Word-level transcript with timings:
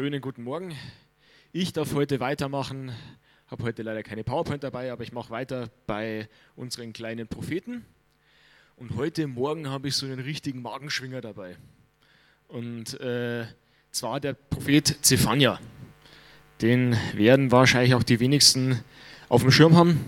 Schönen 0.00 0.22
guten 0.22 0.44
Morgen. 0.44 0.74
Ich 1.52 1.74
darf 1.74 1.92
heute 1.92 2.20
weitermachen. 2.20 2.90
Habe 3.48 3.64
heute 3.64 3.82
leider 3.82 4.02
keine 4.02 4.24
PowerPoint 4.24 4.64
dabei, 4.64 4.90
aber 4.90 5.02
ich 5.02 5.12
mache 5.12 5.28
weiter 5.28 5.68
bei 5.86 6.26
unseren 6.56 6.94
kleinen 6.94 7.28
Propheten. 7.28 7.84
Und 8.76 8.96
heute 8.96 9.26
Morgen 9.26 9.68
habe 9.68 9.88
ich 9.88 9.96
so 9.96 10.06
einen 10.06 10.20
richtigen 10.20 10.62
Magenschwinger 10.62 11.20
dabei. 11.20 11.58
Und 12.48 12.98
äh, 12.98 13.44
zwar 13.90 14.20
der 14.20 14.32
Prophet 14.32 14.86
Zephania. 15.02 15.60
Den 16.62 16.96
werden 17.12 17.52
wahrscheinlich 17.52 17.92
auch 17.92 18.02
die 18.02 18.20
wenigsten 18.20 18.82
auf 19.28 19.42
dem 19.42 19.50
Schirm 19.50 19.76
haben. 19.76 20.02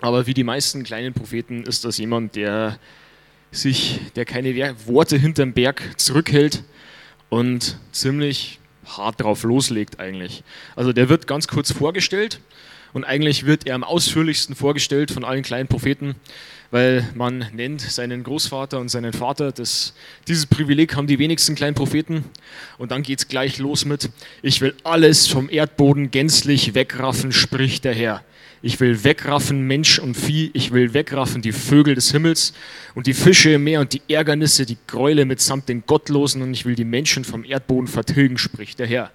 Aber 0.00 0.26
wie 0.26 0.34
die 0.34 0.42
meisten 0.42 0.82
kleinen 0.82 1.14
Propheten 1.14 1.62
ist 1.62 1.84
das 1.84 1.98
jemand, 1.98 2.34
der 2.34 2.80
sich, 3.52 4.00
der 4.16 4.24
keine 4.24 4.52
Worte 4.88 5.16
hinterm 5.16 5.52
Berg 5.52 5.92
zurückhält 5.96 6.64
und 7.28 7.78
ziemlich 7.92 8.58
hart 8.96 9.20
drauf 9.20 9.42
loslegt 9.42 10.00
eigentlich. 10.00 10.42
Also 10.76 10.92
der 10.92 11.08
wird 11.08 11.26
ganz 11.26 11.48
kurz 11.48 11.72
vorgestellt 11.72 12.40
und 12.92 13.04
eigentlich 13.04 13.44
wird 13.44 13.66
er 13.66 13.74
am 13.74 13.84
ausführlichsten 13.84 14.54
vorgestellt 14.54 15.10
von 15.10 15.24
allen 15.24 15.42
kleinen 15.42 15.68
Propheten, 15.68 16.14
weil 16.70 17.08
man 17.14 17.46
nennt 17.52 17.80
seinen 17.80 18.22
Großvater 18.24 18.78
und 18.78 18.88
seinen 18.88 19.12
Vater. 19.12 19.52
Das, 19.52 19.94
dieses 20.26 20.46
Privileg 20.46 20.96
haben 20.96 21.06
die 21.06 21.18
wenigsten 21.18 21.54
kleinen 21.54 21.74
Propheten. 21.74 22.24
Und 22.78 22.90
dann 22.90 23.02
geht 23.02 23.18
es 23.18 23.28
gleich 23.28 23.58
los 23.58 23.84
mit, 23.84 24.10
ich 24.42 24.60
will 24.60 24.74
alles 24.84 25.26
vom 25.26 25.50
Erdboden 25.50 26.10
gänzlich 26.10 26.74
wegraffen, 26.74 27.32
spricht 27.32 27.84
der 27.84 27.94
Herr. 27.94 28.24
Ich 28.60 28.80
will 28.80 29.04
wegraffen 29.04 29.66
Mensch 29.68 30.00
und 30.00 30.16
Vieh, 30.16 30.50
ich 30.52 30.72
will 30.72 30.92
wegraffen 30.92 31.42
die 31.42 31.52
Vögel 31.52 31.94
des 31.94 32.10
Himmels 32.10 32.52
und 32.96 33.06
die 33.06 33.14
Fische 33.14 33.50
im 33.50 33.64
Meer 33.64 33.80
und 33.80 33.92
die 33.92 34.02
Ärgernisse, 34.08 34.66
die 34.66 34.78
Gräule 34.88 35.24
mitsamt 35.24 35.68
den 35.68 35.84
Gottlosen 35.86 36.42
und 36.42 36.52
ich 36.52 36.64
will 36.64 36.74
die 36.74 36.84
Menschen 36.84 37.24
vom 37.24 37.44
Erdboden 37.44 37.86
vertilgen, 37.86 38.36
spricht 38.36 38.80
der 38.80 38.88
Herr. 38.88 39.12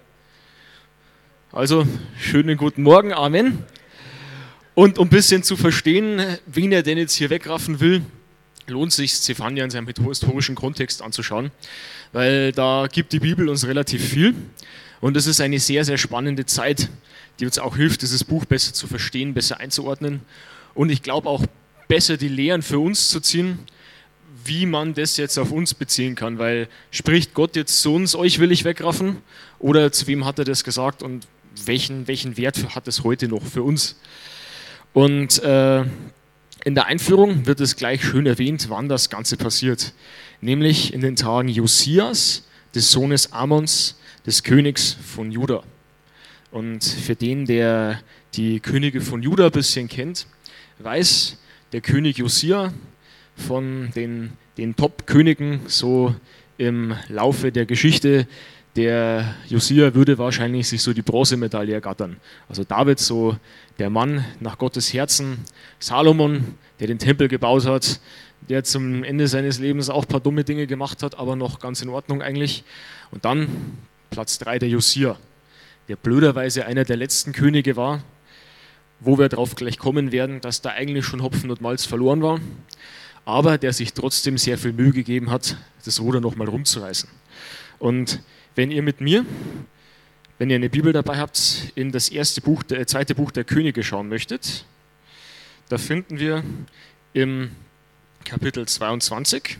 Also, 1.52 1.86
schönen 2.18 2.56
guten 2.56 2.82
Morgen, 2.82 3.12
Amen. 3.12 3.58
Und 4.74 4.98
um 4.98 5.06
ein 5.06 5.10
bisschen 5.10 5.42
zu 5.42 5.56
verstehen, 5.56 6.20
wen 6.46 6.72
er 6.72 6.82
denn 6.82 6.96
jetzt 6.96 7.14
hier 7.14 7.28
wegraffen 7.28 7.80
will, 7.80 8.02
lohnt 8.66 8.92
sich 8.92 9.14
Zephania 9.20 9.64
in 9.64 9.70
seinem 9.70 9.86
historischen 9.86 10.54
Kontext 10.54 11.02
anzuschauen, 11.02 11.50
weil 12.12 12.52
da 12.52 12.86
gibt 12.90 13.12
die 13.12 13.20
Bibel 13.20 13.48
uns 13.48 13.66
relativ 13.66 14.08
viel. 14.08 14.34
Und 15.00 15.16
es 15.16 15.26
ist 15.26 15.40
eine 15.40 15.58
sehr, 15.58 15.84
sehr 15.84 15.98
spannende 15.98 16.46
Zeit 16.46 16.88
die 17.40 17.46
uns 17.46 17.58
auch 17.58 17.76
hilft, 17.76 18.02
dieses 18.02 18.24
Buch 18.24 18.44
besser 18.44 18.72
zu 18.72 18.86
verstehen, 18.86 19.34
besser 19.34 19.60
einzuordnen. 19.60 20.20
Und 20.74 20.90
ich 20.90 21.02
glaube 21.02 21.28
auch 21.28 21.44
besser 21.88 22.16
die 22.16 22.28
Lehren 22.28 22.62
für 22.62 22.78
uns 22.78 23.08
zu 23.08 23.20
ziehen, 23.20 23.58
wie 24.44 24.66
man 24.66 24.94
das 24.94 25.16
jetzt 25.16 25.38
auf 25.38 25.52
uns 25.52 25.74
beziehen 25.74 26.14
kann, 26.14 26.38
weil 26.38 26.68
spricht 26.90 27.34
Gott 27.34 27.56
jetzt 27.56 27.80
zu 27.80 27.94
uns, 27.94 28.14
euch 28.14 28.38
will 28.38 28.52
ich 28.52 28.64
wegraffen? 28.64 29.18
Oder 29.58 29.90
zu 29.90 30.06
wem 30.06 30.24
hat 30.24 30.38
er 30.38 30.44
das 30.44 30.64
gesagt? 30.64 31.02
Und 31.02 31.26
welchen, 31.64 32.06
welchen 32.08 32.36
Wert 32.36 32.74
hat 32.74 32.86
es 32.88 33.04
heute 33.04 33.28
noch 33.28 33.42
für 33.42 33.62
uns? 33.62 33.96
Und 34.92 35.42
äh, 35.42 35.84
in 36.64 36.74
der 36.74 36.86
Einführung 36.86 37.46
wird 37.46 37.60
es 37.60 37.76
gleich 37.76 38.02
schön 38.02 38.26
erwähnt, 38.26 38.70
wann 38.70 38.88
das 38.88 39.10
Ganze 39.10 39.36
passiert, 39.36 39.92
nämlich 40.40 40.94
in 40.94 41.02
den 41.02 41.14
Tagen 41.14 41.48
Josias, 41.48 42.44
des 42.74 42.90
Sohnes 42.90 43.32
Amons, 43.32 43.98
des 44.26 44.42
Königs 44.42 44.96
von 45.14 45.30
Juda. 45.30 45.62
Und 46.50 46.82
für 46.82 47.14
den, 47.14 47.44
der 47.44 48.00
die 48.32 48.60
Könige 48.60 49.02
von 49.02 49.22
Juda 49.22 49.46
ein 49.46 49.52
bisschen 49.52 49.88
kennt, 49.88 50.26
weiß, 50.78 51.38
der 51.72 51.82
König 51.82 52.18
Josia 52.18 52.72
von 53.36 53.90
den, 53.94 54.32
den 54.56 54.74
Top-Königen 54.74 55.60
so 55.66 56.14
im 56.56 56.94
Laufe 57.08 57.52
der 57.52 57.66
Geschichte, 57.66 58.26
der 58.76 59.34
Josia 59.48 59.94
würde 59.94 60.18
wahrscheinlich 60.18 60.68
sich 60.68 60.82
so 60.82 60.92
die 60.92 61.02
Bronzemedaille 61.02 61.74
ergattern. 61.74 62.16
Also 62.48 62.64
David, 62.64 62.98
so 62.98 63.36
der 63.78 63.90
Mann 63.90 64.24
nach 64.40 64.58
Gottes 64.58 64.92
Herzen, 64.92 65.38
Salomon, 65.78 66.54
der 66.80 66.88
den 66.88 66.98
Tempel 66.98 67.28
gebaut 67.28 67.66
hat, 67.66 68.00
der 68.48 68.64
zum 68.64 69.04
Ende 69.04 69.28
seines 69.28 69.58
Lebens 69.58 69.90
auch 69.90 70.02
ein 70.02 70.08
paar 70.08 70.20
dumme 70.20 70.44
Dinge 70.44 70.66
gemacht 70.66 71.02
hat, 71.02 71.18
aber 71.18 71.36
noch 71.36 71.60
ganz 71.60 71.82
in 71.82 71.88
Ordnung 71.88 72.20
eigentlich. 72.20 72.64
Und 73.10 73.24
dann 73.24 73.48
Platz 74.10 74.38
3 74.38 74.58
der 74.58 74.68
Josia, 74.68 75.16
der 75.88 75.96
blöderweise 75.96 76.66
einer 76.66 76.84
der 76.84 76.96
letzten 76.96 77.32
Könige 77.32 77.76
war, 77.76 78.02
wo 79.00 79.18
wir 79.18 79.28
darauf 79.28 79.54
gleich 79.54 79.78
kommen 79.78 80.12
werden, 80.12 80.40
dass 80.40 80.62
da 80.62 80.70
eigentlich 80.70 81.04
schon 81.04 81.22
Hopfen 81.22 81.50
und 81.50 81.60
Malz 81.60 81.84
verloren 81.84 82.22
war, 82.22 82.40
aber 83.24 83.56
der 83.56 83.72
sich 83.72 83.92
trotzdem 83.92 84.36
sehr 84.36 84.58
viel 84.58 84.72
Mühe 84.72 84.92
gegeben 84.92 85.30
hat, 85.30 85.56
das 85.84 86.00
Ruder 86.00 86.20
nochmal 86.20 86.48
rumzureißen. 86.48 87.08
Und 87.78 88.20
wenn 88.54 88.70
ihr 88.70 88.82
mit 88.82 89.00
mir, 89.00 89.24
wenn 90.38 90.50
ihr 90.50 90.56
eine 90.56 90.70
Bibel 90.70 90.92
dabei 90.92 91.18
habt, 91.18 91.72
in 91.74 91.92
das 91.92 92.08
erste 92.08 92.40
Buch, 92.40 92.62
der 92.62 92.80
äh, 92.80 92.86
zweite 92.86 93.14
Buch 93.14 93.30
der 93.30 93.44
Könige 93.44 93.82
schauen 93.82 94.08
möchtet, 94.08 94.64
da 95.68 95.78
finden 95.78 96.18
wir 96.18 96.44
im 97.12 97.50
Kapitel 98.24 98.66
22 98.66 99.58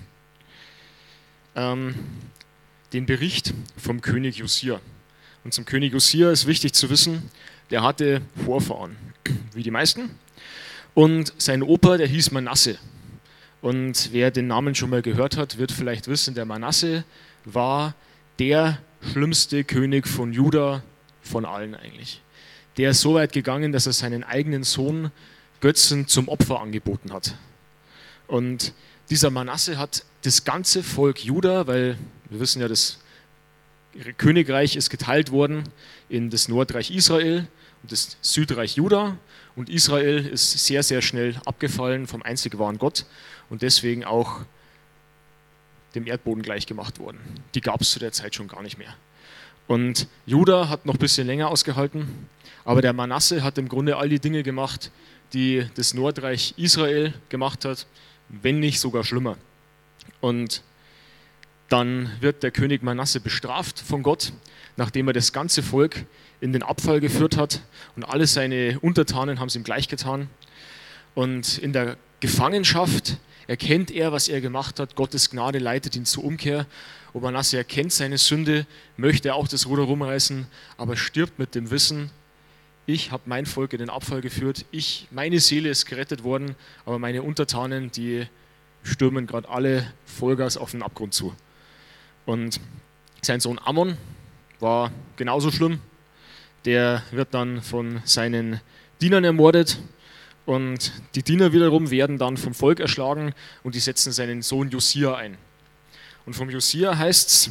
ähm, 1.56 1.94
den 2.92 3.06
Bericht 3.06 3.54
vom 3.76 4.00
König 4.00 4.38
Josia. 4.38 4.80
Und 5.44 5.52
zum 5.52 5.64
König 5.64 5.92
Josia 5.92 6.30
ist 6.30 6.46
wichtig 6.46 6.72
zu 6.74 6.90
wissen, 6.90 7.30
der 7.70 7.82
hatte 7.82 8.22
Vorfahren, 8.44 8.96
wie 9.54 9.62
die 9.62 9.70
meisten. 9.70 10.10
Und 10.94 11.32
sein 11.38 11.62
Opa, 11.62 11.96
der 11.96 12.06
hieß 12.06 12.30
Manasse. 12.30 12.78
Und 13.60 14.10
wer 14.12 14.30
den 14.30 14.46
Namen 14.46 14.74
schon 14.74 14.90
mal 14.90 15.02
gehört 15.02 15.36
hat, 15.36 15.58
wird 15.58 15.72
vielleicht 15.72 16.06
wissen, 16.06 16.34
der 16.34 16.44
Manasse 16.44 17.04
war 17.44 17.94
der 18.38 18.78
schlimmste 19.12 19.64
König 19.64 20.08
von 20.08 20.32
Juda 20.32 20.82
von 21.22 21.44
allen 21.44 21.74
eigentlich. 21.74 22.20
Der 22.76 22.90
ist 22.90 23.00
so 23.00 23.14
weit 23.14 23.32
gegangen, 23.32 23.72
dass 23.72 23.86
er 23.86 23.92
seinen 23.92 24.24
eigenen 24.24 24.64
Sohn 24.64 25.10
Götzen 25.60 26.08
zum 26.08 26.28
Opfer 26.28 26.60
angeboten 26.60 27.12
hat. 27.12 27.36
Und 28.26 28.72
dieser 29.10 29.30
Manasse 29.30 29.78
hat 29.78 30.04
das 30.22 30.44
ganze 30.44 30.82
Volk 30.82 31.24
Juda, 31.24 31.66
weil 31.66 31.96
wir 32.30 32.40
wissen 32.40 32.60
ja, 32.60 32.68
das 32.68 32.98
Königreich 34.16 34.76
ist 34.76 34.90
geteilt 34.90 35.30
worden 35.30 35.64
in 36.08 36.30
das 36.30 36.48
Nordreich 36.48 36.90
Israel 36.90 37.46
und 37.82 37.92
das 37.92 38.16
Südreich 38.22 38.76
Juda. 38.76 39.16
Und 39.54 39.68
Israel 39.68 40.26
ist 40.26 40.66
sehr, 40.66 40.82
sehr 40.82 41.00
schnell 41.00 41.36
abgefallen 41.44 42.06
vom 42.06 42.22
einzig 42.22 42.58
wahren 42.58 42.78
Gott 42.78 43.06
und 43.50 43.62
deswegen 43.62 44.04
auch 44.04 44.40
dem 45.94 46.06
Erdboden 46.06 46.42
gleichgemacht 46.42 46.98
worden. 46.98 47.18
Die 47.54 47.60
gab 47.60 47.80
es 47.80 47.90
zu 47.90 47.98
der 47.98 48.12
Zeit 48.12 48.34
schon 48.34 48.48
gar 48.48 48.62
nicht 48.62 48.78
mehr. 48.78 48.94
Und 49.66 50.08
Juda 50.26 50.68
hat 50.68 50.86
noch 50.86 50.94
ein 50.94 50.98
bisschen 50.98 51.26
länger 51.26 51.48
ausgehalten, 51.48 52.28
aber 52.64 52.82
der 52.82 52.92
Manasse 52.92 53.42
hat 53.42 53.58
im 53.58 53.68
Grunde 53.68 53.96
all 53.96 54.08
die 54.08 54.20
Dinge 54.20 54.42
gemacht, 54.42 54.90
die 55.32 55.66
das 55.74 55.94
Nordreich 55.94 56.54
Israel 56.56 57.14
gemacht 57.28 57.64
hat, 57.64 57.86
wenn 58.28 58.60
nicht 58.60 58.80
sogar 58.80 59.04
schlimmer. 59.04 59.36
Und 60.20 60.62
dann 61.68 62.10
wird 62.20 62.42
der 62.42 62.50
König 62.50 62.82
Manasse 62.82 63.20
bestraft 63.20 63.80
von 63.80 64.02
Gott, 64.02 64.32
nachdem 64.76 65.08
er 65.08 65.12
das 65.14 65.32
ganze 65.32 65.62
Volk 65.62 66.04
in 66.40 66.52
den 66.52 66.62
Abfall 66.62 67.00
geführt 67.00 67.36
hat 67.36 67.62
und 67.96 68.04
alle 68.04 68.26
seine 68.26 68.78
Untertanen 68.80 69.40
haben 69.40 69.48
es 69.48 69.56
ihm 69.56 69.64
gleich 69.64 69.88
getan. 69.88 70.28
Und 71.14 71.58
in 71.58 71.72
der 71.72 71.96
Gefangenschaft 72.20 73.18
erkennt 73.46 73.90
er, 73.90 74.12
was 74.12 74.28
er 74.28 74.40
gemacht 74.40 74.80
hat. 74.80 74.96
Gottes 74.96 75.30
Gnade 75.30 75.58
leitet 75.58 75.96
ihn 75.96 76.04
zur 76.04 76.24
Umkehr. 76.24 76.66
Und 77.12 77.22
Manasse 77.22 77.56
erkennt 77.56 77.92
seine 77.92 78.18
Sünde, 78.18 78.66
möchte 78.96 79.34
auch 79.34 79.46
das 79.46 79.66
Ruder 79.66 79.84
rumreißen, 79.84 80.46
aber 80.76 80.96
stirbt 80.96 81.38
mit 81.38 81.54
dem 81.54 81.70
Wissen, 81.70 82.10
ich 82.86 83.12
habe 83.12 83.22
mein 83.26 83.46
Volk 83.46 83.72
in 83.72 83.78
den 83.78 83.88
Abfall 83.88 84.20
geführt, 84.20 84.66
ich, 84.70 85.06
meine 85.10 85.40
Seele 85.40 85.70
ist 85.70 85.86
gerettet 85.86 86.24
worden, 86.24 86.54
aber 86.84 86.98
meine 86.98 87.22
Untertanen, 87.22 87.90
die 87.90 88.26
stürmen 88.82 89.26
gerade 89.26 89.48
alle 89.48 89.90
Vollgas 90.04 90.56
auf 90.56 90.72
den 90.72 90.82
Abgrund 90.82 91.14
zu. 91.14 91.34
Und 92.26 92.60
sein 93.22 93.40
Sohn 93.40 93.58
Ammon 93.58 93.96
war 94.60 94.92
genauso 95.16 95.50
schlimm. 95.50 95.80
Der 96.64 97.02
wird 97.10 97.32
dann 97.32 97.62
von 97.62 98.02
seinen 98.04 98.60
Dienern 99.00 99.24
ermordet 99.24 99.78
und 100.46 100.92
die 101.14 101.22
Diener 101.22 101.52
wiederum 101.52 101.90
werden 101.90 102.18
dann 102.18 102.36
vom 102.36 102.54
Volk 102.54 102.80
erschlagen 102.80 103.34
und 103.62 103.74
die 103.74 103.80
setzen 103.80 104.12
seinen 104.12 104.42
Sohn 104.42 104.70
Josia 104.70 105.14
ein. 105.14 105.38
Und 106.26 106.34
vom 106.34 106.50
Josia 106.50 106.96
heißt 106.96 107.28
es, 107.28 107.50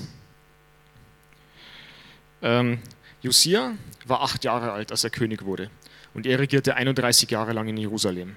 ähm, 2.41 2.79
Josia 3.21 3.73
war 4.05 4.21
acht 4.21 4.43
Jahre 4.43 4.71
alt, 4.71 4.91
als 4.91 5.03
er 5.03 5.09
König 5.09 5.45
wurde 5.45 5.69
und 6.13 6.25
er 6.25 6.39
regierte 6.39 6.75
31 6.75 7.29
Jahre 7.29 7.53
lang 7.53 7.67
in 7.67 7.77
Jerusalem. 7.77 8.35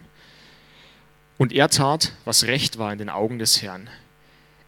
Und 1.39 1.53
er 1.53 1.69
tat, 1.69 2.13
was 2.25 2.45
recht 2.45 2.79
war 2.79 2.93
in 2.93 2.99
den 2.99 3.11
Augen 3.11 3.39
des 3.39 3.61
Herrn. 3.61 3.91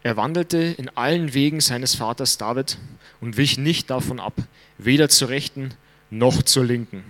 Er 0.03 0.17
wandelte 0.17 0.59
in 0.59 0.91
allen 0.91 1.35
Wegen 1.35 1.61
seines 1.61 1.95
Vaters 1.95 2.39
David 2.39 2.79
und 3.21 3.37
wich 3.37 3.59
nicht 3.59 3.91
davon 3.91 4.21
ab, 4.21 4.35
weder 4.77 5.09
zur 5.09 5.31
Rechten 5.31 5.75
noch 6.11 6.43
zur 6.43 6.65
Linken. 6.65 7.03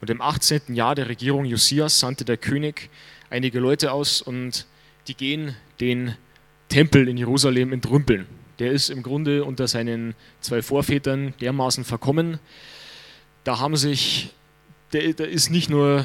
Und 0.00 0.10
im 0.10 0.20
18. 0.20 0.74
Jahr 0.74 0.94
der 0.94 1.08
Regierung 1.08 1.44
Josias 1.44 1.98
sandte 1.98 2.24
der 2.24 2.36
König 2.36 2.90
einige 3.30 3.60
Leute 3.60 3.92
aus 3.92 4.22
und 4.22 4.66
die 5.08 5.14
gehen 5.14 5.56
den 5.80 6.16
Tempel 6.68 7.08
in 7.08 7.16
Jerusalem 7.16 7.72
entrümpeln. 7.72 8.26
der 8.58 8.72
ist 8.72 8.88
im 8.88 9.02
Grunde 9.02 9.44
unter 9.44 9.68
seinen 9.68 10.14
zwei 10.40 10.62
Vorvätern 10.62 11.34
dermaßen 11.40 11.84
verkommen. 11.84 12.38
Da 13.44 13.58
haben 13.58 13.76
sich, 13.76 14.30
da 14.90 14.98
ist 14.98 15.50
nicht 15.50 15.68
nur 15.68 16.04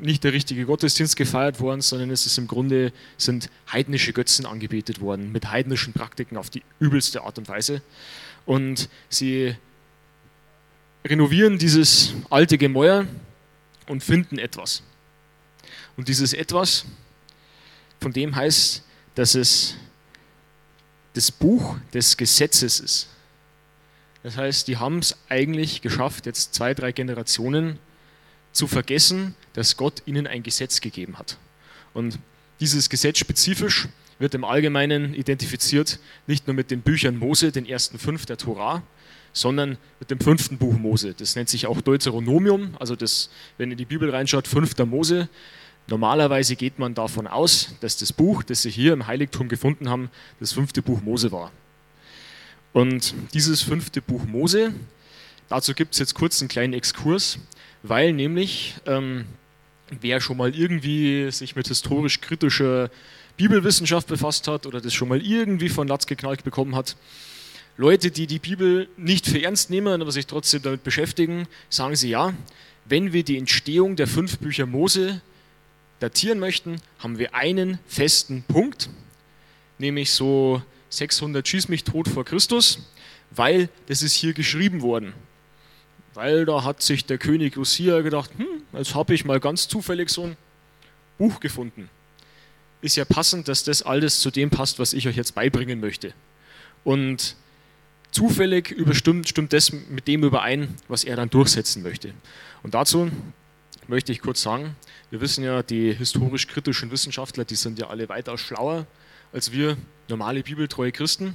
nicht 0.00 0.24
der 0.24 0.34
richtige 0.34 0.66
Gottesdienst 0.66 1.16
gefeiert 1.16 1.58
worden, 1.60 1.80
sondern 1.80 2.10
es 2.10 2.26
ist 2.26 2.36
im 2.36 2.46
Grunde 2.46 2.92
sind 3.16 3.50
heidnische 3.72 4.12
Götzen 4.12 4.44
angebetet 4.44 5.00
worden 5.00 5.32
mit 5.32 5.50
heidnischen 5.50 5.94
Praktiken 5.94 6.36
auf 6.36 6.50
die 6.50 6.62
übelste 6.78 7.22
Art 7.22 7.38
und 7.38 7.48
Weise. 7.48 7.80
Und 8.44 8.88
sie 9.08 9.56
renovieren 11.06 11.58
dieses 11.58 12.14
alte 12.30 12.58
Gemäuer 12.58 13.06
und 13.86 14.02
finden 14.02 14.38
etwas. 14.38 14.82
Und 15.96 16.08
dieses 16.08 16.32
etwas, 16.32 16.84
von 18.00 18.12
dem 18.12 18.36
heißt, 18.36 18.82
dass 19.14 19.34
es 19.34 19.76
das 21.14 21.30
Buch 21.30 21.76
des 21.94 22.16
Gesetzes 22.16 22.80
ist. 22.80 23.08
Das 24.22 24.36
heißt, 24.36 24.68
die 24.68 24.76
haben 24.76 24.98
es 24.98 25.16
eigentlich 25.28 25.80
geschafft, 25.82 26.26
jetzt 26.26 26.54
zwei, 26.54 26.74
drei 26.74 26.92
Generationen 26.92 27.78
zu 28.52 28.66
vergessen, 28.66 29.34
dass 29.52 29.76
Gott 29.76 30.02
ihnen 30.06 30.26
ein 30.26 30.42
Gesetz 30.42 30.80
gegeben 30.80 31.18
hat. 31.18 31.38
Und 31.94 32.18
dieses 32.60 32.90
Gesetz 32.90 33.18
spezifisch 33.18 33.88
wird 34.18 34.34
im 34.34 34.44
Allgemeinen 34.44 35.14
identifiziert 35.14 35.98
nicht 36.26 36.46
nur 36.46 36.54
mit 36.54 36.70
den 36.70 36.80
Büchern 36.80 37.16
Mose, 37.16 37.52
den 37.52 37.66
ersten 37.66 37.98
fünf 37.98 38.26
der 38.26 38.38
Torah, 38.38 38.82
sondern 39.36 39.76
mit 40.00 40.10
dem 40.10 40.18
fünften 40.18 40.56
Buch 40.56 40.78
Mose. 40.78 41.14
Das 41.14 41.36
nennt 41.36 41.50
sich 41.50 41.66
auch 41.66 41.82
Deuteronomium, 41.82 42.74
also 42.80 42.96
das, 42.96 43.28
wenn 43.58 43.68
ihr 43.68 43.72
in 43.72 43.78
die 43.78 43.84
Bibel 43.84 44.08
reinschaut, 44.08 44.48
fünfter 44.48 44.86
Mose. 44.86 45.28
Normalerweise 45.88 46.56
geht 46.56 46.78
man 46.78 46.94
davon 46.94 47.26
aus, 47.26 47.74
dass 47.80 47.98
das 47.98 48.14
Buch, 48.14 48.42
das 48.42 48.62
sie 48.62 48.70
hier 48.70 48.94
im 48.94 49.06
Heiligtum 49.06 49.48
gefunden 49.48 49.90
haben, 49.90 50.10
das 50.40 50.54
fünfte 50.54 50.80
Buch 50.80 51.02
Mose 51.02 51.32
war. 51.32 51.52
Und 52.72 53.14
dieses 53.34 53.60
fünfte 53.60 54.00
Buch 54.00 54.24
Mose, 54.24 54.72
dazu 55.50 55.74
gibt 55.74 55.92
es 55.92 55.98
jetzt 55.98 56.14
kurz 56.14 56.40
einen 56.40 56.48
kleinen 56.48 56.72
Exkurs, 56.72 57.38
weil 57.82 58.14
nämlich, 58.14 58.74
ähm, 58.86 59.26
wer 60.00 60.22
schon 60.22 60.38
mal 60.38 60.54
irgendwie 60.54 61.30
sich 61.30 61.56
mit 61.56 61.68
historisch 61.68 62.22
kritischer 62.22 62.90
Bibelwissenschaft 63.36 64.08
befasst 64.08 64.48
hat 64.48 64.64
oder 64.64 64.80
das 64.80 64.94
schon 64.94 65.08
mal 65.08 65.20
irgendwie 65.20 65.68
von 65.68 65.86
Latz 65.86 66.06
geknallt 66.06 66.42
bekommen 66.42 66.74
hat, 66.74 66.96
Leute, 67.78 68.10
die 68.10 68.26
die 68.26 68.38
Bibel 68.38 68.88
nicht 68.96 69.26
für 69.26 69.42
ernst 69.42 69.68
nehmen, 69.68 70.00
aber 70.00 70.10
sich 70.10 70.26
trotzdem 70.26 70.62
damit 70.62 70.82
beschäftigen, 70.82 71.46
sagen 71.68 71.94
sie 71.94 72.08
ja, 72.08 72.32
wenn 72.86 73.12
wir 73.12 73.22
die 73.22 73.36
Entstehung 73.36 73.96
der 73.96 74.06
fünf 74.06 74.38
Bücher 74.38 74.64
Mose 74.64 75.20
datieren 76.00 76.38
möchten, 76.38 76.80
haben 77.00 77.18
wir 77.18 77.34
einen 77.34 77.78
festen 77.86 78.44
Punkt, 78.44 78.88
nämlich 79.78 80.10
so 80.10 80.62
600 80.88 81.46
Schieß 81.46 81.68
mich 81.68 81.84
tot 81.84 82.08
vor 82.08 82.24
Christus, 82.24 82.78
weil 83.30 83.68
das 83.88 84.02
ist 84.02 84.14
hier 84.14 84.32
geschrieben 84.32 84.80
worden. 84.80 85.12
Weil 86.14 86.46
da 86.46 86.64
hat 86.64 86.82
sich 86.82 87.04
der 87.04 87.18
König 87.18 87.56
Lucia 87.56 88.00
gedacht, 88.00 88.30
hm, 88.38 88.62
jetzt 88.72 88.94
habe 88.94 89.12
ich 89.12 89.26
mal 89.26 89.38
ganz 89.38 89.68
zufällig 89.68 90.08
so 90.08 90.24
ein 90.24 90.36
Buch 91.18 91.40
gefunden. 91.40 91.90
Ist 92.80 92.96
ja 92.96 93.04
passend, 93.04 93.48
dass 93.48 93.64
das 93.64 93.82
alles 93.82 94.20
zu 94.20 94.30
dem 94.30 94.48
passt, 94.48 94.78
was 94.78 94.94
ich 94.94 95.08
euch 95.08 95.16
jetzt 95.16 95.34
beibringen 95.34 95.80
möchte. 95.80 96.14
Und 96.84 97.36
zufällig 98.16 98.70
überstimmt, 98.70 99.28
stimmt 99.28 99.52
das 99.52 99.72
mit 99.72 100.08
dem 100.08 100.24
überein, 100.24 100.74
was 100.88 101.04
er 101.04 101.16
dann 101.16 101.28
durchsetzen 101.28 101.82
möchte. 101.82 102.14
Und 102.62 102.72
dazu 102.72 103.10
möchte 103.88 104.10
ich 104.10 104.20
kurz 104.20 104.40
sagen, 104.40 104.74
wir 105.10 105.20
wissen 105.20 105.44
ja, 105.44 105.62
die 105.62 105.92
historisch 105.92 106.46
kritischen 106.46 106.90
Wissenschaftler, 106.90 107.44
die 107.44 107.56
sind 107.56 107.78
ja 107.78 107.88
alle 107.88 108.08
weitaus 108.08 108.40
schlauer 108.40 108.86
als 109.32 109.52
wir 109.52 109.76
normale 110.08 110.42
bibeltreue 110.42 110.92
Christen. 110.92 111.34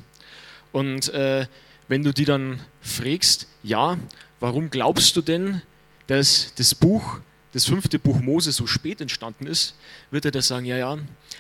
Und 0.71 1.09
äh, 1.09 1.45
wenn 1.87 2.03
du 2.03 2.11
die 2.11 2.25
dann 2.25 2.59
fragst, 2.81 3.47
ja, 3.61 3.97
warum 4.39 4.71
glaubst 4.71 5.15
du 5.15 5.21
denn, 5.21 5.61
dass 6.07 6.51
das 6.55 6.73
Buch, 6.73 7.19
das 7.53 7.65
fünfte 7.65 7.99
Buch 7.99 8.19
Mose 8.19 8.53
so 8.53 8.65
spät 8.65 9.01
entstanden 9.01 9.45
ist, 9.45 9.75
wird 10.09 10.25
er 10.25 10.31
da 10.31 10.41
sagen, 10.41 10.65
ja, 10.65 10.77
ja, 10.77 10.97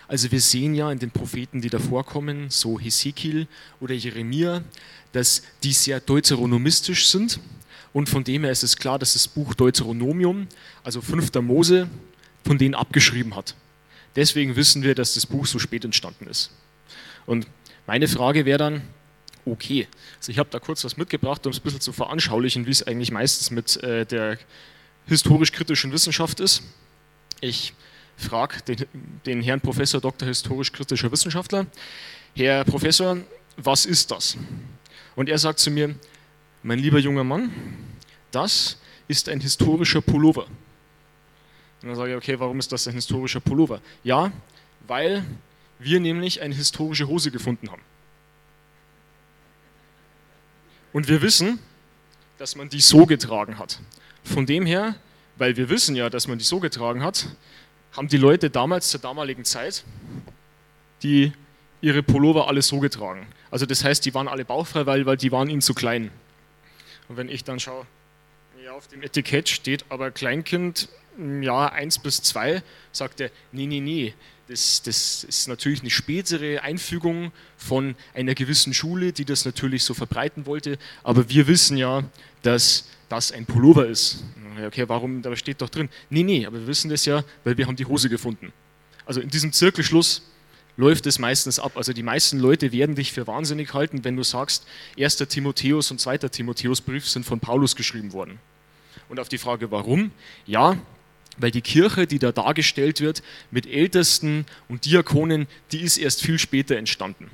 also 0.07 0.31
wir 0.31 0.41
sehen 0.41 0.75
ja 0.75 0.91
in 0.91 0.99
den 0.99 1.09
Propheten, 1.09 1.61
die 1.61 1.69
davor 1.69 2.05
kommen, 2.05 2.49
so 2.49 2.79
Hesekiel 2.79 3.47
oder 3.79 3.95
Jeremia, 3.95 4.61
dass 5.11 5.43
die 5.63 5.73
sehr 5.73 5.99
deuteronomistisch 5.99 7.07
sind 7.07 7.39
und 7.93 8.09
von 8.09 8.23
dem 8.23 8.43
her 8.43 8.51
ist 8.51 8.63
es 8.63 8.77
klar, 8.77 8.99
dass 8.99 9.13
das 9.13 9.27
Buch 9.27 9.53
Deuteronomium, 9.53 10.47
also 10.83 11.01
5. 11.01 11.33
Mose, 11.41 11.89
von 12.45 12.57
denen 12.57 12.75
abgeschrieben 12.75 13.35
hat. 13.35 13.55
Deswegen 14.15 14.55
wissen 14.55 14.83
wir, 14.83 14.95
dass 14.95 15.13
das 15.13 15.25
Buch 15.25 15.45
so 15.45 15.59
spät 15.59 15.85
entstanden 15.85 16.27
ist. 16.27 16.51
Und 17.25 17.47
meine 17.87 18.07
Frage 18.07 18.45
wäre 18.45 18.57
dann, 18.57 18.81
okay, 19.45 19.87
also 20.17 20.31
ich 20.31 20.37
habe 20.37 20.49
da 20.49 20.59
kurz 20.59 20.83
was 20.83 20.97
mitgebracht, 20.97 21.45
um 21.45 21.51
es 21.51 21.59
ein 21.59 21.63
bisschen 21.63 21.81
zu 21.81 21.93
veranschaulichen, 21.93 22.65
wie 22.65 22.71
es 22.71 22.83
eigentlich 22.83 23.11
meistens 23.11 23.51
mit 23.51 23.81
äh, 23.83 24.05
der 24.05 24.37
historisch-kritischen 25.07 25.91
Wissenschaft 25.91 26.39
ist. 26.39 26.63
Ich 27.41 27.73
frage 28.17 28.61
den, 28.63 28.85
den 29.25 29.41
Herrn 29.41 29.61
Professor 29.61 29.99
Dr. 29.99 30.27
historisch-kritischer 30.27 31.11
Wissenschaftler, 31.11 31.65
Herr 32.35 32.63
Professor, 32.63 33.17
was 33.57 33.85
ist 33.85 34.11
das? 34.11 34.37
Und 35.15 35.29
er 35.29 35.37
sagt 35.37 35.59
zu 35.59 35.71
mir, 35.71 35.95
mein 36.63 36.79
lieber 36.79 36.99
junger 36.99 37.23
Mann, 37.23 37.51
das 38.31 38.77
ist 39.07 39.29
ein 39.29 39.41
historischer 39.41 40.01
Pullover. 40.01 40.45
Und 41.81 41.87
dann 41.87 41.95
sage 41.95 42.11
ich, 42.11 42.17
okay, 42.17 42.39
warum 42.39 42.59
ist 42.59 42.71
das 42.71 42.87
ein 42.87 42.93
historischer 42.93 43.39
Pullover? 43.39 43.81
Ja, 44.03 44.31
weil 44.87 45.25
wir 45.79 45.99
nämlich 45.99 46.41
eine 46.41 46.53
historische 46.53 47.07
Hose 47.07 47.31
gefunden 47.31 47.71
haben. 47.71 47.81
Und 50.93 51.07
wir 51.07 51.21
wissen, 51.21 51.59
dass 52.37 52.55
man 52.55 52.69
die 52.69 52.81
so 52.81 53.05
getragen 53.05 53.57
hat. 53.57 53.79
Von 54.23 54.45
dem 54.45 54.65
her, 54.65 54.95
weil 55.37 55.57
wir 55.57 55.69
wissen 55.69 55.95
ja, 55.95 56.09
dass 56.09 56.27
man 56.27 56.37
die 56.37 56.43
so 56.43 56.59
getragen 56.59 57.03
hat, 57.03 57.27
haben 57.93 58.07
die 58.07 58.17
Leute 58.17 58.49
damals 58.49 58.89
zur 58.89 58.99
damaligen 58.99 59.45
Zeit 59.45 59.83
die 61.03 61.33
ihre 61.81 62.03
Pullover 62.03 62.47
alle 62.47 62.61
so 62.61 62.79
getragen. 62.79 63.27
Also 63.49 63.65
das 63.65 63.83
heißt, 63.83 64.05
die 64.05 64.13
waren 64.13 64.27
alle 64.27 64.45
bauchfrei, 64.45 64.85
weil, 64.85 65.05
weil 65.05 65.17
die 65.17 65.31
waren 65.31 65.49
ihnen 65.49 65.61
zu 65.61 65.73
klein. 65.73 66.11
Und 67.09 67.17
wenn 67.17 67.29
ich 67.29 67.43
dann 67.43 67.59
schaue, 67.59 67.85
ja, 68.63 68.71
auf 68.73 68.87
dem 68.87 69.01
Etikett 69.01 69.49
steht 69.49 69.85
aber 69.89 70.11
Kleinkind, 70.11 70.89
ja, 71.41 71.67
1 71.67 71.99
bis 71.99 72.21
2, 72.21 72.63
sagt 72.91 73.19
er, 73.19 73.31
nee, 73.51 73.65
nee, 73.65 73.79
nee, 73.79 74.13
das, 74.47 74.81
das 74.81 75.23
ist 75.23 75.47
natürlich 75.47 75.81
eine 75.81 75.89
spätere 75.89 76.61
Einfügung 76.61 77.31
von 77.57 77.95
einer 78.13 78.35
gewissen 78.35 78.73
Schule, 78.73 79.13
die 79.13 79.25
das 79.25 79.45
natürlich 79.45 79.83
so 79.83 79.93
verbreiten 79.93 80.45
wollte, 80.45 80.77
aber 81.03 81.29
wir 81.29 81.47
wissen 81.47 81.77
ja, 81.77 82.03
dass 82.41 82.87
das 83.09 83.31
ein 83.31 83.45
Pullover 83.45 83.87
ist. 83.87 84.23
Okay, 84.65 84.87
warum, 84.87 85.21
da 85.21 85.35
steht 85.35 85.61
doch 85.61 85.69
drin, 85.69 85.89
nee, 86.09 86.23
nee, 86.23 86.45
aber 86.45 86.59
wir 86.59 86.67
wissen 86.67 86.89
das 86.89 87.05
ja, 87.05 87.23
weil 87.43 87.57
wir 87.57 87.67
haben 87.67 87.75
die 87.75 87.85
Hose 87.85 88.09
gefunden. 88.09 88.53
Also 89.05 89.21
in 89.21 89.29
diesem 89.29 89.51
Zirkelschluss 89.51 90.30
läuft 90.77 91.05
es 91.05 91.19
meistens 91.19 91.59
ab. 91.59 91.73
Also 91.75 91.93
die 91.93 92.03
meisten 92.03 92.39
Leute 92.39 92.71
werden 92.71 92.95
dich 92.95 93.11
für 93.11 93.27
wahnsinnig 93.27 93.73
halten, 93.73 94.03
wenn 94.03 94.15
du 94.15 94.23
sagst, 94.23 94.65
1. 94.99 95.17
Timotheus 95.17 95.91
und 95.91 95.99
2. 95.99 96.17
Timotheusbrief 96.19 97.07
sind 97.07 97.25
von 97.25 97.39
Paulus 97.39 97.75
geschrieben 97.75 98.13
worden. 98.13 98.39
Und 99.09 99.19
auf 99.19 99.29
die 99.29 99.37
Frage, 99.37 99.71
warum? 99.71 100.11
Ja, 100.45 100.77
weil 101.37 101.51
die 101.51 101.61
Kirche, 101.61 102.07
die 102.07 102.19
da 102.19 102.31
dargestellt 102.31 103.01
wird, 103.01 103.23
mit 103.51 103.65
Ältesten 103.65 104.45
und 104.67 104.85
Diakonen, 104.85 105.47
die 105.71 105.81
ist 105.81 105.97
erst 105.97 106.21
viel 106.21 106.39
später 106.39 106.75
entstanden. 106.77 107.29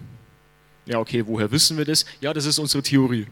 Ja, 0.85 0.99
okay, 0.99 1.25
woher 1.27 1.51
wissen 1.51 1.77
wir 1.77 1.85
das? 1.85 2.05
Ja, 2.21 2.33
das 2.33 2.45
ist 2.45 2.59
unsere 2.59 2.81
Theorie. 2.81 3.27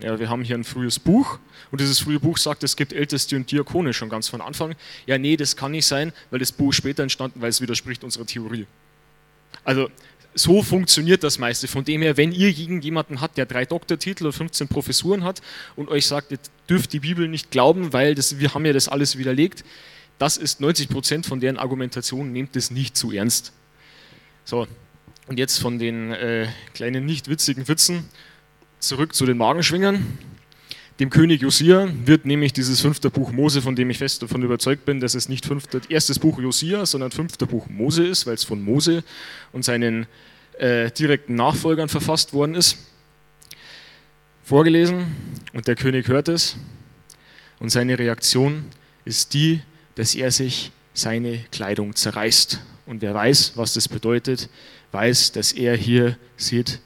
Ja, 0.00 0.18
wir 0.18 0.28
haben 0.28 0.44
hier 0.44 0.56
ein 0.56 0.64
frühes 0.64 0.98
Buch 0.98 1.38
und 1.72 1.80
dieses 1.80 1.98
frühe 1.98 2.20
Buch 2.20 2.38
sagt, 2.38 2.62
es 2.62 2.76
gibt 2.76 2.92
Älteste 2.92 3.34
und 3.34 3.50
Diakone 3.50 3.92
schon 3.92 4.08
ganz 4.08 4.28
von 4.28 4.40
Anfang. 4.40 4.74
Ja, 5.06 5.18
nee, 5.18 5.36
das 5.36 5.56
kann 5.56 5.72
nicht 5.72 5.86
sein, 5.86 6.12
weil 6.30 6.38
das 6.38 6.52
Buch 6.52 6.72
später 6.72 7.02
entstanden, 7.02 7.40
weil 7.40 7.50
es 7.50 7.60
widerspricht 7.60 8.04
unserer 8.04 8.24
Theorie. 8.24 8.66
Also 9.68 9.90
so 10.34 10.62
funktioniert 10.62 11.22
das 11.22 11.38
meiste. 11.38 11.68
Von 11.68 11.84
dem 11.84 12.00
her, 12.00 12.16
wenn 12.16 12.32
ihr 12.32 12.48
irgendjemanden 12.48 13.20
habt, 13.20 13.36
der 13.36 13.44
drei 13.44 13.66
Doktortitel 13.66 14.24
oder 14.24 14.32
15 14.32 14.66
Professuren 14.66 15.24
hat 15.24 15.42
und 15.76 15.90
euch 15.90 16.06
sagt, 16.06 16.32
ihr 16.32 16.38
dürft 16.70 16.94
die 16.94 17.00
Bibel 17.00 17.28
nicht 17.28 17.50
glauben, 17.50 17.92
weil 17.92 18.14
das, 18.14 18.38
wir 18.38 18.54
haben 18.54 18.64
ja 18.64 18.72
das 18.72 18.88
alles 18.88 19.18
widerlegt, 19.18 19.66
das 20.18 20.38
ist 20.38 20.62
90 20.62 20.88
Prozent 20.88 21.26
von 21.26 21.38
deren 21.38 21.58
Argumentation, 21.58 22.32
nehmt 22.32 22.56
es 22.56 22.70
nicht 22.70 22.96
zu 22.96 23.12
ernst. 23.12 23.52
So, 24.46 24.66
und 25.26 25.38
jetzt 25.38 25.58
von 25.58 25.78
den 25.78 26.12
äh, 26.12 26.48
kleinen 26.72 27.04
nicht 27.04 27.28
witzigen 27.28 27.68
Witzen 27.68 28.08
zurück 28.78 29.14
zu 29.14 29.26
den 29.26 29.36
Magenschwingern. 29.36 30.16
Dem 31.00 31.10
König 31.10 31.42
Josia 31.42 31.88
wird 32.06 32.26
nämlich 32.26 32.52
dieses 32.52 32.80
fünfte 32.80 33.08
Buch 33.08 33.30
Mose, 33.30 33.62
von 33.62 33.76
dem 33.76 33.88
ich 33.88 33.98
fest 33.98 34.20
davon 34.20 34.42
überzeugt 34.42 34.84
bin, 34.84 34.98
dass 34.98 35.14
es 35.14 35.28
nicht 35.28 35.46
fünfte, 35.46 35.80
erstes 35.88 36.18
Buch 36.18 36.40
Josia, 36.40 36.86
sondern 36.86 37.12
fünfte 37.12 37.46
Buch 37.46 37.68
Mose 37.68 38.04
ist, 38.04 38.26
weil 38.26 38.34
es 38.34 38.42
von 38.42 38.60
Mose 38.60 39.04
und 39.52 39.64
seinen 39.64 40.08
äh, 40.58 40.90
direkten 40.90 41.36
Nachfolgern 41.36 41.88
verfasst 41.88 42.32
worden 42.32 42.56
ist, 42.56 42.78
vorgelesen 44.42 45.14
und 45.52 45.68
der 45.68 45.76
König 45.76 46.08
hört 46.08 46.26
es 46.26 46.56
und 47.60 47.70
seine 47.70 47.96
Reaktion 47.96 48.64
ist 49.04 49.34
die, 49.34 49.60
dass 49.94 50.16
er 50.16 50.32
sich 50.32 50.72
seine 50.94 51.38
Kleidung 51.52 51.94
zerreißt. 51.94 52.60
Und 52.86 53.02
wer 53.02 53.14
weiß, 53.14 53.52
was 53.54 53.74
das 53.74 53.88
bedeutet, 53.88 54.48
weiß, 54.90 55.30
dass 55.30 55.52
er 55.52 55.76
hier 55.76 56.18
sieht, 56.36 56.80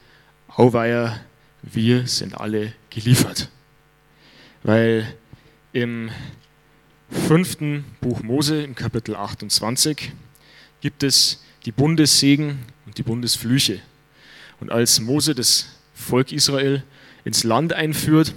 Auweia, 0.49 1.19
wir 1.62 2.07
sind 2.07 2.38
alle 2.38 2.75
geliefert. 2.90 3.49
Weil 4.62 5.12
im 5.73 6.11
fünften 7.11 7.85
Buch 8.00 8.23
Mose, 8.23 8.62
im 8.62 8.75
Kapitel 8.75 9.16
28, 9.16 10.12
gibt 10.81 11.02
es 11.02 11.42
die 11.64 11.73
Bundessegen 11.73 12.59
und 12.87 12.99
die 12.99 13.02
Bundesflüche. 13.02 13.81
Und 14.61 14.71
als 14.71 15.00
Mose 15.00 15.35
das 15.35 15.69
Volk 15.95 16.33
Israel 16.33 16.83
ins 17.25 17.45
Land 17.45 17.73
einführt 17.73 18.35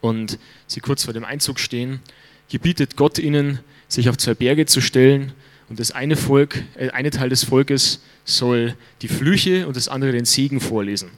und 0.00 0.38
sie 0.66 0.80
kurz 0.80 1.04
vor 1.04 1.14
dem 1.14 1.24
Einzug 1.24 1.58
stehen, 1.58 2.00
gebietet 2.48 2.96
Gott 2.96 3.18
ihnen, 3.18 3.60
sich 3.88 4.08
auf 4.08 4.16
zwei 4.16 4.34
Berge 4.34 4.66
zu 4.66 4.80
stellen 4.80 5.32
und 5.68 5.80
das 5.80 5.90
eine 5.90 6.16
Volk, 6.16 6.62
äh, 6.76 6.90
eine 6.90 7.10
Teil 7.10 7.28
des 7.28 7.44
Volkes 7.44 8.00
soll 8.24 8.76
die 9.02 9.08
Flüche 9.08 9.66
und 9.66 9.76
das 9.76 9.88
andere 9.88 10.12
den 10.12 10.24
Segen 10.24 10.60
vorlesen. 10.60 11.10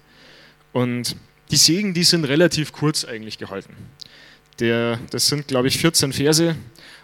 Und 0.72 1.16
die 1.52 1.56
Segen, 1.56 1.92
die 1.92 2.02
sind 2.02 2.24
relativ 2.24 2.72
kurz 2.72 3.04
eigentlich 3.04 3.36
gehalten. 3.36 3.76
Der, 4.58 4.98
das 5.10 5.26
sind, 5.26 5.48
glaube 5.48 5.68
ich, 5.68 5.78
14 5.78 6.14
Verse 6.14 6.56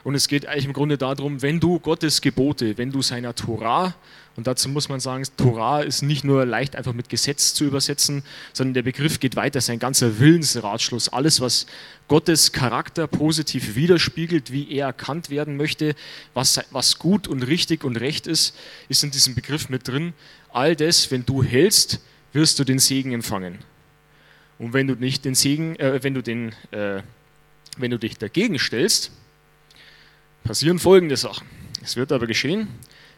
und 0.04 0.14
es 0.14 0.26
geht 0.26 0.46
eigentlich 0.46 0.64
im 0.64 0.72
Grunde 0.72 0.96
darum, 0.96 1.42
wenn 1.42 1.60
du 1.60 1.78
Gottes 1.78 2.22
Gebote, 2.22 2.78
wenn 2.78 2.90
du 2.90 3.02
seiner 3.02 3.34
Torah, 3.34 3.94
und 4.36 4.46
dazu 4.46 4.68
muss 4.70 4.88
man 4.88 5.00
sagen, 5.00 5.24
Torah 5.36 5.80
ist 5.82 6.00
nicht 6.00 6.24
nur 6.24 6.46
leicht 6.46 6.76
einfach 6.76 6.94
mit 6.94 7.10
Gesetz 7.10 7.52
zu 7.52 7.64
übersetzen, 7.64 8.22
sondern 8.54 8.72
der 8.72 8.82
Begriff 8.84 9.20
geht 9.20 9.36
weiter, 9.36 9.60
sein 9.60 9.80
ganzer 9.80 10.18
Willensratschluss, 10.18 11.10
alles, 11.10 11.40
was 11.40 11.66
Gottes 12.06 12.52
Charakter 12.52 13.06
positiv 13.06 13.74
widerspiegelt, 13.74 14.50
wie 14.50 14.70
er 14.72 14.86
erkannt 14.86 15.28
werden 15.28 15.58
möchte, 15.58 15.94
was, 16.32 16.60
was 16.70 16.98
gut 16.98 17.28
und 17.28 17.42
richtig 17.42 17.84
und 17.84 17.96
recht 17.96 18.26
ist, 18.26 18.56
ist 18.88 19.04
in 19.04 19.10
diesem 19.10 19.34
Begriff 19.34 19.68
mit 19.68 19.88
drin. 19.88 20.14
All 20.52 20.74
das, 20.74 21.10
wenn 21.10 21.26
du 21.26 21.42
hältst, 21.42 22.00
wirst 22.32 22.58
du 22.58 22.64
den 22.64 22.78
Segen 22.78 23.12
empfangen. 23.12 23.58
Und 24.58 24.72
wenn 24.72 24.86
du 24.86 24.94
nicht 24.94 25.24
den 25.24 25.34
Segen, 25.34 25.76
äh, 25.76 26.02
wenn 26.02 26.14
du 26.14 26.22
den, 26.22 26.52
äh, 26.72 27.02
wenn 27.76 27.90
du 27.90 27.98
dich 27.98 28.18
dagegen 28.18 28.58
stellst, 28.58 29.12
passieren 30.44 30.78
folgende 30.78 31.16
Sachen. 31.16 31.46
Es 31.82 31.96
wird 31.96 32.10
aber 32.10 32.26
geschehen, 32.26 32.68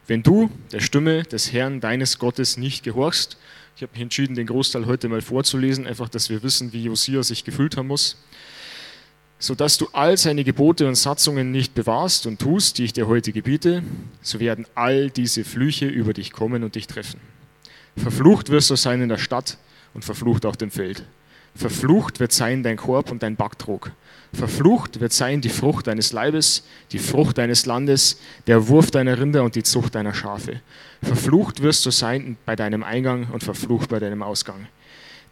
wenn 0.06 0.22
du 0.22 0.50
der 0.72 0.80
Stimme 0.80 1.22
des 1.22 1.52
Herrn 1.52 1.80
deines 1.80 2.18
Gottes 2.18 2.56
nicht 2.56 2.82
gehorchst. 2.82 3.38
Ich 3.76 3.82
habe 3.82 3.92
mich 3.92 4.02
entschieden, 4.02 4.34
den 4.34 4.46
Großteil 4.46 4.86
heute 4.86 5.08
mal 5.08 5.22
vorzulesen, 5.22 5.86
einfach, 5.86 6.08
dass 6.08 6.28
wir 6.28 6.42
wissen, 6.42 6.72
wie 6.72 6.84
Josia 6.84 7.22
sich 7.22 7.44
gefühlt 7.44 7.76
haben 7.76 7.86
muss. 7.86 8.16
Sodass 9.38 9.78
du 9.78 9.88
all 9.92 10.18
seine 10.18 10.44
Gebote 10.44 10.86
und 10.86 10.96
Satzungen 10.96 11.50
nicht 11.50 11.74
bewahrst 11.74 12.26
und 12.26 12.40
tust, 12.40 12.76
die 12.76 12.84
ich 12.84 12.92
dir 12.92 13.06
heute 13.06 13.32
gebiete, 13.32 13.82
so 14.20 14.38
werden 14.38 14.66
all 14.74 15.08
diese 15.08 15.44
Flüche 15.44 15.86
über 15.86 16.12
dich 16.12 16.32
kommen 16.32 16.62
und 16.62 16.74
dich 16.74 16.86
treffen. 16.86 17.20
Verflucht 17.96 18.50
wirst 18.50 18.68
du 18.68 18.76
sein 18.76 19.00
in 19.00 19.08
der 19.08 19.18
Stadt 19.18 19.56
und 19.94 20.04
verflucht 20.04 20.44
auf 20.44 20.58
dem 20.58 20.70
Feld. 20.70 21.06
Verflucht 21.60 22.20
wird 22.20 22.32
sein 22.32 22.62
dein 22.62 22.78
Korb 22.78 23.10
und 23.10 23.22
dein 23.22 23.36
Backtrog. 23.36 23.92
Verflucht 24.32 25.00
wird 25.00 25.12
sein 25.12 25.42
die 25.42 25.50
Frucht 25.50 25.88
deines 25.88 26.10
Leibes, 26.10 26.64
die 26.90 26.98
Frucht 26.98 27.36
deines 27.36 27.66
Landes, 27.66 28.18
der 28.46 28.68
Wurf 28.68 28.90
deiner 28.90 29.20
Rinder 29.20 29.44
und 29.44 29.56
die 29.56 29.62
Zucht 29.62 29.94
deiner 29.94 30.14
Schafe. 30.14 30.62
Verflucht 31.02 31.60
wirst 31.60 31.84
du 31.84 31.90
sein 31.90 32.38
bei 32.46 32.56
deinem 32.56 32.82
Eingang 32.82 33.26
und 33.30 33.44
verflucht 33.44 33.90
bei 33.90 33.98
deinem 33.98 34.22
Ausgang. 34.22 34.68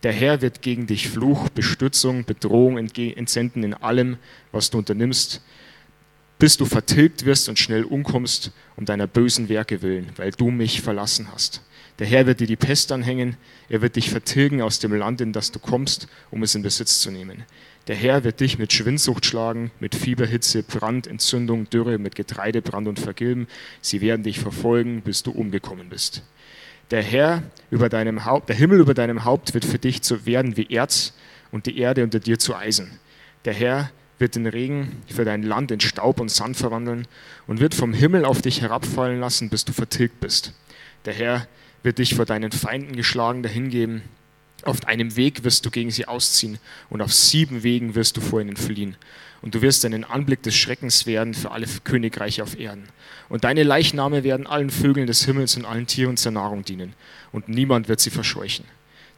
Der 0.03 0.13
Herr 0.13 0.43
wird 0.43 0.61
gegen 0.61 0.87
dich 0.87 1.09
Fluch, 1.09 1.49
Bestützung, 1.49 2.27
Bedrohung 2.27 2.77
entsenden 2.77 3.63
in 3.63 3.73
allem, 3.73 4.19
was 4.53 4.69
du 4.69 4.77
unternimmst, 4.77 5.41
bis 6.39 6.59
du 6.59 6.67
vertilgt 6.67 7.25
wirst 7.25 7.49
und 7.49 7.59
schnell 7.59 7.85
umkommst 7.85 8.53
um 8.77 8.85
deiner 8.85 9.07
bösen 9.07 9.49
Werke 9.49 9.81
willen, 9.81 10.11
weil 10.17 10.33
du 10.33 10.51
mich 10.51 10.83
verlassen 10.83 11.29
hast. 11.33 11.63
Der 11.99 12.07
Herr 12.07 12.27
wird 12.27 12.41
dir 12.41 12.47
die 12.47 12.57
Pest 12.57 12.93
anhängen, 12.93 13.37
er 13.69 13.83
wird 13.83 13.97
dich 13.97 14.11
vertilgen 14.11 14.63
aus 14.63 14.79
dem 14.79 14.95
Land, 14.95 15.21
in 15.21 15.33
das 15.33 15.51
du 15.51 15.59
kommst, 15.59 16.07
um 16.31 16.43
es 16.43 16.55
in 16.55 16.63
Besitz 16.63 17.01
zu 17.01 17.11
nehmen. 17.11 17.45
Der 17.89 17.97
Herr 17.97 18.23
wird 18.23 18.41
dich 18.41 18.59
mit 18.59 18.73
Schwindsucht 18.73 19.27
schlagen, 19.27 19.71
mit 19.81 19.95
Fieberhitze, 19.95 20.63
Brand, 20.63 21.07
Entzündung, 21.07 21.69
Dürre, 21.71 21.99
mit 21.99 22.15
Getreidebrand 22.15 22.87
und 22.87 23.01
Vergilben. 23.01 23.49
Sie 23.81 24.01
werden 24.01 24.23
dich 24.23 24.39
verfolgen, 24.39 25.01
bis 25.01 25.23
du 25.23 25.33
umgekommen 25.33 25.89
bist. 25.89 26.23
Der 26.91 27.03
Herr 27.03 27.43
über 27.71 27.89
deinem 27.89 28.25
Haupt, 28.25 28.49
der 28.49 28.57
Himmel 28.57 28.81
über 28.81 28.95
deinem 28.95 29.25
Haupt 29.25 29.55
wird 29.55 29.65
für 29.65 29.79
dich 29.79 30.03
zu 30.03 30.25
werden 30.25 30.57
wie 30.57 30.71
Erz 30.71 31.15
und 31.51 31.67
die 31.67 31.79
Erde 31.79 32.05
unter 32.05 32.21
dir 32.21 32.39
zu 32.39 32.55
Eisen. 32.55 32.99
Der 33.45 33.55
Herr 33.55 33.91
wird 34.19 34.37
den 34.37 34.47
Regen 34.47 35.03
für 35.07 35.25
dein 35.25 35.43
Land 35.43 35.71
in 35.71 35.81
Staub 35.81 36.21
und 36.21 36.31
Sand 36.31 36.57
verwandeln 36.57 37.07
und 37.47 37.61
wird 37.61 37.75
vom 37.75 37.93
Himmel 37.93 38.25
auf 38.25 38.43
dich 38.43 38.63
herabfallen 38.63 39.21
lassen, 39.21 39.49
bis 39.49 39.65
du 39.65 39.73
vertilgt 39.73 40.21
bist. 40.21 40.53
Der 41.05 41.15
Herr 41.15 41.49
wird 41.83 41.99
dich 41.99 42.15
vor 42.15 42.25
deinen 42.25 42.53
Feinden 42.53 42.97
geschlagen 42.97 43.43
dahingeben. 43.43 44.03
Auf 44.63 44.87
einem 44.87 45.17
Weg 45.17 45.45
wirst 45.45 45.65
du 45.65 45.71
gegen 45.71 45.91
sie 45.91 46.07
ausziehen 46.07 46.59
und 46.91 47.01
auf 47.01 47.13
sieben 47.13 47.63
Wegen 47.63 47.95
wirst 47.95 48.17
du 48.17 48.21
vor 48.21 48.41
ihnen 48.41 48.57
fliehen. 48.57 48.97
Und 49.41 49.55
du 49.55 49.63
wirst 49.63 49.85
einen 49.85 50.05
Anblick 50.05 50.43
des 50.43 50.57
Schreckens 50.57 51.07
werden 51.07 51.33
für 51.33 51.53
alle 51.53 51.67
Königreiche 51.85 52.43
auf 52.43 52.59
Erden. 52.59 52.89
Und 53.29 53.45
deine 53.45 53.63
Leichname 53.63 54.25
werden 54.25 54.49
allen 54.49 54.71
Vögeln 54.71 55.07
des 55.07 55.25
Himmels 55.25 55.57
und 55.57 55.65
allen 55.65 55.87
Tieren 55.87 56.17
zur 56.17 56.33
Nahrung 56.33 56.65
dienen. 56.65 56.95
Und 57.31 57.49
niemand 57.49 57.89
wird 57.89 58.01
sie 58.01 58.11
verscheuchen. 58.11 58.65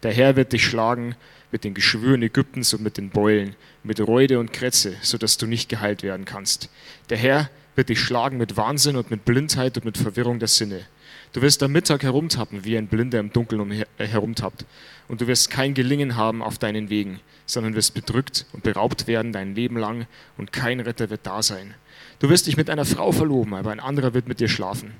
Der 0.02 0.12
Herr 0.12 0.37
wird 0.37 0.52
dich 0.52 0.64
schlagen 0.64 1.14
mit 1.52 1.64
den 1.64 1.75
Geschwüren 1.75 2.23
Ägyptens 2.23 2.75
und 2.75 2.83
mit 2.83 2.97
den 2.97 3.11
Beulen, 3.11 3.57
mit 3.83 4.00
Reude 4.00 4.38
und 4.38 4.52
Krätze, 4.52 4.95
sodass 5.02 5.38
du 5.38 5.47
nicht 5.47 5.69
geheilt 5.69 6.02
werden 6.02 6.25
kannst. 6.25 6.69
Der 7.09 7.19
Herr 7.19 7.50
wird 7.76 7.88
dich 7.88 8.00
schlagen 8.00 8.37
mit 8.37 8.57
Wahnsinn 8.57 8.97
und 8.97 9.11
mit 9.11 9.25
Blindheit 9.25 9.76
und 9.76 9.85
mit 9.85 9.99
Verwirrung 9.99 10.38
der 10.38 10.49
Sinne. 10.49 10.85
Du 11.33 11.43
wirst 11.43 11.63
am 11.63 11.71
Mittag 11.71 12.03
herumtappen, 12.03 12.65
wie 12.65 12.77
ein 12.77 12.89
Blinder 12.89 13.21
im 13.21 13.33
Dunkeln 13.33 13.71
äh, 13.71 13.85
herumtappt. 13.99 14.65
Und 15.07 15.21
du 15.21 15.29
wirst 15.29 15.49
kein 15.49 15.75
Gelingen 15.75 16.17
haben 16.17 16.43
auf 16.43 16.59
deinen 16.59 16.91
Wegen, 16.91 17.21
sondern 17.47 17.77
wirst 17.77 17.95
bedrückt 17.95 18.47
und 18.53 18.65
beraubt 18.65 19.07
werden 19.07 19.33
dein 19.33 19.55
Leben 19.55 19.77
lang 19.77 20.07
und 20.37 20.53
kein 20.53 20.81
Retter 20.81 21.09
wird 21.09 21.21
da 21.25 21.43
sein. 21.43 21.75
Du 22.19 22.29
wirst 22.29 22.49
dich 22.49 22.57
mit 22.57 22.69
einer 22.69 22.85
Frau 22.85 23.13
verloben, 23.13 23.55
aber 23.55 23.71
ein 23.71 23.79
anderer 23.79 24.13
wird 24.13 24.27
mit 24.27 24.41
dir 24.41 24.49
schlafen. 24.49 24.93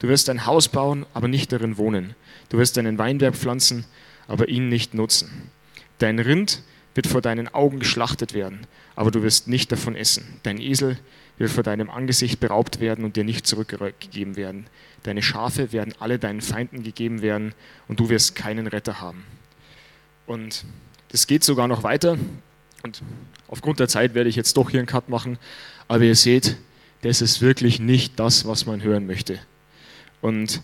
Du 0.00 0.08
wirst 0.08 0.28
ein 0.28 0.44
Haus 0.44 0.68
bauen, 0.68 1.06
aber 1.14 1.28
nicht 1.28 1.52
darin 1.52 1.78
wohnen. 1.78 2.14
Du 2.48 2.58
wirst 2.58 2.76
einen 2.78 2.98
Weinberg 2.98 3.36
pflanzen, 3.36 3.84
aber 4.26 4.48
ihn 4.48 4.68
nicht 4.68 4.92
nutzen. 4.92 5.50
Dein 5.98 6.18
Rind 6.18 6.62
wird 6.94 7.06
vor 7.06 7.20
deinen 7.20 7.48
Augen 7.48 7.78
geschlachtet 7.78 8.34
werden, 8.34 8.66
aber 8.96 9.10
du 9.10 9.22
wirst 9.22 9.48
nicht 9.48 9.70
davon 9.70 9.94
essen. 9.94 10.40
Dein 10.42 10.58
Esel 10.58 10.98
wird 11.38 11.50
vor 11.50 11.62
deinem 11.62 11.90
Angesicht 11.90 12.40
beraubt 12.40 12.80
werden 12.80 13.04
und 13.04 13.16
dir 13.16 13.24
nicht 13.24 13.46
zurückgegeben 13.46 14.36
werden. 14.36 14.66
Deine 15.06 15.22
Schafe 15.22 15.70
werden 15.70 15.94
alle 16.00 16.18
deinen 16.18 16.40
Feinden 16.40 16.82
gegeben 16.82 17.22
werden 17.22 17.54
und 17.86 18.00
du 18.00 18.08
wirst 18.08 18.34
keinen 18.34 18.66
Retter 18.66 19.00
haben. 19.00 19.22
Und 20.26 20.64
das 21.10 21.28
geht 21.28 21.44
sogar 21.44 21.68
noch 21.68 21.84
weiter. 21.84 22.18
Und 22.82 23.02
aufgrund 23.46 23.78
der 23.78 23.86
Zeit 23.86 24.14
werde 24.14 24.28
ich 24.28 24.34
jetzt 24.34 24.56
doch 24.56 24.68
hier 24.68 24.80
einen 24.80 24.88
Cut 24.88 25.08
machen. 25.08 25.38
Aber 25.86 26.02
ihr 26.02 26.16
seht, 26.16 26.56
das 27.02 27.22
ist 27.22 27.40
wirklich 27.40 27.78
nicht 27.78 28.18
das, 28.18 28.46
was 28.46 28.66
man 28.66 28.82
hören 28.82 29.06
möchte. 29.06 29.38
Und 30.20 30.60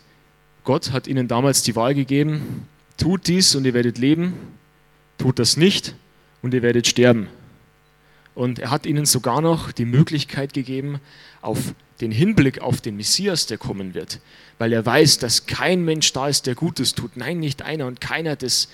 Gott 0.65 0.91
hat 0.91 1.07
ihnen 1.07 1.29
damals 1.29 1.63
die 1.63 1.77
Wahl 1.77 1.95
gegeben, 1.95 2.67
tut 2.97 3.29
dies 3.29 3.55
und 3.55 3.65
ihr 3.65 3.75
werdet 3.75 3.99
leben, 3.99 4.35
tut 5.19 5.39
das 5.39 5.57
nicht 5.57 5.95
und 6.43 6.53
ihr 6.53 6.63
werdet 6.63 6.89
sterben. 6.89 7.29
Und 8.35 8.59
er 8.59 8.71
hat 8.71 8.87
ihnen 8.87 9.05
sogar 9.05 9.41
noch 9.41 9.73
die 9.73 9.85
Möglichkeit 9.85 10.55
gegeben, 10.55 11.01
auf 11.43 11.75
den 12.01 12.11
Hinblick 12.11 12.61
auf 12.61 12.81
den 12.81 12.97
Messias, 12.97 13.47
der 13.47 13.59
kommen 13.59 13.95
wird, 13.95 14.21
weil 14.59 14.73
er 14.73 14.85
weiß, 14.85 15.19
dass 15.19 15.47
kein 15.47 15.85
Mensch 15.85 16.13
da 16.13 16.29
ist, 16.29 16.47
der 16.47 16.55
Gutes 16.55 16.95
tut. 16.95 17.17
Nein, 17.17 17.39
nicht 17.39 17.63
einer 17.63 17.87
und 17.87 18.01
keiner 18.01 18.37
das 18.37 18.69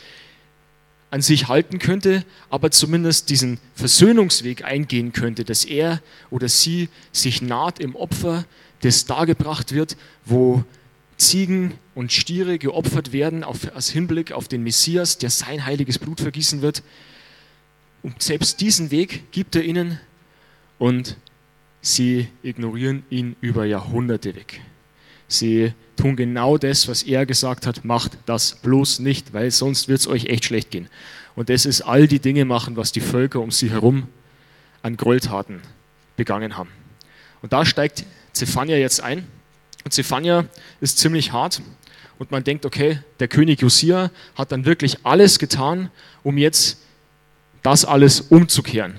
an 1.11 1.23
sich 1.23 1.49
halten 1.49 1.79
könnte, 1.79 2.25
aber 2.51 2.71
zumindest 2.71 3.31
diesen 3.31 3.59
Versöhnungsweg 3.75 4.65
eingehen 4.65 5.13
könnte, 5.13 5.45
dass 5.45 5.65
er 5.65 6.03
oder 6.31 6.49
sie 6.49 6.89
sich 7.13 7.41
naht 7.41 7.81
im 7.81 7.97
Opfer, 7.97 8.45
das 8.81 9.07
dargebracht 9.07 9.73
wird, 9.73 9.97
wo 10.25 10.65
Ziegen 11.17 11.75
und 11.95 12.13
Stiere 12.13 12.59
geopfert 12.59 13.13
werden 13.13 13.43
auf, 13.43 13.75
als 13.75 13.91
Hinblick 13.91 14.33
auf 14.33 14.49
den 14.49 14.63
Messias, 14.63 15.19
der 15.19 15.31
sein 15.31 15.67
heiliges 15.67 15.99
Blut 15.99 16.21
vergießen 16.21 16.63
wird. 16.63 16.83
Und 18.03 18.23
selbst 18.23 18.61
diesen 18.61 18.91
Weg 18.91 19.33
gibt 19.33 19.57
er 19.57 19.65
ihnen 19.65 19.99
und 20.79 21.17
sie 21.81 22.29
ignorieren 22.43 23.05
ihn 23.11 23.37
über 23.41 23.65
Jahrhunderte 23.65 24.35
weg. 24.35 24.61
Sie 25.27 25.73
tun 25.97 26.17
genau 26.17 26.57
das, 26.57 26.89
was 26.89 27.03
er 27.03 27.27
gesagt 27.27 27.67
hat, 27.67 27.85
macht 27.85 28.17
das 28.25 28.55
bloß 28.57 29.01
nicht, 29.01 29.35
weil 29.35 29.51
sonst 29.51 29.89
wird 29.89 30.01
es 30.01 30.07
euch 30.07 30.27
echt 30.27 30.47
schlecht 30.47 30.71
gehen. 30.71 30.89
Und 31.37 31.51
das 31.51 31.67
ist 31.67 31.83
all 31.83 32.09
die 32.09 32.19
Dinge 32.19 32.45
machen, 32.45 32.77
was 32.77 32.93
die 32.93 33.01
Völker 33.01 33.41
um 33.41 33.51
sie 33.51 33.71
herum 33.71 34.09
an 34.83 34.97
Gräueltaten 34.97 35.61
begangen 36.17 36.57
haben. 36.57 36.71
Und 37.43 37.53
da 37.53 37.65
steigt 37.65 38.05
Zephania 38.33 38.77
jetzt 38.77 39.03
ein. 39.03 39.27
Und 39.85 39.93
Zephania 39.93 40.47
ist 40.81 40.99
ziemlich 40.99 41.33
hart. 41.33 41.61
Und 42.19 42.31
man 42.31 42.43
denkt, 42.43 42.67
okay, 42.67 43.01
der 43.21 43.29
König 43.29 43.61
Josia 43.61 44.11
hat 44.35 44.51
dann 44.51 44.65
wirklich 44.65 45.05
alles 45.05 45.39
getan, 45.39 45.91
um 46.25 46.37
jetzt 46.39 46.79
das 47.63 47.85
alles 47.85 48.21
umzukehren. 48.21 48.95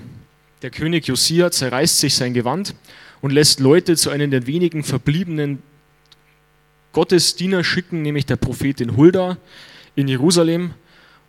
Der 0.62 0.70
König 0.70 1.06
Josia 1.06 1.50
zerreißt 1.50 1.98
sich 1.98 2.14
sein 2.14 2.34
Gewand 2.34 2.74
und 3.20 3.30
lässt 3.30 3.60
Leute 3.60 3.96
zu 3.96 4.10
einem 4.10 4.30
der 4.30 4.46
wenigen 4.46 4.82
verbliebenen 4.82 5.62
Gottesdiener 6.92 7.64
schicken, 7.64 8.02
nämlich 8.02 8.26
der 8.26 8.36
Prophetin 8.36 8.96
Hulda 8.96 9.38
in 9.94 10.08
Jerusalem. 10.08 10.72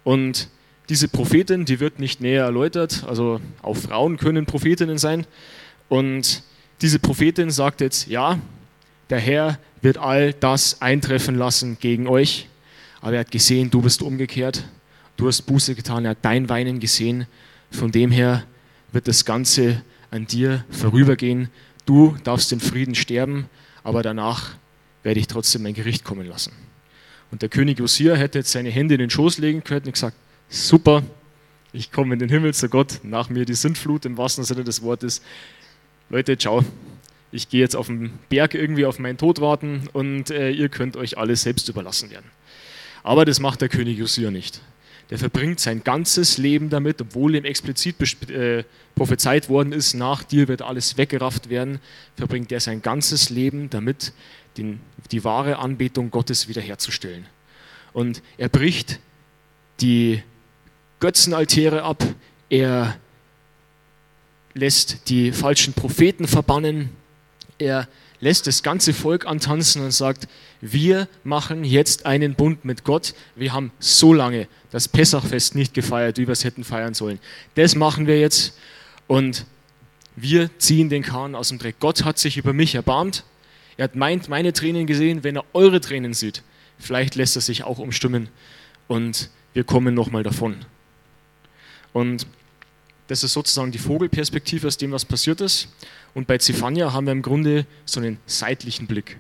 Und 0.03 0.49
diese 0.89 1.07
Prophetin, 1.07 1.65
die 1.65 1.79
wird 1.79 1.99
nicht 1.99 2.19
näher 2.19 2.43
erläutert, 2.43 3.03
also 3.07 3.39
auch 3.61 3.75
Frauen 3.75 4.17
können 4.17 4.45
Prophetinnen 4.45 4.97
sein. 4.97 5.25
Und 5.87 6.43
diese 6.81 6.99
Prophetin 6.99 7.51
sagt 7.51 7.81
jetzt, 7.81 8.07
ja, 8.07 8.39
der 9.09 9.19
Herr 9.19 9.59
wird 9.81 9.97
all 9.97 10.33
das 10.33 10.81
eintreffen 10.81 11.35
lassen 11.35 11.77
gegen 11.79 12.07
euch. 12.07 12.47
Aber 13.01 13.13
er 13.13 13.19
hat 13.21 13.31
gesehen, 13.31 13.69
du 13.69 13.81
bist 13.81 14.01
umgekehrt, 14.01 14.65
du 15.17 15.27
hast 15.27 15.43
Buße 15.43 15.75
getan, 15.75 16.05
er 16.05 16.11
hat 16.11 16.19
dein 16.23 16.49
Weinen 16.49 16.79
gesehen. 16.79 17.27
Von 17.71 17.91
dem 17.91 18.11
her 18.11 18.43
wird 18.91 19.07
das 19.07 19.25
Ganze 19.25 19.81
an 20.09 20.27
dir 20.27 20.65
vorübergehen. 20.69 21.49
Du 21.85 22.17
darfst 22.23 22.51
in 22.51 22.59
Frieden 22.59 22.95
sterben, 22.95 23.47
aber 23.83 24.03
danach 24.03 24.55
werde 25.03 25.19
ich 25.19 25.27
trotzdem 25.27 25.63
mein 25.63 25.73
Gericht 25.73 26.03
kommen 26.03 26.27
lassen. 26.27 26.51
Und 27.31 27.41
der 27.41 27.49
König 27.49 27.79
Josia 27.79 28.15
hätte 28.15 28.39
jetzt 28.39 28.51
seine 28.51 28.69
Hände 28.69 28.95
in 28.95 28.99
den 28.99 29.09
Schoß 29.09 29.37
legen 29.37 29.63
können 29.63 29.85
und 29.85 29.93
gesagt, 29.93 30.17
super, 30.49 31.01
ich 31.73 31.91
komme 31.91 32.13
in 32.13 32.19
den 32.19 32.29
Himmel 32.29 32.53
zu 32.53 32.67
Gott, 32.67 32.99
nach 33.03 33.29
mir 33.29 33.45
die 33.45 33.53
Sintflut 33.53 34.05
im 34.05 34.17
wahrsten 34.17 34.43
Sinne 34.43 34.65
des 34.65 34.81
Wortes. 34.81 35.21
Leute, 36.09 36.37
ciao, 36.37 36.65
ich 37.31 37.47
gehe 37.47 37.61
jetzt 37.61 37.75
auf 37.75 37.87
den 37.87 38.11
Berg 38.27 38.53
irgendwie 38.53 38.85
auf 38.85 38.99
meinen 38.99 39.17
Tod 39.17 39.39
warten 39.39 39.87
und 39.93 40.29
äh, 40.29 40.51
ihr 40.51 40.67
könnt 40.67 40.97
euch 40.97 41.17
alles 41.17 41.43
selbst 41.43 41.69
überlassen 41.69 42.11
werden. 42.11 42.29
Aber 43.03 43.23
das 43.23 43.39
macht 43.39 43.61
der 43.61 43.69
König 43.69 43.97
Josia 43.97 44.29
nicht. 44.29 44.61
Der 45.11 45.19
verbringt 45.19 45.59
sein 45.59 45.83
ganzes 45.83 46.37
Leben 46.37 46.69
damit, 46.69 47.01
obwohl 47.01 47.35
ihm 47.35 47.43
explizit 47.43 48.29
äh, 48.29 48.63
prophezeit 48.95 49.49
worden 49.49 49.73
ist, 49.73 49.93
nach 49.93 50.23
dir 50.23 50.47
wird 50.47 50.61
alles 50.61 50.97
weggerafft 50.97 51.49
werden, 51.49 51.79
verbringt 52.15 52.51
er 52.51 52.61
sein 52.61 52.81
ganzes 52.81 53.29
Leben 53.29 53.69
damit, 53.69 54.13
den, 54.57 54.79
die 55.11 55.23
wahre 55.25 55.59
Anbetung 55.59 56.11
Gottes 56.11 56.47
wiederherzustellen. 56.47 57.25
Und 57.91 58.23
er 58.37 58.47
bricht 58.47 58.99
die 59.81 60.23
Götzenaltäre 61.01 61.83
ab, 61.83 62.03
er 62.49 62.97
lässt 64.53 65.09
die 65.09 65.33
falschen 65.33 65.73
Propheten 65.73 66.25
verbannen, 66.25 66.89
er 67.57 67.87
lässt 68.21 68.47
das 68.47 68.63
ganze 68.63 68.93
Volk 68.93 69.25
antanzen 69.25 69.83
und 69.83 69.91
sagt, 69.91 70.27
wir 70.61 71.07
machen 71.23 71.63
jetzt 71.63 72.05
einen 72.05 72.35
Bund 72.35 72.63
mit 72.63 72.83
Gott. 72.83 73.13
Wir 73.35 73.51
haben 73.51 73.71
so 73.79 74.13
lange 74.13 74.47
das 74.69 74.87
Pessachfest 74.87 75.55
nicht 75.55 75.73
gefeiert, 75.73 76.17
wie 76.17 76.27
wir 76.27 76.31
es 76.31 76.43
hätten 76.43 76.63
feiern 76.63 76.93
sollen. 76.93 77.19
Das 77.55 77.75
machen 77.75 78.07
wir 78.07 78.19
jetzt 78.19 78.57
und 79.07 79.45
wir 80.15 80.49
ziehen 80.59 80.89
den 80.89 81.03
Kahn 81.03 81.35
aus 81.35 81.49
dem 81.49 81.57
Dreck. 81.57 81.77
Gott 81.79 82.03
hat 82.03 82.19
sich 82.19 82.37
über 82.37 82.53
mich 82.53 82.75
erbarmt. 82.75 83.25
Er 83.77 83.85
hat 83.85 83.95
meint, 83.95 84.29
meine 84.29 84.53
Tränen 84.53 84.85
gesehen. 84.85 85.23
Wenn 85.23 85.37
er 85.37 85.45
eure 85.53 85.81
Tränen 85.81 86.13
sieht, 86.13 86.43
vielleicht 86.77 87.15
lässt 87.15 87.35
er 87.35 87.41
sich 87.41 87.63
auch 87.63 87.79
umstimmen 87.79 88.29
und 88.87 89.29
wir 89.53 89.63
kommen 89.63 89.95
nochmal 89.95 90.23
davon. 90.23 90.57
Und 91.91 92.27
das 93.07 93.23
ist 93.23 93.33
sozusagen 93.33 93.71
die 93.71 93.77
Vogelperspektive 93.77 94.67
aus 94.67 94.77
dem, 94.77 94.91
was 94.91 95.03
passiert 95.03 95.41
ist. 95.41 95.67
Und 96.13 96.27
bei 96.27 96.37
Zephania 96.37 96.93
haben 96.93 97.05
wir 97.05 97.13
im 97.13 97.21
Grunde 97.21 97.65
so 97.85 97.99
einen 97.99 98.17
seitlichen 98.25 98.87
Blick, 98.87 99.17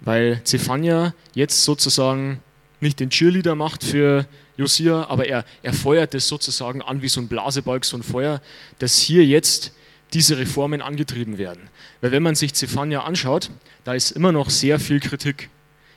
weil 0.00 0.40
Zephania 0.44 1.14
jetzt 1.34 1.64
sozusagen 1.64 2.40
nicht 2.80 3.00
den 3.00 3.10
Cheerleader 3.10 3.54
macht 3.54 3.84
für 3.84 4.26
Josia, 4.56 5.08
aber 5.08 5.26
er, 5.26 5.44
er 5.62 5.72
feuert 5.72 6.14
es 6.14 6.28
sozusagen 6.28 6.82
an 6.82 7.02
wie 7.02 7.08
so 7.08 7.20
ein 7.20 7.28
Blasebalg, 7.28 7.84
so 7.84 7.96
ein 7.96 8.02
Feuer, 8.02 8.42
dass 8.78 8.98
hier 8.98 9.24
jetzt 9.24 9.72
diese 10.12 10.38
Reformen 10.38 10.82
angetrieben 10.82 11.38
werden. 11.38 11.68
Weil 12.00 12.12
wenn 12.12 12.22
man 12.22 12.34
sich 12.34 12.54
Zephania 12.54 13.04
anschaut, 13.04 13.50
da 13.84 13.94
ist 13.94 14.10
immer 14.10 14.32
noch 14.32 14.50
sehr 14.50 14.78
viel 14.78 15.00
Kritik. 15.00 15.48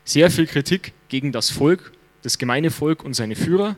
Sehr 0.06 0.30
viel 0.32 0.46
Kritik 0.46 0.94
gegen 1.10 1.32
das 1.32 1.50
Volk, 1.50 1.92
das 2.22 2.38
gemeine 2.38 2.72
Volk 2.72 3.04
und 3.04 3.14
seine 3.14 3.36
Führer. 3.36 3.76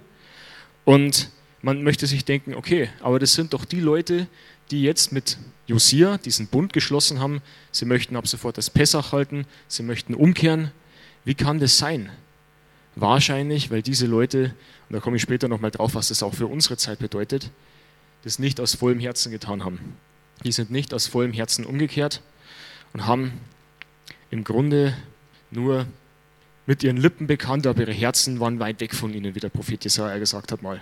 Und 0.86 1.32
man 1.62 1.82
möchte 1.82 2.06
sich 2.06 2.26
denken, 2.26 2.54
okay, 2.54 2.90
aber 3.02 3.20
das 3.20 3.34
sind 3.34 3.54
doch 3.54 3.66
die 3.66 3.80
Leute, 3.80 4.28
die 4.70 4.84
jetzt 4.84 5.12
mit 5.12 5.38
Josia 5.68 6.18
diesen 6.18 6.48
Bund 6.48 6.74
geschlossen 6.74 7.20
haben. 7.20 7.42
Sie 7.72 7.86
möchten 7.86 8.16
ab 8.16 8.28
sofort 8.28 8.58
das 8.58 8.70
Pessach 8.70 9.12
halten, 9.12 9.46
sie 9.68 9.84
möchten 9.84 10.16
umkehren. 10.16 10.72
Wie 11.26 11.36
kann 11.36 11.60
das 11.60 11.78
sein? 11.78 12.10
Wahrscheinlich, 12.96 13.70
weil 13.70 13.82
diese 13.82 14.08
Leute, 14.08 14.56
und 14.90 14.96
da 14.96 15.00
komme 15.00 15.18
ich 15.18 15.22
später 15.22 15.48
nochmal 15.48 15.72
drauf, 15.72 15.94
was 15.94 16.08
das 16.08 16.24
auch 16.24 16.34
für 16.34 16.48
unsere 16.48 16.78
Zeit 16.78 17.00
bedeutet, 17.00 17.52
das 18.24 18.40
nicht 18.40 18.60
aus 18.60 18.76
vollem 18.76 19.00
Herzen 19.00 19.32
getan 19.32 19.64
haben. 19.64 19.80
Die 20.44 20.52
sind 20.52 20.72
nicht 20.72 20.94
aus 20.94 21.08
vollem 21.08 21.34
Herzen 21.34 21.66
umgekehrt 21.66 22.22
und 22.94 23.06
haben 23.06 23.34
im 24.32 24.44
Grunde 24.44 24.96
nur 25.52 25.86
mit 26.66 26.84
ihren 26.84 26.98
Lippen 26.98 27.28
bekannt, 27.28 27.68
aber 27.68 27.82
ihre 27.82 27.94
Herzen 27.94 28.40
waren 28.40 28.60
weit 28.60 28.80
weg 28.80 28.96
von 28.96 29.14
ihnen, 29.14 29.36
wie 29.36 29.40
der 29.40 29.50
Prophet 29.50 29.84
Jesaja 29.84 30.18
gesagt 30.18 30.52
hat 30.52 30.62
mal. 30.62 30.82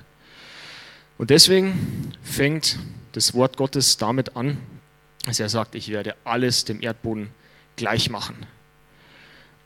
Und 1.18 1.30
deswegen 1.30 2.12
fängt 2.24 2.80
das 3.14 3.34
Wort 3.34 3.58
Gottes 3.58 3.98
damit 3.98 4.36
an, 4.36 4.58
dass 5.26 5.40
er 5.40 5.50
sagt, 5.50 5.76
ich 5.76 5.90
werde 5.90 6.16
alles 6.24 6.66
dem 6.66 6.82
Erdboden 6.82 7.30
gleich 7.76 8.10
machen. 8.10 8.46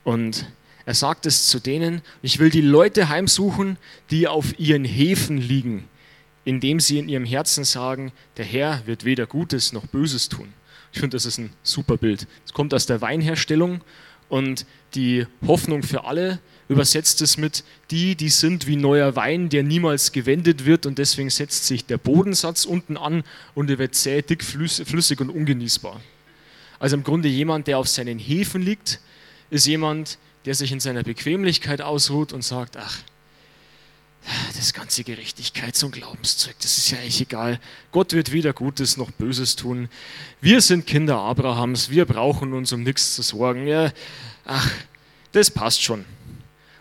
Und 0.03 0.45
er 0.85 0.93
sagt 0.95 1.25
es 1.25 1.47
zu 1.47 1.59
denen, 1.59 2.01
ich 2.21 2.39
will 2.39 2.49
die 2.49 2.61
Leute 2.61 3.09
heimsuchen, 3.09 3.77
die 4.09 4.27
auf 4.27 4.57
ihren 4.57 4.85
Häfen 4.85 5.37
liegen, 5.37 5.87
indem 6.45 6.79
sie 6.79 6.97
in 6.97 7.09
ihrem 7.09 7.25
Herzen 7.25 7.63
sagen, 7.63 8.11
der 8.37 8.45
Herr 8.45 8.87
wird 8.87 9.05
weder 9.05 9.27
Gutes 9.27 9.73
noch 9.73 9.85
Böses 9.85 10.29
tun. 10.29 10.53
Ich 10.91 10.99
finde, 10.99 11.15
das 11.15 11.25
ist 11.25 11.37
ein 11.37 11.51
super 11.61 11.97
Bild. 11.97 12.27
Es 12.45 12.53
kommt 12.53 12.73
aus 12.73 12.87
der 12.87 13.01
Weinherstellung 13.01 13.81
und 14.29 14.65
die 14.95 15.27
Hoffnung 15.45 15.83
für 15.83 16.05
alle 16.05 16.39
übersetzt 16.69 17.21
es 17.21 17.37
mit, 17.37 17.63
die, 17.89 18.15
die 18.15 18.29
sind 18.29 18.67
wie 18.67 18.75
neuer 18.75 19.15
Wein, 19.15 19.49
der 19.49 19.63
niemals 19.63 20.11
gewendet 20.11 20.65
wird 20.65 20.85
und 20.85 20.99
deswegen 20.99 21.31
setzt 21.31 21.65
sich 21.65 21.85
der 21.85 21.97
Bodensatz 21.97 22.63
unten 22.63 22.95
an 22.95 23.23
und 23.55 23.69
er 23.69 23.79
wird 23.79 23.95
zäh, 23.95 24.21
dick, 24.21 24.43
flüssig 24.43 25.19
und 25.19 25.31
ungenießbar. 25.31 25.99
Also 26.77 26.95
im 26.95 27.03
Grunde 27.03 27.27
jemand, 27.27 27.67
der 27.67 27.79
auf 27.79 27.89
seinen 27.89 28.19
Hefen 28.19 28.61
liegt, 28.61 28.99
ist 29.49 29.65
jemand, 29.65 30.19
der 30.45 30.53
sich 30.53 30.71
in 30.71 30.79
seiner 30.79 31.03
Bequemlichkeit 31.03 31.81
ausruht 31.81 32.31
und 32.33 32.43
sagt, 32.43 32.77
ach, 32.77 32.99
das 34.55 34.73
ganze 34.73 35.01
Gerechtigkeits- 35.01 35.83
und 35.83 35.91
Glaubenszeug, 35.91 36.55
das 36.61 36.77
ist 36.77 36.91
ja 36.91 36.99
eigentlich 36.99 37.21
egal. 37.21 37.59
Gott 37.91 38.13
wird 38.13 38.31
weder 38.31 38.53
Gutes 38.53 38.95
noch 38.95 39.09
Böses 39.11 39.55
tun. 39.55 39.89
Wir 40.39 40.61
sind 40.61 40.85
Kinder 40.85 41.17
Abrahams, 41.17 41.89
wir 41.89 42.05
brauchen 42.05 42.53
uns 42.53 42.71
um 42.71 42.83
nichts 42.83 43.15
zu 43.15 43.23
sorgen. 43.23 43.67
Ja, 43.67 43.91
ach, 44.45 44.71
das 45.31 45.49
passt 45.49 45.81
schon. 45.81 46.05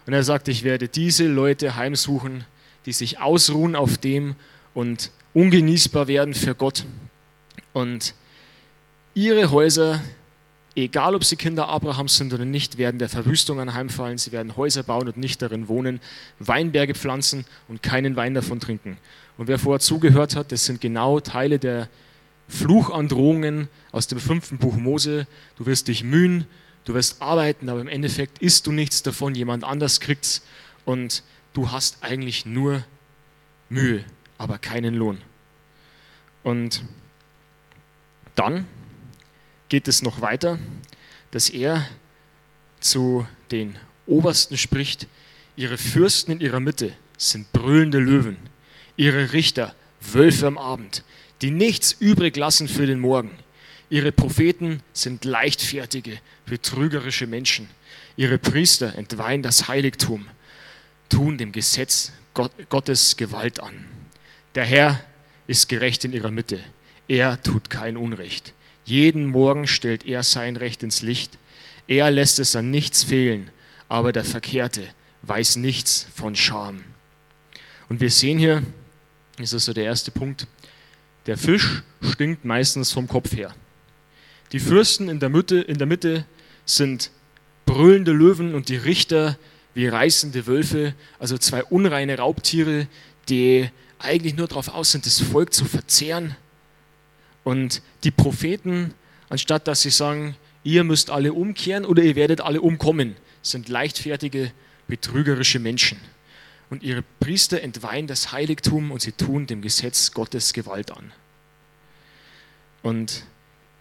Und 0.09 0.15
er 0.15 0.23
sagt, 0.23 0.49
ich 0.49 0.65
werde 0.65 0.89
diese 0.89 1.27
Leute 1.27 1.77
heimsuchen, 1.77 2.45
die 2.87 2.95
sich 2.95 3.21
ausruhen 3.21 3.77
auf 3.77 3.99
dem 3.99 4.37
und 4.73 5.11
ungenießbar 5.35 6.09
werden 6.09 6.33
für 6.33 6.55
Gott. 6.55 6.87
Und 7.75 8.15
ihre 9.13 9.51
Häuser, 9.51 10.01
egal 10.75 11.15
ob 11.15 11.25
sie 11.25 11.37
Kinder 11.37 11.69
Abrahams 11.69 12.17
sind 12.17 12.33
oder 12.33 12.47
nicht, 12.47 12.79
werden 12.79 12.99
der 12.99 13.11
Verwüstung 13.11 13.61
anheimfallen. 13.61 14.17
Sie 14.17 14.33
werden 14.33 14.57
Häuser 14.57 14.83
bauen 14.83 15.09
und 15.09 15.19
nicht 15.19 15.43
darin 15.43 15.69
wohnen, 15.69 16.01
Weinberge 16.39 16.95
pflanzen 16.95 17.45
und 17.69 17.83
keinen 17.83 18.17
Wein 18.17 18.33
davon 18.33 18.61
trinken. 18.61 18.97
Und 19.37 19.47
wer 19.47 19.59
vorher 19.59 19.81
zugehört 19.81 20.37
hat, 20.37 20.53
das 20.53 20.65
sind 20.65 20.81
genau 20.81 21.21
Teile 21.21 21.59
der 21.59 21.87
Fluchandrohungen 22.49 23.69
aus 23.93 24.07
dem 24.07 24.21
fünften 24.21 24.57
Buch 24.57 24.77
Mose. 24.79 25.27
Du 25.59 25.67
wirst 25.67 25.87
dich 25.89 26.03
mühen, 26.03 26.47
du 26.89 26.95
wirst 26.95 27.21
arbeiten, 27.21 27.69
aber 27.69 27.83
im 27.83 27.89
Endeffekt 27.89 28.39
isst 28.39 28.67
du 28.67 28.73
nichts 28.73 29.03
davon, 29.03 29.35
jemand 29.35 29.63
anders 29.63 30.01
kriegt's 30.01 30.43
und 30.87 31.23
du 31.53 31.71
hast 31.71 32.03
eigentlich 32.03 32.47
nur 32.47 32.83
Mühe, 33.69 34.05
aber 34.39 34.59
keinen 34.59 34.95
Lohn. 34.95 35.19
Und 36.43 36.83
dann 38.35 38.67
geht 39.69 39.87
es 39.87 40.01
noch 40.01 40.23
weiter, 40.23 40.59
dass 41.31 41.51
er 41.51 41.87
zu 42.81 43.27
den 43.51 43.77
Obersten 44.07 44.57
spricht, 44.57 45.09
ihre 45.57 45.77
Fürsten 45.77 46.33
in 46.33 46.41
ihrer 46.41 46.61
Mitte 46.61 46.95
sind 47.19 47.53
brüllende 47.53 47.99
Löwen, 47.99 48.39
ihre 48.97 49.35
Richter 49.35 49.75
Wölfe 50.01 50.47
am 50.47 50.57
Abend, 50.57 51.05
die 51.43 51.51
nichts 51.51 51.93
übrig 51.93 52.35
lassen 52.37 52.67
für 52.67 52.87
den 52.87 53.01
Morgen. 53.01 53.33
Ihre 53.91 54.13
Propheten 54.13 54.83
sind 54.93 55.25
leichtfertige, 55.25 56.19
betrügerische 56.45 57.27
Menschen. 57.27 57.69
Ihre 58.17 58.39
Priester 58.39 58.95
entweihen 58.97 59.43
das 59.43 59.69
Heiligtum, 59.69 60.27
tun 61.09 61.39
dem 61.39 61.53
Gesetz 61.53 62.13
Gottes 62.69 63.17
Gewalt 63.17 63.61
an. 63.61 63.87
Der 64.55 64.65
Herr 64.65 65.01
ist 65.47 65.69
gerecht 65.69 66.05
in 66.05 66.13
ihrer 66.13 66.31
Mitte. 66.31 66.61
Er 67.09 67.43
tut 67.43 67.71
kein 67.71 67.97
Unrecht. 67.97 68.53
Jeden 68.85 69.27
Morgen 69.27 69.67
stellt 69.67 70.05
er 70.05 70.23
sein 70.23 70.57
Recht 70.57 70.83
ins 70.83 71.01
Licht. 71.01 71.39
Er 71.87 72.11
lässt 72.11 72.39
es 72.39 72.55
an 72.55 72.71
nichts 72.71 73.05
fehlen, 73.05 73.51
aber 73.89 74.13
der 74.13 74.25
Verkehrte 74.25 74.83
weiß 75.23 75.57
nichts 75.57 76.07
von 76.15 76.37
Scham. 76.37 76.85
Und 77.89 78.01
wir 78.01 78.11
sehen 78.11 78.39
hier, 78.39 78.63
das 79.39 79.55
ist 79.55 79.65
so 79.65 79.73
der 79.73 79.85
erste 79.85 80.11
Punkt, 80.11 80.47
der 81.27 81.39
Fisch 81.39 81.83
stinkt 82.03 82.45
meistens 82.45 82.93
vom 82.93 83.09
Kopf 83.09 83.35
her. 83.35 83.55
Die 84.53 84.61
Fürsten 84.61 85.09
in 85.09 85.21
der 85.21 85.29
Mitte, 85.29 85.59
in 85.59 85.79
der 85.79 85.87
Mitte 85.87 86.25
sind 86.65 87.11
brüllende 87.67 88.13
Löwen 88.13 88.55
und 88.55 88.69
die 88.69 88.77
Richter 88.77 89.39
wie 89.75 89.87
reißende 89.87 90.47
Wölfe, 90.47 90.95
also 91.19 91.37
zwei 91.37 91.63
unreine 91.65 92.19
Raubtiere, 92.19 92.89
die 93.29 93.69
eigentlich 93.99 94.37
nur 94.37 94.49
darauf 94.49 94.69
aus 94.69 94.93
sind, 94.93 95.07
das 95.07 95.21
Volk 95.21 95.53
zu 95.53 95.65
verzehren. 95.67 96.37
Und 97.45 97.83
die 98.05 98.11
Propheten, 98.11 98.95
anstatt 99.29 99.69
dass 99.69 99.83
sie 99.83 99.91
sagen, 99.91 100.37
ihr 100.65 100.85
müsst 100.85 101.11
alle 101.11 101.33
umkehren 101.33 101.85
oder 101.85 102.03
ihr 102.03 102.17
werdet 102.17 102.41
alle 102.41 102.61
umkommen, 102.61 103.17
sind 103.43 103.69
leichtfertige, 103.69 104.53
betrügerische 104.87 105.59
Menschen. 105.59 105.99
Und 106.71 106.83
ihre 106.83 107.03
Priester 107.21 107.61
entweihen 107.63 108.07
das 108.07 108.33
Heiligtum 108.33 108.91
und 108.91 109.01
sie 109.01 109.13
tun 109.13 109.47
dem 109.47 109.63
Gesetz 109.63 110.13
Gottes 110.13 110.53
Gewalt 110.53 110.91
an. 110.91 111.13
Und 112.83 113.25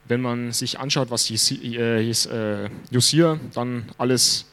wenn 0.07 0.21
man 0.21 0.51
sich 0.51 0.79
anschaut, 0.79 1.09
was 1.09 1.29
äh, 1.29 2.09
äh, 2.09 2.69
Josia 2.91 3.39
dann 3.53 3.85
alles 3.97 4.45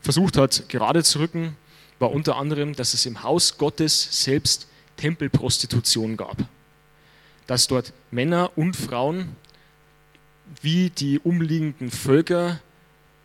versucht 0.00 0.36
hat, 0.36 0.68
gerade 0.68 1.02
zu 1.02 1.18
rücken, 1.18 1.56
war 1.98 2.12
unter 2.12 2.36
anderem, 2.36 2.74
dass 2.74 2.94
es 2.94 3.06
im 3.06 3.22
Haus 3.22 3.58
Gottes 3.58 4.24
selbst 4.24 4.68
Tempelprostitution 4.96 6.16
gab. 6.16 6.36
Dass 7.46 7.66
dort 7.66 7.92
Männer 8.10 8.52
und 8.56 8.76
Frauen 8.76 9.36
wie 10.62 10.90
die 10.90 11.18
umliegenden 11.18 11.90
Völker 11.90 12.60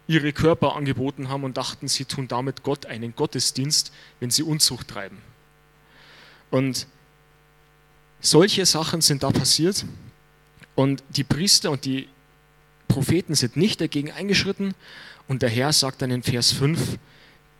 ihre 0.08 0.34
Körper 0.34 0.76
angeboten 0.76 1.30
haben 1.30 1.43
und 1.43 1.56
dachten, 1.56 1.88
sie 1.88 2.06
tun 2.06 2.28
damit 2.28 2.63
Gott 2.63 2.86
einen 2.86 3.15
Gottesdienst, 3.15 3.93
wenn 4.19 4.30
sie 4.30 4.43
Unzucht 4.43 4.89
treiben. 4.89 5.19
Und 6.52 6.88
solche 8.19 8.65
Sachen 8.65 9.02
sind 9.02 9.23
da 9.23 9.32
passiert 9.32 9.86
und 10.76 11.04
die 11.10 11.24
Priester 11.24 11.72
und 11.72 11.86
die 11.86 12.08
Propheten 12.88 13.36
sind 13.36 13.58
nicht 13.58 13.82
dagegen 13.82 14.12
eingeschritten. 14.12 14.74
Und 15.28 15.42
der 15.42 15.50
Herr 15.50 15.74
sagt 15.74 16.02
dann 16.02 16.12
in 16.12 16.24
Vers 16.24 16.52
5 16.52 16.98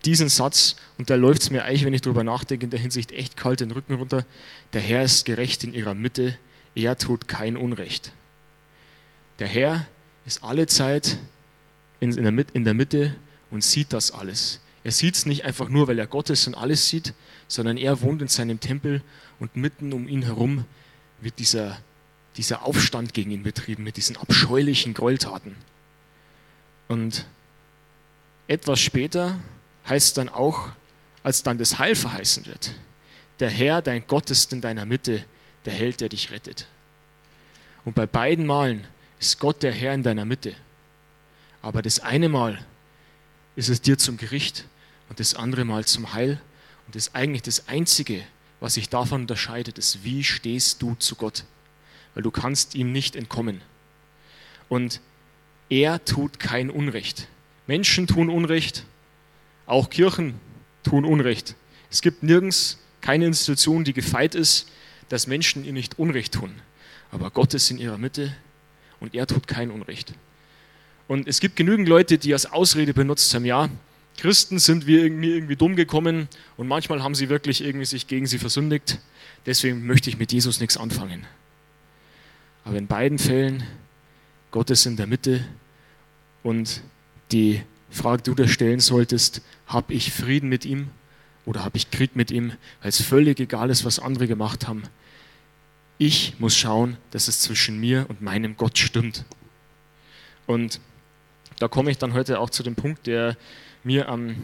diesen 0.06 0.30
Satz, 0.30 0.76
und 0.98 1.10
da 1.10 1.16
läuft 1.16 1.44
es 1.44 1.50
mir 1.50 1.64
eigentlich, 1.64 1.86
wenn 1.86 1.94
ich 1.94 2.02
darüber 2.02 2.24
nachdenke, 2.24 2.66
in 2.66 2.70
der 2.70 2.80
Hinsicht 2.80 3.12
echt 3.12 3.38
kalt 3.38 3.62
den 3.62 3.72
Rücken 3.72 3.96
runter. 3.96 4.26
Der 4.74 4.82
Herr 4.82 5.04
ist 5.04 5.26
gerecht 5.26 5.64
in 5.64 5.74
ihrer 5.74 5.94
Mitte, 5.94 6.38
er 6.76 6.98
tut 6.98 7.28
kein 7.28 7.56
Unrecht. 7.56 8.12
Der 9.40 9.48
Herr 9.48 9.88
ist 10.26 10.44
alle 10.44 10.68
Zeit 10.68 11.18
in, 12.00 12.12
der, 12.12 12.74
Mitte 12.74 13.16
und 13.50 13.64
sieht 13.64 13.94
das 13.94 14.12
alles. 14.12 14.60
Er 14.84 14.92
sieht 14.92 15.16
es 15.16 15.26
nicht 15.26 15.46
einfach 15.46 15.70
nur, 15.70 15.88
weil 15.88 16.00
er 16.00 16.08
Gott 16.08 16.30
ist 16.30 16.48
und 16.48 16.56
alles 16.56 16.90
sieht, 16.90 17.14
sondern 17.48 17.78
er 17.78 18.02
wohnt 18.02 18.22
in 18.22 18.28
seinem 18.28 18.60
Tempel 18.60 19.02
und 19.40 19.56
mitten 19.56 19.94
um 19.94 20.08
ihn 20.08 20.24
herum 20.24 20.66
wird 21.22 21.40
dieser 21.40 21.80
dieser 22.38 22.64
Aufstand 22.64 23.14
gegen 23.14 23.32
ihn 23.32 23.44
betrieben 23.44 23.84
mit 23.84 23.98
diesen 23.98 24.18
abscheulichen 24.18 24.94
Gräueltaten. 24.94 25.56
Und 26.88 27.26
etwas 28.48 28.80
später 28.80 29.40
heißt 29.88 30.18
dann 30.18 30.30
auch, 30.30 30.70
als 31.24 31.44
dann 31.44 31.58
das 31.58 31.80
Heil 31.80 31.96
verheißen 31.96 32.46
wird, 32.46 32.74
der 33.40 33.50
Herr, 33.50 33.82
dein 33.82 34.06
Gott 34.08 34.30
ist 34.30 34.54
in 34.54 34.62
deiner 34.62 34.86
Mitte, 34.86 35.26
der 35.66 35.74
Held, 35.74 36.02
der 36.02 36.10
dich 36.10 36.32
rettet. 36.32 36.68
Und 37.86 37.96
bei 37.96 38.06
beiden 38.06 38.46
Malen 38.46 38.86
ist 39.20 39.40
Gott 39.40 39.64
der 39.64 39.72
Herr 39.72 39.94
in 39.94 40.04
deiner 40.04 40.26
Mitte. 40.26 40.56
Aber 41.62 41.82
das 41.82 42.00
eine 42.00 42.30
Mal 42.30 42.64
ist 43.56 43.70
es 43.70 43.82
dir 43.82 43.98
zum 43.98 44.18
Gericht 44.18 44.66
und 45.10 45.20
das 45.20 45.36
andere 45.36 45.66
Mal 45.66 45.86
zum 45.86 46.14
Heil. 46.14 46.42
Und 46.86 46.96
das 46.96 47.08
ist 47.08 47.16
eigentlich 47.16 47.42
das 47.42 47.68
Einzige, 47.68 48.24
was 48.60 48.76
sich 48.76 48.90
davon 48.90 49.22
unterscheidet, 49.22 49.78
ist, 49.78 50.04
wie 50.04 50.24
stehst 50.24 50.82
du 50.82 50.96
zu 50.96 51.16
Gott 51.16 51.46
weil 52.14 52.24
du 52.24 52.32
kannst 52.32 52.76
ihm 52.76 52.92
nicht 52.92 53.16
entkommen. 53.16 53.62
Und 54.70 55.02
er 55.70 56.04
tut 56.06 56.40
kein 56.40 56.70
Unrecht. 56.70 57.28
Menschen 57.68 58.08
tun 58.08 58.30
Unrecht, 58.30 58.86
auch 59.66 59.90
Kirchen 59.90 60.36
tun 60.84 61.06
Unrecht. 61.06 61.56
Es 61.90 62.02
gibt 62.02 62.24
nirgends 62.24 62.80
keine 63.02 63.26
Institution, 63.26 63.84
die 63.84 63.94
gefeit 63.94 64.36
ist, 64.36 64.70
dass 65.10 65.28
Menschen 65.28 65.64
ihr 65.64 65.74
nicht 65.74 66.00
Unrecht 66.00 66.34
tun. 66.34 66.54
Aber 67.12 67.32
Gott 67.32 67.54
ist 67.54 67.70
in 67.70 67.78
ihrer 67.78 67.98
Mitte 67.98 68.36
und 69.00 69.14
er 69.14 69.28
tut 69.28 69.48
kein 69.48 69.72
Unrecht. 69.72 70.14
Und 71.08 71.28
es 71.28 71.40
gibt 71.40 71.56
genügend 71.56 71.88
Leute, 71.88 72.18
die 72.18 72.34
als 72.34 72.46
Ausrede 72.46 72.94
benutzt 72.94 73.34
haben, 73.34 73.46
ja, 73.46 73.70
Christen 74.18 74.60
sind 74.60 74.88
wir 74.88 75.04
irgendwie, 75.04 75.32
irgendwie 75.34 75.56
dumm 75.56 75.76
gekommen 75.76 76.28
und 76.56 76.68
manchmal 76.68 77.04
haben 77.04 77.16
sie 77.16 77.30
wirklich 77.30 77.64
irgendwie 77.64 77.86
sich 77.86 78.08
gegen 78.08 78.26
sie 78.26 78.38
versündigt. 78.38 79.00
Deswegen 79.46 79.86
möchte 79.86 80.10
ich 80.10 80.18
mit 80.18 80.32
Jesus 80.32 80.60
nichts 80.60 80.78
anfangen. 80.78 81.26
Aber 82.66 82.78
in 82.78 82.88
beiden 82.88 83.20
Fällen, 83.20 83.64
Gott 84.52 84.70
ist 84.70 84.86
in 84.86 84.98
der 84.98 85.08
Mitte 85.08 85.44
und 86.44 86.82
die 87.32 87.62
Frage, 87.90 88.24
die 88.24 88.30
du 88.32 88.36
dir 88.36 88.48
stellen 88.48 88.80
solltest, 88.80 89.42
habe 89.68 89.94
ich 89.94 90.12
Frieden 90.14 90.50
mit 90.50 90.66
ihm 90.66 90.90
oder 91.46 91.64
habe 91.64 91.78
ich 91.78 91.92
Krieg 91.92 92.16
mit 92.16 92.32
ihm, 92.32 92.54
weil 92.82 92.90
es 92.90 93.02
völlig 93.02 93.40
egal 93.40 93.70
ist, 93.70 93.86
was 93.86 94.00
andere 94.00 94.28
gemacht 94.28 94.68
haben. 94.68 94.84
Ich 95.98 96.40
muss 96.40 96.56
schauen, 96.58 96.98
dass 97.12 97.28
es 97.28 97.42
zwischen 97.42 97.80
mir 97.80 98.06
und 98.10 98.22
meinem 98.22 98.58
Gott 98.58 98.78
stimmt. 98.78 99.26
Und 100.48 100.80
da 101.60 101.68
komme 101.68 101.92
ich 101.92 101.98
dann 101.98 102.14
heute 102.14 102.40
auch 102.40 102.50
zu 102.50 102.64
dem 102.64 102.76
Punkt, 102.76 103.08
der 103.08 103.38
mir 103.84 104.10
am 104.10 104.36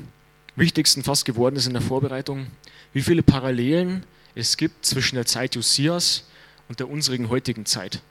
wichtigsten 0.55 1.03
fast 1.03 1.25
geworden 1.25 1.55
ist 1.55 1.67
in 1.67 1.73
der 1.73 1.81
Vorbereitung, 1.81 2.47
wie 2.93 3.01
viele 3.01 3.23
Parallelen 3.23 4.05
es 4.35 4.57
gibt 4.57 4.85
zwischen 4.85 5.15
der 5.15 5.25
Zeit 5.25 5.55
Josias 5.55 6.28
und 6.69 6.79
der 6.79 6.89
unsrigen 6.89 7.29
heutigen 7.29 7.65
Zeit. 7.65 8.01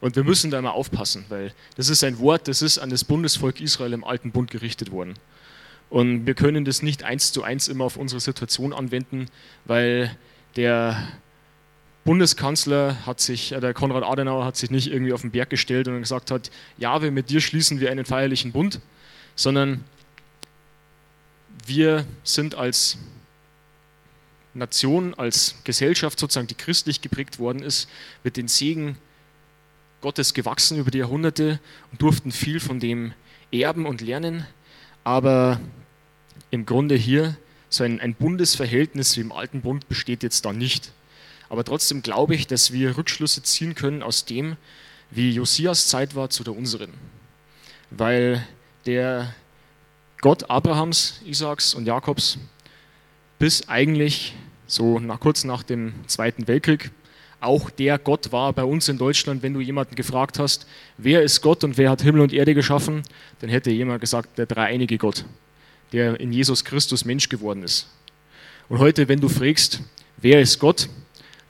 Und 0.00 0.16
wir 0.16 0.24
müssen 0.24 0.50
da 0.50 0.60
mal 0.60 0.70
aufpassen, 0.70 1.24
weil 1.28 1.54
das 1.76 1.88
ist 1.88 2.02
ein 2.04 2.18
Wort, 2.18 2.48
das 2.48 2.60
ist 2.60 2.78
an 2.78 2.90
das 2.90 3.04
Bundesvolk 3.04 3.60
Israel 3.60 3.92
im 3.92 4.04
Alten 4.04 4.32
Bund 4.32 4.50
gerichtet 4.50 4.90
worden. 4.90 5.14
Und 5.88 6.26
wir 6.26 6.34
können 6.34 6.64
das 6.64 6.82
nicht 6.82 7.04
eins 7.04 7.32
zu 7.32 7.42
eins 7.42 7.68
immer 7.68 7.84
auf 7.84 7.96
unsere 7.96 8.20
Situation 8.20 8.72
anwenden, 8.72 9.26
weil 9.64 10.14
der 10.56 11.08
Bundeskanzler 12.04 13.06
hat 13.06 13.20
sich, 13.20 13.52
äh, 13.52 13.60
der 13.60 13.74
Konrad 13.74 14.04
Adenauer 14.04 14.44
hat 14.44 14.56
sich 14.56 14.70
nicht 14.70 14.88
irgendwie 14.88 15.12
auf 15.12 15.22
den 15.22 15.30
Berg 15.30 15.50
gestellt 15.50 15.88
und 15.88 16.00
gesagt 16.00 16.30
hat, 16.30 16.50
ja, 16.78 17.02
wir 17.02 17.10
mit 17.10 17.30
dir 17.30 17.40
schließen 17.40 17.80
wir 17.80 17.90
einen 17.90 18.04
feierlichen 18.04 18.52
Bund, 18.52 18.80
sondern 19.34 19.84
wir 21.66 22.06
sind 22.22 22.54
als 22.54 22.98
Nation, 24.56 25.14
als 25.14 25.56
Gesellschaft 25.64 26.18
sozusagen, 26.18 26.46
die 26.46 26.54
christlich 26.54 27.00
geprägt 27.00 27.38
worden 27.38 27.62
ist, 27.62 27.88
mit 28.24 28.36
den 28.36 28.48
Segen 28.48 28.96
Gottes 30.00 30.34
gewachsen 30.34 30.78
über 30.78 30.90
die 30.90 30.98
Jahrhunderte 30.98 31.60
und 31.90 32.02
durften 32.02 32.32
viel 32.32 32.60
von 32.60 32.80
dem 32.80 33.12
erben 33.50 33.86
und 33.86 34.00
lernen. 34.00 34.46
Aber 35.04 35.60
im 36.50 36.66
Grunde 36.66 36.94
hier 36.94 37.36
so 37.68 37.84
ein, 37.84 38.00
ein 38.00 38.14
Bundesverhältnis 38.14 39.16
wie 39.16 39.20
im 39.20 39.32
Alten 39.32 39.62
Bund 39.62 39.88
besteht 39.88 40.22
jetzt 40.22 40.44
da 40.44 40.52
nicht. 40.52 40.92
Aber 41.48 41.64
trotzdem 41.64 42.02
glaube 42.02 42.34
ich, 42.34 42.46
dass 42.46 42.72
wir 42.72 42.96
Rückschlüsse 42.96 43.42
ziehen 43.42 43.74
können 43.74 44.02
aus 44.02 44.24
dem, 44.24 44.56
wie 45.10 45.30
Josias 45.30 45.88
Zeit 45.88 46.14
war 46.14 46.30
zu 46.30 46.44
der 46.44 46.56
unseren. 46.56 46.92
Weil 47.90 48.46
der 48.84 49.34
Gott 50.20 50.50
Abrahams, 50.50 51.20
Isaaks 51.24 51.74
und 51.74 51.86
Jakobs 51.86 52.38
bis 53.38 53.68
eigentlich 53.68 54.34
so 54.66 54.98
nach, 54.98 55.20
kurz 55.20 55.44
nach 55.44 55.62
dem 55.62 55.94
Zweiten 56.06 56.48
Weltkrieg 56.48 56.90
auch 57.40 57.70
der 57.70 57.98
Gott 57.98 58.32
war 58.32 58.52
bei 58.52 58.64
uns 58.64 58.88
in 58.88 58.98
Deutschland, 58.98 59.42
wenn 59.42 59.54
du 59.54 59.60
jemanden 59.60 59.94
gefragt 59.94 60.38
hast, 60.38 60.66
wer 60.96 61.22
ist 61.22 61.42
Gott 61.42 61.64
und 61.64 61.76
wer 61.76 61.90
hat 61.90 62.02
Himmel 62.02 62.22
und 62.22 62.32
Erde 62.32 62.54
geschaffen, 62.54 63.02
dann 63.40 63.50
hätte 63.50 63.70
jemand 63.70 64.00
gesagt, 64.00 64.38
der 64.38 64.46
dreieinige 64.46 64.98
Gott, 64.98 65.24
der 65.92 66.18
in 66.18 66.32
Jesus 66.32 66.64
Christus 66.64 67.04
Mensch 67.04 67.28
geworden 67.28 67.62
ist. 67.62 67.88
Und 68.68 68.78
heute, 68.78 69.08
wenn 69.08 69.20
du 69.20 69.28
fragst, 69.28 69.80
wer 70.16 70.40
ist 70.40 70.58
Gott, 70.58 70.88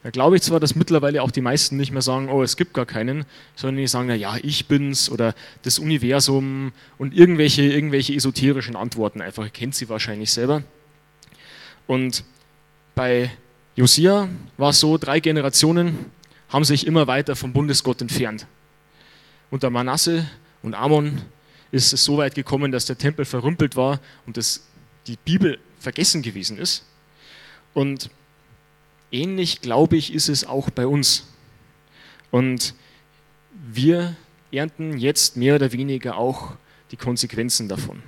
da 0.02 0.11
glaube 0.11 0.37
ich 0.37 0.42
zwar, 0.42 0.61
dass 0.61 0.74
mittlerweile 0.74 1.22
auch 1.22 1.31
die 1.31 1.40
meisten 1.40 1.76
nicht 1.76 1.92
mehr 1.92 2.02
sagen, 2.02 2.29
oh, 2.29 2.42
es 2.42 2.57
gibt 2.57 2.74
gar 2.74 2.87
keinen, 2.87 3.24
sondern 3.55 3.79
die 3.79 3.87
sagen, 3.87 4.09
na 4.09 4.14
ja, 4.14 4.37
ich 4.42 4.68
bin's 4.68 5.11
oder 5.11 5.35
das 5.62 5.79
Universum 5.79 6.72
und 6.98 7.14
irgendwelche, 7.14 7.62
irgendwelche 7.62 8.14
esoterischen 8.14 8.76
Antworten 8.76 9.20
einfach, 9.20 9.52
kennt 9.52 9.74
sie 9.74 9.88
wahrscheinlich 9.88 10.31
selber. 10.31 10.62
Und 11.87 12.24
bei 12.97 13.31
Josia 13.77 14.29
war 14.57 14.73
so, 14.73 14.97
drei 14.97 15.21
Generationen 15.21 16.07
haben 16.49 16.65
sich 16.65 16.87
immer 16.87 17.07
weiter 17.07 17.37
vom 17.37 17.53
Bundesgott 17.53 18.01
entfernt. 18.01 18.47
Unter 19.51 19.69
Manasse 19.71 20.29
und 20.63 20.75
Amon 20.75 21.21
ist 21.71 21.93
es 21.93 22.03
so 22.03 22.17
weit 22.17 22.35
gekommen, 22.35 22.73
dass 22.73 22.87
der 22.87 22.97
Tempel 22.97 23.27
verrümpelt 23.27 23.77
war 23.77 24.01
und 24.25 24.39
das, 24.39 24.67
die 25.07 25.19
Bibel 25.23 25.59
vergessen 25.79 26.23
gewesen 26.23 26.57
ist. 26.57 26.87
Und 27.75 28.09
ähnlich, 29.13 29.61
glaube 29.61 29.99
ich, 29.99 30.15
ist 30.15 30.31
es 30.31 30.47
auch 30.47 30.71
bei 30.71 30.87
uns. 30.87 31.29
Und 32.31 32.75
wir 33.53 34.17
ernten 34.51 34.97
jetzt 34.97 35.37
mehr 35.37 35.57
oder 35.57 35.71
weniger 35.73 36.17
auch 36.17 36.53
die 36.93 36.97
Konsequenzen 36.97 37.69
davon. 37.69 38.03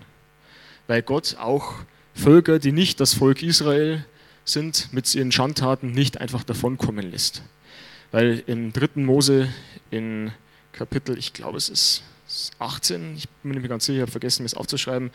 Weil 0.86 1.02
Gott 1.02 1.36
auch 1.38 1.74
Völker, 2.14 2.58
die 2.58 2.72
nicht 2.72 3.00
das 3.00 3.12
Volk 3.12 3.42
Israel 3.42 4.06
sind, 4.48 4.92
mit 4.92 5.12
ihren 5.14 5.32
Schandtaten 5.32 5.92
nicht 5.92 6.20
einfach 6.20 6.44
davonkommen 6.44 7.10
lässt. 7.10 7.42
Weil 8.10 8.42
im 8.46 8.72
dritten 8.72 9.04
Mose 9.04 9.48
in 9.90 10.32
Kapitel, 10.72 11.18
ich 11.18 11.32
glaube 11.32 11.58
es 11.58 11.68
ist 11.68 12.02
18, 12.58 13.16
ich 13.16 13.28
bin 13.42 13.60
mir 13.60 13.68
ganz 13.68 13.86
sicher, 13.86 13.96
ich 13.96 14.02
habe 14.02 14.10
vergessen, 14.10 14.42
mir 14.42 14.46
es 14.46 14.54
aufzuschreiben, 14.54 15.10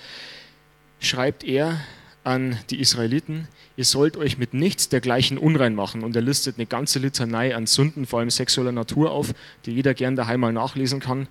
schreibt 0.99 1.43
er 1.43 1.79
an 2.23 2.57
die 2.69 2.79
Israeliten, 2.79 3.47
ihr 3.75 3.85
sollt 3.85 4.15
euch 4.15 4.37
mit 4.37 4.53
nichts 4.53 4.89
dergleichen 4.89 5.37
unrein 5.37 5.75
machen. 5.75 6.03
Und 6.03 6.15
er 6.15 6.21
listet 6.21 6.57
eine 6.57 6.65
ganze 6.65 6.99
Litanei 6.99 7.55
an 7.55 7.67
Sünden, 7.67 8.05
vor 8.05 8.19
allem 8.19 8.29
sexueller 8.29 8.71
Natur 8.71 9.11
auf, 9.11 9.33
die 9.65 9.71
jeder 9.71 9.93
gern 9.93 10.15
daheim 10.15 10.39
mal 10.39 10.53
nachlesen 10.53 10.99
kann, 10.99 11.27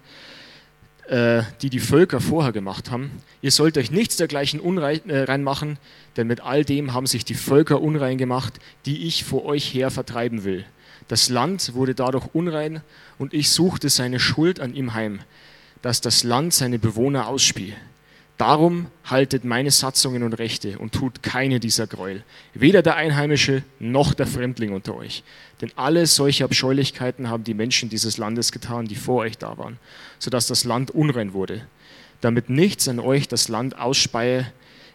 die 1.10 1.68
die 1.68 1.80
Völker 1.80 2.20
vorher 2.20 2.52
gemacht 2.52 2.90
haben. 2.90 3.10
Ihr 3.42 3.50
sollt 3.50 3.76
euch 3.76 3.90
nichts 3.90 4.16
dergleichen 4.16 4.60
unrein 4.60 5.10
äh, 5.10 5.38
machen, 5.38 5.78
denn 6.16 6.26
mit 6.26 6.40
all 6.40 6.64
dem 6.64 6.92
haben 6.92 7.06
sich 7.06 7.24
die 7.24 7.34
Völker 7.34 7.80
unrein 7.80 8.18
gemacht, 8.18 8.54
die 8.86 9.06
ich 9.06 9.24
vor 9.24 9.44
euch 9.44 9.74
her 9.74 9.90
vertreiben 9.90 10.44
will. 10.44 10.64
Das 11.08 11.28
Land 11.28 11.74
wurde 11.74 11.94
dadurch 11.94 12.28
unrein 12.32 12.82
und 13.18 13.34
ich 13.34 13.50
suchte 13.50 13.88
seine 13.88 14.20
Schuld 14.20 14.60
an 14.60 14.74
ihm 14.74 14.94
heim, 14.94 15.20
dass 15.82 16.00
das 16.00 16.22
Land 16.22 16.54
seine 16.54 16.78
Bewohner 16.78 17.26
ausspie. 17.26 17.74
Darum 18.42 18.88
haltet 19.04 19.44
meine 19.44 19.70
Satzungen 19.70 20.24
und 20.24 20.32
Rechte 20.32 20.76
und 20.80 20.90
tut 20.90 21.22
keine 21.22 21.60
dieser 21.60 21.86
Gräuel, 21.86 22.24
weder 22.54 22.82
der 22.82 22.96
Einheimische 22.96 23.62
noch 23.78 24.14
der 24.14 24.26
Fremdling 24.26 24.72
unter 24.72 24.96
euch. 24.96 25.22
Denn 25.60 25.70
alle 25.76 26.06
solche 26.06 26.42
Abscheulichkeiten 26.42 27.30
haben 27.30 27.44
die 27.44 27.54
Menschen 27.54 27.88
dieses 27.88 28.18
Landes 28.18 28.50
getan, 28.50 28.86
die 28.86 28.96
vor 28.96 29.18
euch 29.18 29.38
da 29.38 29.58
waren, 29.58 29.78
sodass 30.18 30.48
das 30.48 30.64
Land 30.64 30.90
unrein 30.90 31.34
wurde, 31.34 31.68
damit 32.20 32.50
nichts 32.50 32.88
an 32.88 32.98
euch 32.98 33.28
das 33.28 33.46
Land 33.46 33.78
ausspeie, 33.78 34.52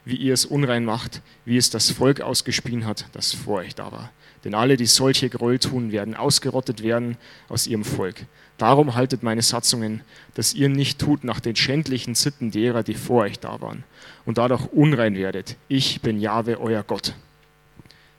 wie 0.08 0.16
ihr 0.16 0.34
es 0.34 0.46
unrein 0.46 0.86
macht, 0.86 1.22
wie 1.44 1.58
es 1.58 1.70
das 1.70 1.92
Volk 1.92 2.22
ausgespien 2.22 2.86
hat, 2.86 3.06
das 3.12 3.34
vor 3.34 3.60
euch 3.60 3.76
da 3.76 3.92
war. 3.92 4.12
Denn 4.46 4.56
alle, 4.56 4.78
die 4.78 4.86
solche 4.86 5.30
Gräuel 5.30 5.60
tun, 5.60 5.92
werden 5.92 6.16
ausgerottet 6.16 6.82
werden 6.82 7.18
aus 7.50 7.68
ihrem 7.68 7.84
Volk. 7.84 8.26
Darum 8.58 8.96
haltet 8.96 9.22
meine 9.22 9.42
Satzungen, 9.42 10.02
dass 10.34 10.54
ihr 10.54 10.70
nicht 10.70 11.00
tut 11.00 11.26
nach 11.26 11.42
den 11.42 11.58
schändlichen 11.58 12.16
Sitten 12.16 12.52
derer, 12.52 12.84
die 12.84 12.94
vor 12.94 13.24
euch 13.24 13.40
da 13.40 13.60
waren, 13.60 13.84
und 14.26 14.38
dadurch 14.38 14.66
unrein 14.72 15.16
werdet. 15.16 15.58
Ich 15.68 16.00
bin 16.00 16.22
Jahwe, 16.22 16.60
euer 16.62 16.84
Gott. 16.84 17.14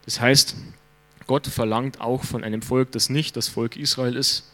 Das 0.05 0.21
heißt, 0.21 0.57
Gott 1.27 1.47
verlangt 1.47 2.03
auch 2.03 2.23
von 2.23 2.45
einem 2.45 2.61
Volk, 2.61 2.93
das 2.93 3.09
nicht 3.09 3.35
das 3.37 3.49
Volk 3.49 3.77
Israel 3.77 4.15
ist, 4.15 4.51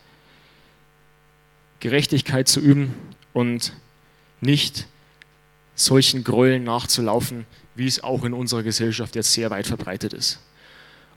Gerechtigkeit 1.81 2.47
zu 2.47 2.61
üben 2.61 2.95
und 3.33 3.73
nicht 4.41 4.87
solchen 5.75 6.25
Gräueln 6.25 6.65
nachzulaufen, 6.65 7.47
wie 7.75 7.87
es 7.87 8.03
auch 8.03 8.25
in 8.25 8.33
unserer 8.33 8.63
Gesellschaft 8.63 9.17
jetzt 9.17 9.33
sehr 9.33 9.51
weit 9.51 9.67
verbreitet 9.67 10.13
ist. 10.13 10.41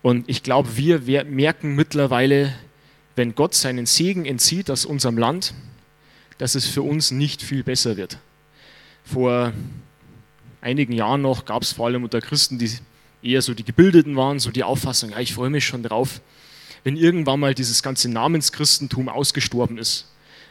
Und 0.02 0.30
ich 0.30 0.43
glaube, 0.43 0.78
wir 0.78 1.26
merken 1.26 1.76
mittlerweile, 1.76 2.54
wenn 3.15 3.36
Gott 3.36 3.56
seinen 3.56 3.86
Segen 3.86 4.26
entzieht 4.26 4.70
aus 4.70 4.86
unserem 4.86 5.17
Land, 5.17 5.54
dass 6.38 6.56
es 6.56 6.67
für 6.67 6.84
uns 6.84 7.12
nicht 7.12 7.41
viel 7.41 7.63
besser 7.63 7.98
wird. 7.98 8.20
Vor 9.04 9.54
einigen 10.62 10.93
Jahren 10.93 11.22
noch 11.22 11.46
gab 11.46 11.63
es 11.63 11.74
vor 11.74 11.88
allem 11.88 12.04
unter 12.04 12.22
Christen, 12.22 12.60
die 12.60 12.72
eher 13.24 13.41
so 13.41 13.54
die 13.54 13.63
Gebildeten 13.63 14.15
waren, 14.15 14.39
so 14.39 14.52
die 14.52 14.63
Auffassung, 14.63 15.12
ja, 15.12 15.20
ich 15.20 15.34
freue 15.34 15.50
mich 15.50 15.65
schon 15.65 15.82
drauf, 15.82 16.22
wenn 16.84 16.96
irgendwann 16.96 17.39
mal 17.39 17.54
dieses 17.54 17.82
ganze 17.82 18.10
Namenschristentum 18.10 19.10
ausgestorben 19.10 19.78
ist 19.78 20.08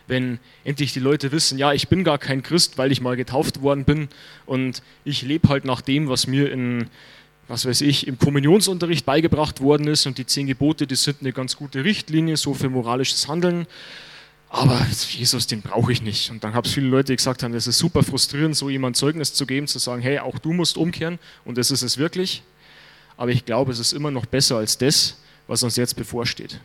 wenn 0.06 0.38
endlich 0.64 0.92
die 0.92 1.00
Leute 1.00 1.32
wissen, 1.32 1.58
ja, 1.58 1.72
ich 1.72 1.88
bin 1.88 2.04
gar 2.04 2.18
kein 2.18 2.42
Christ, 2.42 2.78
weil 2.78 2.92
ich 2.92 3.00
mal 3.00 3.16
getauft 3.16 3.62
worden 3.62 3.84
bin 3.84 4.08
und 4.46 4.82
ich 5.04 5.22
lebe 5.22 5.48
halt 5.48 5.64
nach 5.64 5.80
dem, 5.80 6.08
was 6.08 6.26
mir 6.26 6.50
in, 6.50 6.88
was 7.48 7.66
weiß 7.66 7.80
ich, 7.82 8.06
im 8.06 8.18
Kommunionsunterricht 8.18 9.04
beigebracht 9.04 9.60
worden 9.60 9.88
ist 9.88 10.06
und 10.06 10.18
die 10.18 10.26
zehn 10.26 10.46
Gebote, 10.46 10.86
die 10.86 10.96
sind 10.96 11.18
eine 11.20 11.32
ganz 11.32 11.56
gute 11.56 11.84
Richtlinie, 11.84 12.36
so 12.36 12.54
für 12.54 12.68
moralisches 12.68 13.28
Handeln. 13.28 13.66
Aber 14.48 14.86
Jesus, 15.10 15.46
den 15.46 15.60
brauche 15.60 15.92
ich 15.92 16.02
nicht. 16.02 16.30
Und 16.30 16.44
dann 16.44 16.54
haben 16.54 16.64
es 16.64 16.72
viele 16.72 16.86
Leute 16.86 17.14
gesagt 17.14 17.42
haben, 17.42 17.52
das 17.52 17.66
ist 17.66 17.78
super 17.78 18.02
frustrierend, 18.02 18.56
so 18.56 18.70
jemand 18.70 18.96
Zeugnis 18.96 19.34
zu 19.34 19.44
geben, 19.44 19.66
zu 19.66 19.78
sagen, 19.78 20.02
hey, 20.02 20.20
auch 20.20 20.38
du 20.38 20.52
musst 20.52 20.76
umkehren 20.76 21.18
und 21.44 21.58
das 21.58 21.70
ist 21.70 21.82
es 21.82 21.98
wirklich. 21.98 22.42
Aber 23.16 23.30
ich 23.30 23.44
glaube, 23.44 23.72
es 23.72 23.78
ist 23.78 23.92
immer 23.92 24.10
noch 24.10 24.26
besser 24.26 24.56
als 24.58 24.78
das, 24.78 25.18
was 25.48 25.62
uns 25.62 25.76
jetzt 25.76 25.96
bevorsteht. 25.96 26.60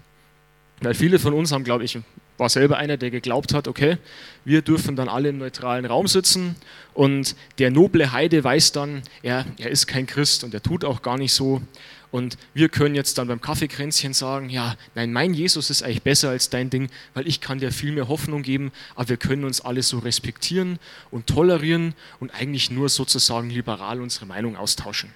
Weil 0.81 0.93
viele 0.93 1.19
von 1.19 1.33
uns 1.33 1.51
haben, 1.51 1.63
glaube 1.63 1.83
ich, 1.83 1.99
war 2.41 2.49
selber 2.49 2.77
einer, 2.77 2.97
der 2.97 3.11
geglaubt 3.11 3.53
hat, 3.53 3.67
okay, 3.67 3.99
wir 4.45 4.63
dürfen 4.63 4.95
dann 4.95 5.07
alle 5.07 5.29
im 5.29 5.37
neutralen 5.37 5.85
Raum 5.85 6.07
sitzen 6.07 6.55
und 6.95 7.35
der 7.59 7.69
noble 7.69 8.11
Heide 8.13 8.43
weiß 8.43 8.71
dann, 8.71 9.03
er, 9.21 9.45
er 9.59 9.69
ist 9.69 9.85
kein 9.85 10.07
Christ 10.07 10.43
und 10.43 10.51
er 10.51 10.63
tut 10.63 10.83
auch 10.83 11.03
gar 11.03 11.19
nicht 11.19 11.33
so. 11.33 11.61
Und 12.09 12.39
wir 12.55 12.69
können 12.69 12.95
jetzt 12.95 13.19
dann 13.19 13.27
beim 13.27 13.41
Kaffeekränzchen 13.41 14.13
sagen, 14.13 14.49
ja, 14.49 14.75
nein, 14.95 15.13
mein 15.13 15.35
Jesus 15.35 15.69
ist 15.69 15.83
eigentlich 15.83 16.01
besser 16.01 16.31
als 16.31 16.49
dein 16.49 16.71
Ding, 16.71 16.89
weil 17.13 17.27
ich 17.27 17.41
kann 17.41 17.59
dir 17.59 17.71
viel 17.71 17.91
mehr 17.91 18.07
Hoffnung 18.07 18.41
geben, 18.41 18.71
aber 18.95 19.09
wir 19.09 19.17
können 19.17 19.43
uns 19.43 19.61
alle 19.61 19.83
so 19.83 19.99
respektieren 19.99 20.79
und 21.11 21.27
tolerieren 21.27 21.93
und 22.19 22.33
eigentlich 22.33 22.71
nur 22.71 22.89
sozusagen 22.89 23.51
liberal 23.51 24.01
unsere 24.01 24.25
Meinung 24.25 24.55
austauschen. 24.57 25.11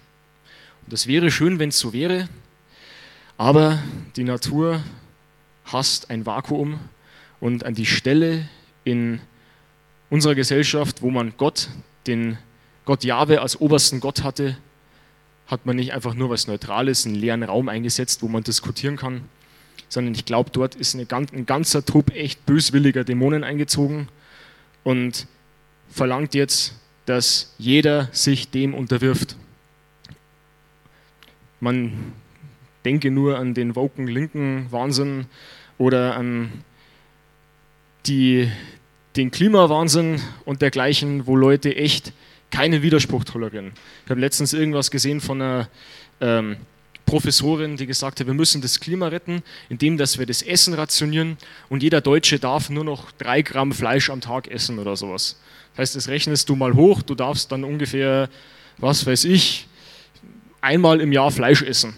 Und 0.83 0.93
das 0.93 1.07
wäre 1.07 1.31
schön, 1.31 1.57
wenn 1.57 1.69
es 1.69 1.79
so 1.79 1.91
wäre, 1.91 2.29
aber 3.35 3.79
die 4.15 4.23
Natur 4.25 4.83
hasst 5.65 6.11
ein 6.11 6.27
Vakuum 6.27 6.79
und 7.39 7.65
an 7.65 7.73
die 7.73 7.85
Stelle 7.85 8.47
in 8.83 9.19
unserer 10.09 10.35
Gesellschaft, 10.35 11.01
wo 11.01 11.09
man 11.09 11.33
Gott, 11.37 11.69
den 12.07 12.37
Gott 12.85 13.03
Jahwe 13.03 13.41
als 13.41 13.59
obersten 13.59 13.99
Gott 13.99 14.23
hatte, 14.23 14.57
hat 15.47 15.65
man 15.65 15.75
nicht 15.75 15.93
einfach 15.93 16.13
nur 16.13 16.29
was 16.29 16.47
Neutrales, 16.47 17.05
einen 17.05 17.15
leeren 17.15 17.43
Raum 17.43 17.69
eingesetzt, 17.69 18.21
wo 18.21 18.27
man 18.27 18.43
diskutieren 18.43 18.97
kann, 18.97 19.21
sondern 19.89 20.13
ich 20.15 20.25
glaube, 20.25 20.49
dort 20.51 20.75
ist 20.75 20.95
eine, 20.95 21.07
ein 21.11 21.45
ganzer 21.45 21.85
Trupp 21.85 22.15
echt 22.15 22.45
böswilliger 22.45 23.03
Dämonen 23.03 23.43
eingezogen 23.43 24.07
und 24.83 25.27
verlangt 25.89 26.33
jetzt, 26.33 26.79
dass 27.05 27.53
jeder 27.57 28.09
sich 28.11 28.49
dem 28.49 28.73
unterwirft. 28.73 29.35
Man 31.59 32.13
denke 32.83 33.11
nur 33.11 33.37
an 33.37 33.53
den 33.53 33.75
woken 33.75 34.07
linken 34.07 34.67
Wahnsinn 34.71 35.25
oder 35.77 36.15
an 36.15 36.51
die, 38.07 38.49
den 39.15 39.31
Klimawahnsinn 39.31 40.21
und 40.45 40.61
dergleichen, 40.61 41.27
wo 41.27 41.35
Leute 41.35 41.75
echt 41.75 42.13
keinen 42.51 42.81
Widerspruch 42.81 43.23
tolerieren. 43.23 43.73
Ich 44.05 44.09
habe 44.09 44.21
letztens 44.21 44.53
irgendwas 44.53 44.91
gesehen 44.91 45.21
von 45.21 45.41
einer 45.41 45.69
ähm, 46.21 46.57
Professorin, 47.05 47.77
die 47.77 47.85
gesagt 47.85 48.19
hat, 48.19 48.27
wir 48.27 48.33
müssen 48.33 48.61
das 48.61 48.79
Klima 48.79 49.07
retten, 49.07 49.43
indem 49.69 49.97
dass 49.97 50.17
wir 50.17 50.25
das 50.25 50.41
Essen 50.41 50.73
rationieren 50.73 51.37
und 51.69 51.83
jeder 51.83 52.01
Deutsche 52.01 52.39
darf 52.39 52.69
nur 52.69 52.83
noch 52.83 53.11
drei 53.11 53.41
Gramm 53.41 53.71
Fleisch 53.71 54.09
am 54.09 54.21
Tag 54.21 54.47
essen 54.47 54.79
oder 54.79 54.95
sowas. 54.95 55.39
Das 55.71 55.79
heißt, 55.79 55.95
das 55.95 56.07
rechnest 56.07 56.49
du 56.49 56.55
mal 56.55 56.73
hoch, 56.73 57.01
du 57.01 57.15
darfst 57.15 57.51
dann 57.51 57.63
ungefähr, 57.63 58.29
was 58.77 59.05
weiß 59.05 59.25
ich, 59.25 59.67
einmal 60.61 60.99
im 60.99 61.11
Jahr 61.11 61.31
Fleisch 61.31 61.61
essen 61.61 61.93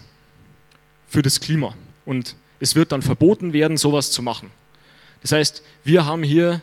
für 1.06 1.22
das 1.22 1.40
Klima. 1.40 1.74
Und 2.04 2.36
es 2.60 2.74
wird 2.74 2.92
dann 2.92 3.02
verboten 3.02 3.52
werden, 3.52 3.76
sowas 3.76 4.10
zu 4.10 4.22
machen. 4.22 4.50
Das 5.22 5.32
heißt, 5.32 5.62
wir 5.84 6.06
haben 6.06 6.22
hier 6.22 6.60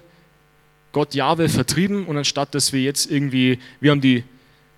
Gott 0.92 1.14
Jahwe 1.14 1.50
vertrieben 1.50 2.06
und 2.06 2.18
anstatt 2.18 2.56
dass 2.56 2.72
wir 2.72 2.82
jetzt 2.82 3.12
irgendwie, 3.12 3.60
wir 3.80 3.92
haben 3.92 4.02
die 4.02 4.24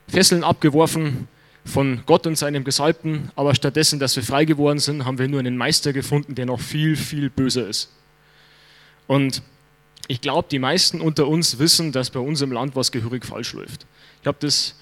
Fesseln 0.07 0.43
abgeworfen 0.43 1.27
von 1.63 2.01
Gott 2.05 2.25
und 2.25 2.37
seinem 2.37 2.63
Gesalbten, 2.63 3.29
aber 3.35 3.53
stattdessen, 3.53 3.99
dass 3.99 4.15
wir 4.15 4.23
frei 4.23 4.45
geworden 4.45 4.79
sind, 4.79 5.05
haben 5.05 5.19
wir 5.19 5.27
nur 5.27 5.39
einen 5.39 5.57
Meister 5.57 5.93
gefunden, 5.93 6.33
der 6.33 6.45
noch 6.45 6.59
viel, 6.59 6.95
viel 6.95 7.29
böser 7.29 7.67
ist. 7.67 7.91
Und 9.05 9.41
ich 10.07 10.21
glaube, 10.21 10.47
die 10.49 10.59
meisten 10.59 11.01
unter 11.01 11.27
uns 11.27 11.59
wissen, 11.59 11.91
dass 11.91 12.09
bei 12.09 12.19
uns 12.19 12.41
im 12.41 12.51
Land 12.51 12.75
was 12.75 12.91
gehörig 12.91 13.25
falsch 13.25 13.53
läuft. 13.53 13.85
Ich 14.21 14.27
habe 14.27 14.37
das 14.39 14.75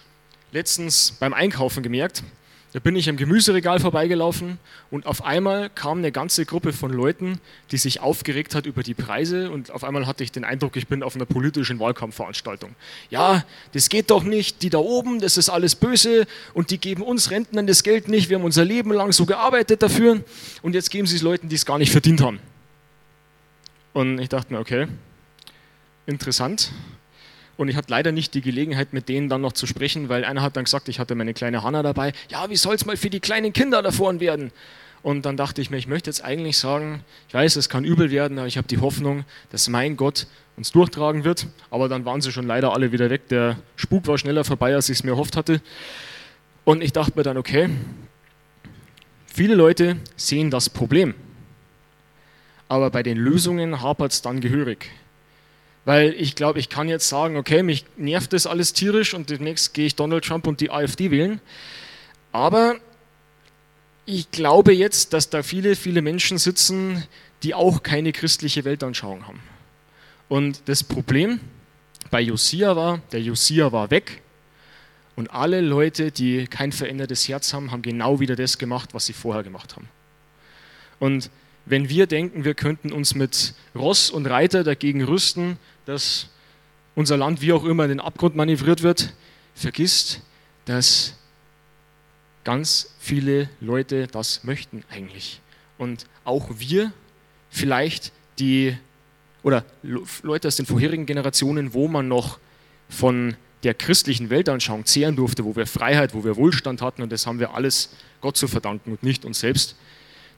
letztens 0.51 1.11
beim 1.19 1.33
Einkaufen 1.33 1.83
gemerkt. 1.83 2.23
Da 2.75 2.81
bin 2.81 2.97
ich 2.97 3.07
am 3.07 3.15
Gemüseregal 3.15 3.79
vorbeigelaufen 3.79 4.59
und 4.91 5.05
auf 5.05 5.23
einmal 5.23 5.69
kam 5.69 5.99
eine 5.99 6.11
ganze 6.11 6.45
Gruppe 6.45 6.73
von 6.73 6.91
Leuten, 6.91 7.39
die 7.71 7.77
sich 7.77 8.01
aufgeregt 8.01 8.53
hat 8.53 8.65
über 8.65 8.83
die 8.83 8.93
Preise 8.93 9.49
und 9.49 9.71
auf 9.71 9.85
einmal 9.85 10.07
hatte 10.07 10.25
ich 10.25 10.33
den 10.33 10.43
Eindruck, 10.43 10.75
ich 10.75 10.89
bin 10.89 11.01
auf 11.01 11.15
einer 11.15 11.23
politischen 11.23 11.79
Wahlkampfveranstaltung. 11.79 12.75
Ja, 13.09 13.45
das 13.71 13.87
geht 13.87 14.11
doch 14.11 14.25
nicht, 14.25 14.61
die 14.61 14.69
da 14.69 14.79
oben, 14.79 15.21
das 15.21 15.37
ist 15.37 15.47
alles 15.47 15.75
böse 15.75 16.27
und 16.53 16.69
die 16.69 16.77
geben 16.77 17.01
uns 17.01 17.31
Rentnern 17.31 17.65
das 17.65 17.81
Geld 17.81 18.09
nicht, 18.09 18.27
wir 18.27 18.39
haben 18.39 18.43
unser 18.43 18.65
Leben 18.65 18.91
lang 18.91 19.13
so 19.13 19.25
gearbeitet 19.25 19.81
dafür 19.81 20.21
und 20.61 20.75
jetzt 20.75 20.91
geben 20.91 21.07
sie 21.07 21.15
es 21.15 21.21
Leuten, 21.21 21.47
die 21.47 21.55
es 21.55 21.65
gar 21.65 21.77
nicht 21.77 21.93
verdient 21.93 22.19
haben. 22.19 22.39
Und 23.93 24.19
ich 24.19 24.27
dachte 24.27 24.51
mir, 24.51 24.59
okay, 24.59 24.87
interessant, 26.07 26.73
und 27.57 27.67
ich 27.67 27.75
hatte 27.75 27.89
leider 27.89 28.11
nicht 28.11 28.33
die 28.33 28.41
Gelegenheit, 28.41 28.93
mit 28.93 29.07
denen 29.07 29.29
dann 29.29 29.41
noch 29.41 29.53
zu 29.53 29.65
sprechen, 29.65 30.09
weil 30.09 30.25
einer 30.25 30.41
hat 30.41 30.57
dann 30.57 30.65
gesagt, 30.65 30.89
ich 30.89 30.99
hatte 30.99 31.15
meine 31.15 31.33
kleine 31.33 31.63
Hanna 31.63 31.83
dabei. 31.83 32.13
Ja, 32.29 32.49
wie 32.49 32.57
soll 32.57 32.75
es 32.75 32.85
mal 32.85 32.97
für 32.97 33.09
die 33.09 33.19
kleinen 33.19 33.53
Kinder 33.53 33.81
da 33.81 33.91
vorne 33.91 34.19
werden? 34.19 34.51
Und 35.03 35.25
dann 35.25 35.37
dachte 35.37 35.61
ich 35.61 35.69
mir, 35.69 35.77
ich 35.77 35.87
möchte 35.87 36.09
jetzt 36.09 36.23
eigentlich 36.23 36.57
sagen, 36.57 37.03
ich 37.27 37.33
weiß, 37.33 37.57
es 37.57 37.69
kann 37.69 37.85
übel 37.85 38.09
werden, 38.09 38.39
aber 38.39 38.47
ich 38.47 38.57
habe 38.57 38.67
die 38.67 38.79
Hoffnung, 38.79 39.23
dass 39.51 39.69
mein 39.69 39.97
Gott 39.97 40.25
uns 40.57 40.71
durchtragen 40.71 41.23
wird. 41.23 41.45
Aber 41.69 41.87
dann 41.87 42.05
waren 42.05 42.21
sie 42.21 42.31
schon 42.31 42.47
leider 42.47 42.73
alle 42.73 42.91
wieder 42.91 43.09
weg. 43.09 43.27
Der 43.29 43.57
Spuk 43.75 44.07
war 44.07 44.17
schneller 44.17 44.43
vorbei, 44.43 44.73
als 44.73 44.89
ich 44.89 44.97
es 44.97 45.03
mir 45.03 45.11
erhofft 45.11 45.37
hatte. 45.37 45.61
Und 46.63 46.81
ich 46.81 46.91
dachte 46.91 47.13
mir 47.15 47.23
dann, 47.23 47.37
okay, 47.37 47.69
viele 49.27 49.53
Leute 49.53 49.97
sehen 50.15 50.49
das 50.49 50.69
Problem. 50.71 51.13
Aber 52.67 52.89
bei 52.89 53.03
den 53.03 53.17
Lösungen 53.17 53.81
hapert 53.81 54.11
es 54.11 54.23
dann 54.23 54.41
gehörig. 54.41 54.89
Weil 55.85 56.15
ich 56.17 56.35
glaube, 56.35 56.59
ich 56.59 56.69
kann 56.69 56.89
jetzt 56.89 57.07
sagen, 57.07 57.37
okay, 57.37 57.61
mich 57.61 57.85
nervt 57.95 58.33
das 58.33 58.47
alles 58.47 58.73
tierisch 58.73 59.13
und 59.13 59.29
demnächst 59.29 59.73
gehe 59.73 59.85
ich 59.85 59.95
Donald 59.95 60.25
Trump 60.25 60.47
und 60.47 60.59
die 60.59 60.71
AfD 60.71 61.11
wählen. 61.11 61.39
Aber 62.31 62.75
ich 64.05 64.31
glaube 64.31 64.73
jetzt, 64.73 65.13
dass 65.13 65.29
da 65.29 65.43
viele, 65.43 65.75
viele 65.75 66.01
Menschen 66.01 66.37
sitzen, 66.39 67.03
die 67.43 67.53
auch 67.53 67.83
keine 67.83 68.11
christliche 68.11 68.65
Weltanschauung 68.65 69.27
haben. 69.27 69.41
Und 70.27 70.63
das 70.65 70.83
Problem 70.83 71.39
bei 72.09 72.21
Josia 72.21 72.75
war, 72.75 73.01
der 73.11 73.21
Josia 73.21 73.71
war 73.71 73.91
weg 73.91 74.21
und 75.15 75.31
alle 75.31 75.61
Leute, 75.61 76.11
die 76.11 76.47
kein 76.47 76.71
verändertes 76.71 77.27
Herz 77.27 77.53
haben, 77.53 77.71
haben 77.71 77.83
genau 77.83 78.19
wieder 78.19 78.35
das 78.35 78.57
gemacht, 78.57 78.93
was 78.93 79.05
sie 79.05 79.13
vorher 79.13 79.43
gemacht 79.43 79.75
haben. 79.75 79.87
Und 80.99 81.29
wenn 81.65 81.89
wir 81.89 82.05
denken, 82.05 82.43
wir 82.43 82.53
könnten 82.53 82.91
uns 82.91 83.15
mit 83.15 83.53
Ross 83.73 84.09
und 84.09 84.27
Reiter 84.27 84.63
dagegen 84.63 85.03
rüsten, 85.03 85.57
dass 85.85 86.29
unser 86.95 87.17
Land 87.17 87.41
wie 87.41 87.53
auch 87.53 87.63
immer 87.65 87.83
in 87.83 87.89
den 87.89 87.99
Abgrund 87.99 88.35
manövriert 88.35 88.81
wird, 88.81 89.13
vergisst, 89.53 90.21
dass 90.65 91.15
ganz 92.43 92.93
viele 92.99 93.49
Leute 93.59 94.07
das 94.07 94.43
möchten 94.43 94.83
eigentlich. 94.89 95.41
Und 95.77 96.05
auch 96.23 96.49
wir 96.57 96.91
vielleicht 97.49 98.11
die, 98.39 98.77
oder 99.43 99.65
Leute 100.23 100.47
aus 100.47 100.55
den 100.55 100.65
vorherigen 100.65 101.05
Generationen, 101.05 101.73
wo 101.73 101.87
man 101.87 102.07
noch 102.07 102.39
von 102.89 103.35
der 103.63 103.73
christlichen 103.73 104.29
Weltanschauung 104.29 104.85
zehren 104.85 105.15
durfte, 105.15 105.43
wo 105.43 105.55
wir 105.55 105.65
Freiheit, 105.65 106.13
wo 106.13 106.23
wir 106.23 106.35
Wohlstand 106.35 106.81
hatten 106.81 107.01
und 107.01 107.11
das 107.11 107.25
haben 107.25 107.39
wir 107.39 107.55
alles 107.55 107.89
Gott 108.21 108.37
zu 108.37 108.47
verdanken 108.47 108.91
und 108.91 109.03
nicht 109.03 109.25
uns 109.25 109.39
selbst, 109.39 109.75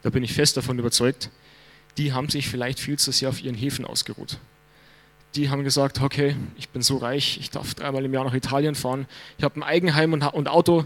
da 0.01 0.09
bin 0.09 0.23
ich 0.23 0.33
fest 0.33 0.55
davon 0.55 0.79
überzeugt, 0.79 1.29
die 1.97 2.13
haben 2.13 2.29
sich 2.29 2.47
vielleicht 2.47 2.79
viel 2.79 2.97
zu 2.97 3.11
sehr 3.11 3.29
auf 3.29 3.43
ihren 3.43 3.55
Häfen 3.55 3.85
ausgeruht. 3.85 4.39
Die 5.35 5.49
haben 5.49 5.63
gesagt, 5.63 6.01
okay, 6.01 6.35
ich 6.57 6.69
bin 6.69 6.81
so 6.81 6.97
reich, 6.97 7.37
ich 7.39 7.49
darf 7.49 7.73
dreimal 7.73 8.03
im 8.05 8.13
Jahr 8.13 8.23
nach 8.23 8.33
Italien 8.33 8.75
fahren, 8.75 9.05
ich 9.37 9.43
habe 9.43 9.59
ein 9.59 9.63
Eigenheim 9.63 10.13
und, 10.13 10.23
und 10.23 10.47
Auto, 10.47 10.85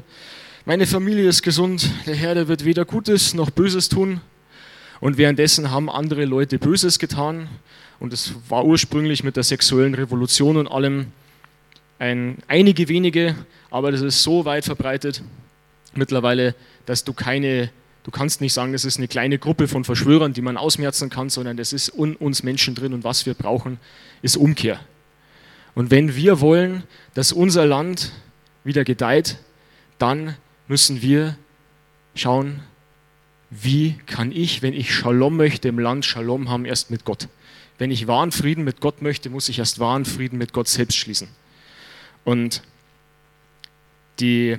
meine 0.66 0.86
Familie 0.86 1.28
ist 1.28 1.42
gesund, 1.42 1.90
der 2.06 2.16
Herr, 2.16 2.36
der 2.36 2.48
wird 2.48 2.66
weder 2.66 2.86
Gutes 2.86 3.34
noch 3.34 3.50
Böses 3.50 3.90
tun. 3.90 4.22
Und 5.00 5.18
währenddessen 5.18 5.72
haben 5.72 5.90
andere 5.90 6.26
Leute 6.26 6.60
Böses 6.60 7.00
getan. 7.00 7.48
Und 8.00 8.14
es 8.14 8.36
war 8.48 8.64
ursprünglich 8.64 9.24
mit 9.24 9.36
der 9.36 9.44
sexuellen 9.44 9.96
Revolution 9.96 10.58
und 10.58 10.68
allem 10.68 11.08
ein, 11.98 12.38
einige 12.48 12.88
wenige, 12.90 13.36
aber 13.72 13.92
das 13.92 14.02
ist 14.02 14.22
so 14.22 14.46
weit 14.46 14.66
verbreitet 14.66 15.24
mittlerweile, 15.94 16.56
dass 16.86 17.04
du 17.04 17.14
keine, 17.14 17.72
du 18.04 18.12
kannst 18.12 18.42
nicht 18.42 18.54
sagen, 18.54 18.74
das 18.74 18.86
ist 18.86 18.98
eine 18.98 19.08
kleine 19.08 19.38
Gruppe 19.38 19.68
von 19.68 19.84
Verschwörern, 19.84 20.34
die 20.34 20.42
man 20.42 20.58
ausmerzen 20.58 21.10
kann, 21.10 21.30
sondern 21.30 21.58
das 21.58 21.74
ist 21.74 21.90
in 21.90 22.16
uns 22.16 22.44
Menschen 22.44 22.76
drin 22.76 22.94
und 22.94 23.04
was 23.04 23.26
wir 23.26 23.34
brauchen, 23.34 23.80
ist 24.22 24.38
Umkehr. 24.38 24.80
Und 25.74 25.92
wenn 25.92 26.16
wir 26.16 26.42
wollen, 26.42 26.84
dass 27.14 27.32
unser 27.32 27.66
Land 27.66 28.12
wieder 28.64 28.84
gedeiht, 28.84 29.38
dann 29.98 30.36
müssen 30.68 31.02
wir 31.02 31.38
schauen, 32.16 32.62
wie 33.50 33.98
kann 34.06 34.32
ich, 34.32 34.62
wenn 34.62 34.74
ich 34.74 34.94
Shalom 34.94 35.38
möchte 35.38 35.68
im 35.68 35.80
Land, 35.80 36.06
Shalom 36.06 36.50
haben 36.50 36.66
erst 36.66 36.92
mit 36.92 37.06
Gott. 37.06 37.28
Wenn 37.78 37.92
ich 37.92 38.08
wahren 38.08 38.32
Frieden 38.32 38.64
mit 38.64 38.80
Gott 38.80 39.02
möchte, 39.02 39.30
muss 39.30 39.50
ich 39.50 39.60
erst 39.60 39.80
wahren 39.80 40.06
Frieden 40.06 40.38
mit 40.38 40.54
Gott 40.54 40.68
selbst 40.68 40.98
schließen. 40.98 41.28
Und 42.24 42.62
die 44.20 44.58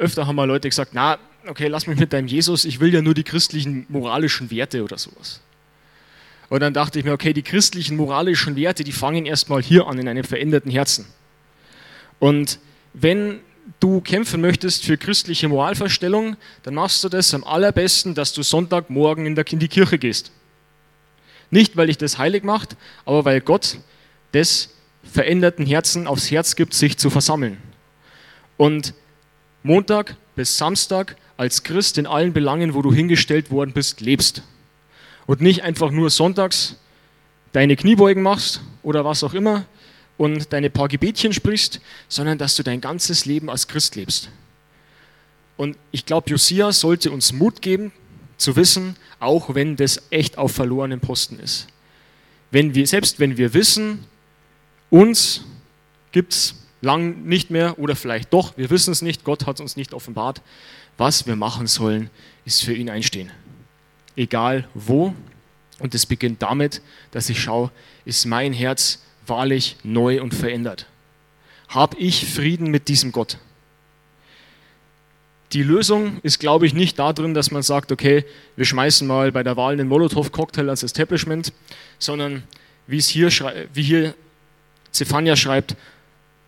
öfter 0.00 0.26
haben 0.26 0.36
mal 0.36 0.44
Leute 0.44 0.68
gesagt, 0.68 0.92
na, 0.94 1.18
okay, 1.46 1.68
lass 1.68 1.86
mich 1.86 1.98
mit 1.98 2.12
deinem 2.12 2.26
Jesus, 2.26 2.64
ich 2.64 2.80
will 2.80 2.92
ja 2.92 3.02
nur 3.02 3.14
die 3.14 3.24
christlichen 3.24 3.86
moralischen 3.88 4.50
Werte 4.50 4.82
oder 4.82 4.98
sowas. 4.98 5.40
Und 6.48 6.60
dann 6.60 6.74
dachte 6.74 6.98
ich 6.98 7.04
mir, 7.04 7.12
okay, 7.12 7.32
die 7.32 7.42
christlichen 7.42 7.96
moralischen 7.96 8.56
Werte, 8.56 8.82
die 8.82 8.92
fangen 8.92 9.24
erstmal 9.24 9.62
hier 9.62 9.86
an 9.86 9.98
in 9.98 10.08
einem 10.08 10.24
veränderten 10.24 10.70
Herzen. 10.70 11.06
Und 12.18 12.58
wenn 12.92 13.40
du 13.78 14.00
kämpfen 14.00 14.40
möchtest 14.40 14.84
für 14.84 14.96
christliche 14.96 15.48
Moralverstellung, 15.48 16.36
dann 16.64 16.74
machst 16.74 17.04
du 17.04 17.08
das 17.08 17.32
am 17.34 17.44
allerbesten, 17.44 18.14
dass 18.14 18.32
du 18.32 18.42
Sonntagmorgen 18.42 19.26
in, 19.26 19.36
die 19.36 19.68
Kirche 19.68 19.98
gehst. 19.98 20.32
Nicht, 21.50 21.76
weil 21.76 21.88
ich 21.88 21.98
das 21.98 22.18
heilig 22.18 22.42
macht, 22.42 22.76
aber 23.04 23.24
weil 23.24 23.40
Gott 23.40 23.78
des 24.34 24.70
veränderten 25.04 25.66
Herzen 25.66 26.06
aufs 26.06 26.30
Herz 26.30 26.56
gibt, 26.56 26.74
sich 26.74 26.98
zu 26.98 27.10
versammeln. 27.10 27.58
Und 28.56 28.94
Montag 29.62 30.16
bis 30.36 30.56
Samstag 30.56 31.16
als 31.36 31.62
Christ 31.62 31.98
in 31.98 32.06
allen 32.06 32.32
Belangen, 32.32 32.74
wo 32.74 32.82
du 32.82 32.92
hingestellt 32.92 33.50
worden 33.50 33.72
bist, 33.72 34.00
lebst. 34.00 34.42
Und 35.26 35.40
nicht 35.40 35.62
einfach 35.62 35.90
nur 35.90 36.10
sonntags 36.10 36.76
deine 37.52 37.76
Kniebeugen 37.76 38.22
machst 38.22 38.60
oder 38.82 39.04
was 39.04 39.24
auch 39.24 39.34
immer, 39.34 39.64
und 40.20 40.52
deine 40.52 40.68
paar 40.68 40.88
Gebetchen 40.88 41.32
sprichst, 41.32 41.80
sondern 42.08 42.36
dass 42.36 42.54
du 42.54 42.62
dein 42.62 42.82
ganzes 42.82 43.24
Leben 43.24 43.48
als 43.48 43.68
Christ 43.68 43.96
lebst. 43.96 44.28
Und 45.56 45.78
ich 45.92 46.04
glaube, 46.04 46.28
Josia 46.28 46.72
sollte 46.72 47.10
uns 47.10 47.32
Mut 47.32 47.62
geben, 47.62 47.90
zu 48.36 48.54
wissen, 48.54 48.96
auch 49.18 49.54
wenn 49.54 49.76
das 49.76 50.02
echt 50.10 50.36
auf 50.36 50.52
verlorenen 50.52 51.00
Posten 51.00 51.38
ist. 51.40 51.68
Wenn 52.50 52.74
wir, 52.74 52.86
selbst 52.86 53.18
wenn 53.18 53.38
wir 53.38 53.54
wissen, 53.54 54.04
uns 54.90 55.42
gibt 56.12 56.34
es 56.34 56.54
lang 56.80 57.24
nicht 57.24 57.50
mehr 57.50 57.78
oder 57.78 57.96
vielleicht 57.96 58.32
doch, 58.32 58.56
wir 58.56 58.70
wissen 58.70 58.92
es 58.92 59.02
nicht, 59.02 59.24
Gott 59.24 59.46
hat 59.46 59.60
uns 59.60 59.76
nicht 59.76 59.92
offenbart, 59.92 60.40
was 60.96 61.26
wir 61.26 61.36
machen 61.36 61.66
sollen, 61.66 62.10
ist 62.44 62.62
für 62.62 62.74
ihn 62.74 62.90
einstehen. 62.90 63.30
Egal 64.16 64.68
wo. 64.74 65.14
Und 65.78 65.94
es 65.94 66.04
beginnt 66.04 66.42
damit, 66.42 66.82
dass 67.10 67.30
ich 67.30 67.40
schaue, 67.40 67.70
ist 68.04 68.26
mein 68.26 68.52
Herz 68.52 69.02
wahrlich 69.26 69.76
neu 69.82 70.20
und 70.20 70.34
verändert? 70.34 70.86
Habe 71.68 71.96
ich 71.96 72.26
Frieden 72.26 72.70
mit 72.70 72.88
diesem 72.88 73.12
Gott? 73.12 73.38
Die 75.52 75.62
Lösung 75.62 76.20
ist, 76.22 76.38
glaube 76.38 76.66
ich, 76.66 76.74
nicht 76.74 76.98
darin, 76.98 77.34
dass 77.34 77.50
man 77.50 77.62
sagt, 77.62 77.90
okay, 77.90 78.24
wir 78.56 78.64
schmeißen 78.64 79.06
mal 79.06 79.32
bei 79.32 79.42
der 79.42 79.56
Wahl 79.56 79.72
einen 79.72 79.88
Molotow-Cocktail 79.88 80.68
als 80.68 80.82
Establishment, 80.82 81.52
sondern 81.98 82.44
wie 82.86 82.98
es 82.98 83.08
hier, 83.08 83.30
wie 83.72 83.82
hier 83.82 84.14
Zephania 84.92 85.34
schreibt, 85.34 85.76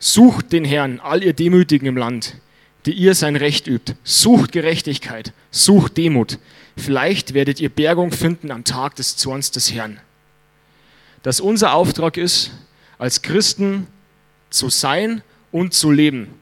sucht 0.03 0.53
den 0.53 0.65
Herrn, 0.65 0.99
all 0.99 1.23
ihr 1.23 1.33
Demütigen 1.33 1.87
im 1.87 1.97
Land, 1.97 2.35
die 2.87 2.93
ihr 2.93 3.15
sein 3.15 3.37
Recht 3.37 3.69
übt. 3.69 3.95
Sucht 4.03 4.51
Gerechtigkeit, 4.51 5.33
sucht 5.53 5.97
Demut. 5.97 6.38
Vielleicht 6.77 7.35
werdet 7.35 7.61
ihr 7.61 7.69
Bergung 7.69 8.11
finden 8.11 8.51
am 8.51 8.65
Tag 8.65 8.97
des 8.97 9.17
Zorns 9.17 9.53
des 9.53 9.73
Herrn. 9.73 10.01
Dass 11.23 11.38
unser 11.38 11.75
Auftrag 11.75 12.17
ist, 12.17 12.51
als 12.99 13.23
Christen 13.23 13.87
zu 14.51 14.71
sein 14.71 15.23
und 15.53 15.73
zu 15.73 15.93
leben, 15.93 16.35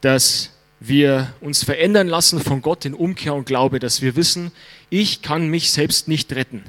dass 0.00 0.50
wir 0.80 1.32
uns 1.40 1.62
verändern 1.62 2.08
lassen 2.08 2.40
von 2.40 2.62
Gott 2.62 2.84
in 2.84 2.94
Umkehr 2.94 3.34
und 3.34 3.46
Glaube, 3.46 3.78
dass 3.78 4.02
wir 4.02 4.16
wissen, 4.16 4.50
ich 4.90 5.22
kann 5.22 5.46
mich 5.46 5.70
selbst 5.70 6.08
nicht 6.08 6.32
retten. 6.32 6.64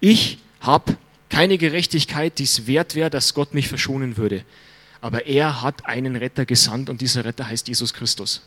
Ich 0.00 0.38
habe 0.60 0.96
keine 1.28 1.58
Gerechtigkeit, 1.58 2.38
die 2.38 2.44
es 2.44 2.66
wert 2.66 2.94
wäre, 2.94 3.10
dass 3.10 3.34
Gott 3.34 3.52
mich 3.52 3.68
verschonen 3.68 4.16
würde. 4.16 4.42
Aber 5.00 5.26
er 5.26 5.62
hat 5.62 5.86
einen 5.86 6.16
Retter 6.16 6.44
gesandt 6.44 6.90
und 6.90 7.00
dieser 7.00 7.24
Retter 7.24 7.46
heißt 7.46 7.68
Jesus 7.68 7.94
Christus. 7.94 8.42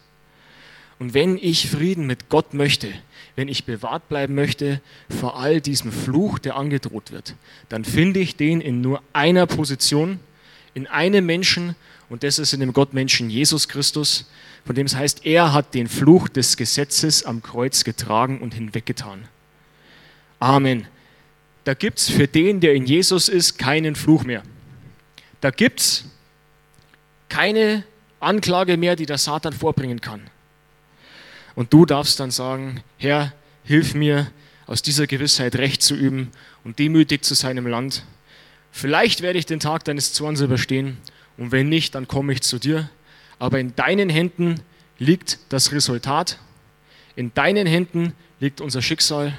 Und 0.99 1.13
wenn 1.13 1.37
ich 1.37 1.69
Frieden 1.69 2.05
mit 2.05 2.29
Gott 2.29 2.53
möchte, 2.53 2.93
wenn 3.35 3.47
ich 3.47 3.65
bewahrt 3.65 4.07
bleiben 4.09 4.35
möchte 4.35 4.79
vor 5.09 5.39
all 5.39 5.59
diesem 5.59 5.91
Fluch, 5.91 6.37
der 6.39 6.55
angedroht 6.55 7.11
wird, 7.11 7.35
dann 7.69 7.83
finde 7.83 8.19
ich 8.19 8.35
den 8.35 8.61
in 8.61 8.81
nur 8.81 9.01
einer 9.11 9.47
Position, 9.47 10.19
in 10.75 10.87
einem 10.87 11.25
Menschen, 11.25 11.75
und 12.09 12.23
das 12.23 12.37
ist 12.37 12.53
in 12.53 12.59
dem 12.59 12.73
Gottmenschen 12.73 13.29
Jesus 13.29 13.67
Christus, 13.67 14.29
von 14.65 14.75
dem 14.75 14.85
es 14.85 14.95
heißt, 14.95 15.25
er 15.25 15.51
hat 15.51 15.73
den 15.73 15.87
Fluch 15.87 16.29
des 16.29 16.57
Gesetzes 16.57 17.25
am 17.25 17.41
Kreuz 17.41 17.83
getragen 17.83 18.39
und 18.39 18.53
hinweggetan. 18.53 19.27
Amen. 20.39 20.87
Da 21.63 21.73
gibt 21.73 21.99
es 21.99 22.09
für 22.09 22.27
den, 22.27 22.59
der 22.59 22.73
in 22.73 22.85
Jesus 22.85 23.29
ist, 23.29 23.57
keinen 23.57 23.95
Fluch 23.95 24.23
mehr. 24.23 24.43
Da 25.41 25.49
gibt 25.49 25.79
es 25.79 26.05
keine 27.33 27.83
Anklage 28.19 28.77
mehr, 28.77 28.95
die 28.95 29.07
der 29.07 29.17
Satan 29.17 29.53
vorbringen 29.53 30.01
kann. 30.01 30.29
Und 31.55 31.73
du 31.73 31.83
darfst 31.87 32.19
dann 32.19 32.29
sagen, 32.29 32.83
Herr, 32.97 33.33
hilf 33.63 33.95
mir, 33.95 34.31
aus 34.67 34.83
dieser 34.83 35.07
Gewissheit 35.07 35.55
Recht 35.55 35.81
zu 35.81 35.95
üben 35.95 36.29
und 36.63 36.77
demütig 36.77 37.23
zu 37.23 37.33
seinem 37.33 37.65
Land. 37.65 38.03
Vielleicht 38.71 39.21
werde 39.21 39.39
ich 39.39 39.47
den 39.47 39.59
Tag 39.59 39.83
deines 39.83 40.13
Zorns 40.13 40.41
überstehen 40.41 40.97
und 41.37 41.51
wenn 41.51 41.69
nicht, 41.69 41.95
dann 41.95 42.07
komme 42.07 42.33
ich 42.33 42.41
zu 42.41 42.59
dir. 42.59 42.89
Aber 43.39 43.59
in 43.59 43.75
deinen 43.75 44.09
Händen 44.09 44.61
liegt 44.99 45.39
das 45.49 45.71
Resultat, 45.71 46.37
in 47.15 47.33
deinen 47.33 47.65
Händen 47.65 48.13
liegt 48.39 48.61
unser 48.61 48.81
Schicksal 48.83 49.37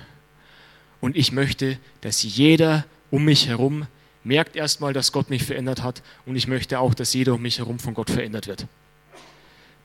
und 1.00 1.16
ich 1.16 1.30
möchte, 1.30 1.78
dass 2.00 2.22
jeder 2.22 2.86
um 3.10 3.24
mich 3.24 3.46
herum 3.46 3.86
merkt 4.24 4.56
erstmal, 4.56 4.92
dass 4.92 5.12
Gott 5.12 5.30
mich 5.30 5.44
verändert 5.44 5.82
hat 5.82 6.02
und 6.26 6.36
ich 6.36 6.48
möchte 6.48 6.78
auch, 6.78 6.94
dass 6.94 7.12
jeder 7.14 7.34
um 7.34 7.42
mich 7.42 7.58
herum 7.58 7.78
von 7.78 7.94
Gott 7.94 8.10
verändert 8.10 8.46
wird. 8.46 8.66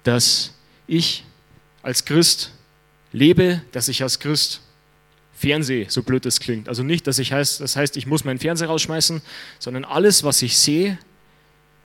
Dass 0.04 0.54
ich 0.88 1.26
als 1.84 2.06
Christ 2.06 2.52
lebe, 3.12 3.62
dass 3.72 3.88
ich 3.88 4.02
als 4.02 4.20
Christ 4.20 4.62
Fernseh, 5.34 5.86
so 5.88 6.04
blöd 6.04 6.26
das 6.26 6.42
klingt. 6.42 6.68
Also 6.68 6.84
nicht, 6.84 7.08
dass 7.08 7.18
ich 7.18 7.32
heißt, 7.32 7.62
das 7.62 7.78
heißt, 7.78 7.96
ich 7.96 8.06
muss 8.06 8.26
meinen 8.26 8.40
Fernseher 8.40 8.68
rausschmeißen, 8.68 9.22
sondern 9.58 9.86
alles, 9.86 10.24
was 10.24 10.42
ich 10.42 10.58
sehe, 10.58 10.98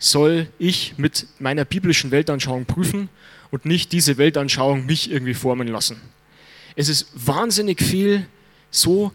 soll 0.00 0.48
ich 0.58 0.98
mit 0.98 1.28
meiner 1.38 1.64
biblischen 1.64 2.10
Weltanschauung 2.10 2.66
prüfen 2.66 3.08
und 3.52 3.64
nicht 3.64 3.92
diese 3.92 4.18
Weltanschauung 4.18 4.86
mich 4.86 5.08
irgendwie 5.08 5.34
formen 5.34 5.68
lassen. 5.68 6.00
Es 6.74 6.88
ist 6.88 7.08
wahnsinnig 7.14 7.80
viel 7.80 8.26
so 8.72 9.12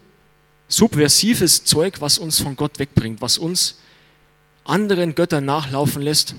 subversives 0.69 1.65
Zeug, 1.65 1.99
was 1.99 2.17
uns 2.17 2.39
von 2.39 2.55
Gott 2.55 2.79
wegbringt, 2.79 3.21
was 3.21 3.37
uns 3.37 3.79
anderen 4.63 5.15
Göttern 5.15 5.43
nachlaufen 5.43 6.01
lässt. 6.01 6.35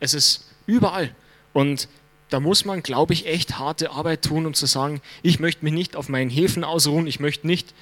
Es 0.00 0.14
ist 0.14 0.48
überall. 0.66 1.14
Und 1.52 1.88
da 2.30 2.40
muss 2.40 2.64
man, 2.64 2.82
glaube 2.82 3.12
ich, 3.12 3.26
echt 3.26 3.58
harte 3.58 3.90
Arbeit 3.90 4.22
tun, 4.22 4.46
um 4.46 4.54
zu 4.54 4.66
sagen, 4.66 5.00
ich 5.22 5.38
möchte 5.38 5.64
mich 5.64 5.74
nicht 5.74 5.94
auf 5.94 6.08
meinen 6.08 6.30
Häfen 6.30 6.64
ausruhen, 6.64 7.06
ich 7.06 7.20
möchte 7.20 7.46
nicht 7.46 7.74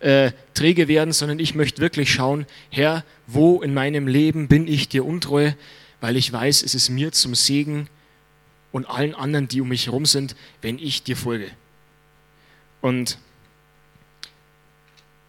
äh, 0.00 0.32
träge 0.54 0.88
werden, 0.88 1.12
sondern 1.12 1.38
ich 1.38 1.54
möchte 1.54 1.80
wirklich 1.80 2.12
schauen, 2.12 2.46
Herr, 2.70 3.04
wo 3.26 3.62
in 3.62 3.74
meinem 3.74 4.08
Leben 4.08 4.48
bin 4.48 4.66
ich 4.66 4.88
dir 4.88 5.04
untreu, 5.04 5.52
weil 6.00 6.16
ich 6.16 6.32
weiß, 6.32 6.62
es 6.62 6.74
ist 6.74 6.88
mir 6.88 7.12
zum 7.12 7.34
Segen 7.34 7.88
und 8.72 8.86
allen 8.86 9.14
anderen, 9.14 9.48
die 9.48 9.60
um 9.60 9.68
mich 9.68 9.86
herum 9.86 10.06
sind, 10.06 10.34
wenn 10.60 10.78
ich 10.78 11.02
dir 11.02 11.16
folge. 11.16 11.50
Und 12.80 13.18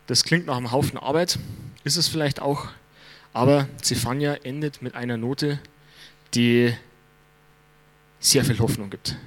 das 0.07 0.23
klingt 0.23 0.45
nach 0.45 0.57
einem 0.57 0.71
Haufen 0.71 0.97
Arbeit, 0.97 1.39
ist 1.83 1.97
es 1.97 2.07
vielleicht 2.07 2.41
auch, 2.41 2.67
aber 3.33 3.67
Zephania 3.81 4.35
endet 4.43 4.81
mit 4.81 4.95
einer 4.95 5.17
Note, 5.17 5.59
die 6.33 6.73
sehr 8.19 8.45
viel 8.45 8.59
Hoffnung 8.59 8.89
gibt. 8.89 9.17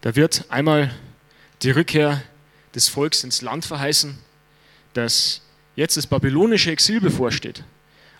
Da 0.00 0.14
wird 0.16 0.46
einmal 0.48 0.94
die 1.62 1.70
Rückkehr 1.70 2.22
des 2.74 2.88
Volks 2.88 3.24
ins 3.24 3.42
Land 3.42 3.64
verheißen, 3.64 4.18
das 4.94 5.42
jetzt 5.76 5.96
das 5.96 6.06
babylonische 6.06 6.70
Exil 6.70 7.00
bevorsteht, 7.00 7.64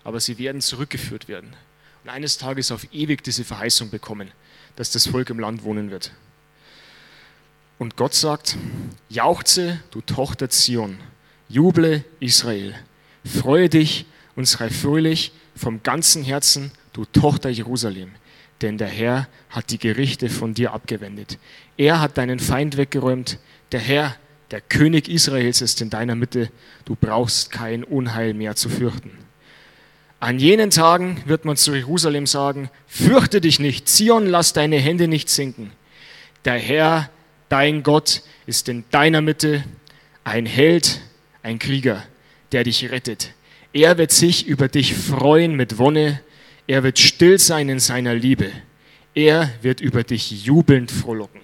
aber 0.03 0.19
sie 0.19 0.37
werden 0.37 0.61
zurückgeführt 0.61 1.27
werden 1.27 1.55
und 2.03 2.09
eines 2.09 2.37
Tages 2.37 2.71
auf 2.71 2.87
ewig 2.91 3.23
diese 3.23 3.43
Verheißung 3.43 3.89
bekommen, 3.89 4.31
dass 4.75 4.91
das 4.91 5.07
Volk 5.07 5.29
im 5.29 5.39
Land 5.39 5.63
wohnen 5.63 5.91
wird. 5.91 6.11
Und 7.77 7.95
Gott 7.95 8.13
sagt, 8.13 8.57
jauchze, 9.07 9.79
du 9.91 10.01
Tochter 10.01 10.49
Zion, 10.49 10.97
juble 11.49 12.05
Israel, 12.19 12.75
freue 13.25 13.67
dich 13.67 14.05
und 14.35 14.45
sei 14.45 14.69
fröhlich 14.69 15.33
vom 15.55 15.83
ganzen 15.83 16.23
Herzen, 16.23 16.71
du 16.93 17.03
Tochter 17.05 17.49
Jerusalem 17.49 18.11
denn 18.61 18.77
der 18.77 18.87
Herr 18.87 19.27
hat 19.49 19.71
die 19.71 19.77
Gerichte 19.77 20.29
von 20.29 20.53
dir 20.53 20.73
abgewendet. 20.73 21.37
Er 21.77 22.01
hat 22.01 22.17
deinen 22.17 22.39
Feind 22.39 22.77
weggeräumt. 22.77 23.39
Der 23.71 23.79
Herr, 23.79 24.15
der 24.51 24.61
König 24.61 25.07
Israels, 25.07 25.61
ist 25.61 25.81
in 25.81 25.89
deiner 25.89 26.15
Mitte. 26.15 26.49
Du 26.85 26.95
brauchst 26.99 27.51
kein 27.51 27.83
Unheil 27.83 28.33
mehr 28.33 28.55
zu 28.55 28.69
fürchten. 28.69 29.11
An 30.19 30.39
jenen 30.39 30.69
Tagen 30.69 31.21
wird 31.25 31.45
man 31.45 31.55
zu 31.55 31.73
Jerusalem 31.73 32.27
sagen, 32.27 32.69
fürchte 32.87 33.39
dich 33.39 33.59
nicht, 33.59 33.87
Zion, 33.87 34.25
lass 34.27 34.51
deine 34.51 34.77
Hände 34.77 35.07
nicht 35.07 35.29
sinken. 35.29 35.71
Der 36.43 36.57
Herr, 36.57 37.09
dein 37.47 37.83
Gott, 37.83 38.23
ist 38.45 38.67
in 38.67 38.83
deiner 38.91 39.21
Mitte 39.21 39.63
ein 40.25 40.45
Held, 40.45 40.99
ein 41.43 41.59
Krieger, 41.59 42.05
der 42.51 42.63
dich 42.63 42.91
rettet. 42.91 43.33
Er 43.73 43.97
wird 43.97 44.11
sich 44.11 44.47
über 44.47 44.67
dich 44.67 44.95
freuen 44.95 45.55
mit 45.55 45.77
Wonne 45.77 46.21
er 46.69 46.83
wird 46.83 46.99
still 46.99 47.39
sein 47.39 47.67
in 47.67 47.79
seiner 47.79 48.13
Liebe. 48.13 48.51
Er 49.15 49.51
wird 49.63 49.81
über 49.81 50.03
dich 50.03 50.45
jubelnd 50.45 50.91
frohlocken. 50.91 51.41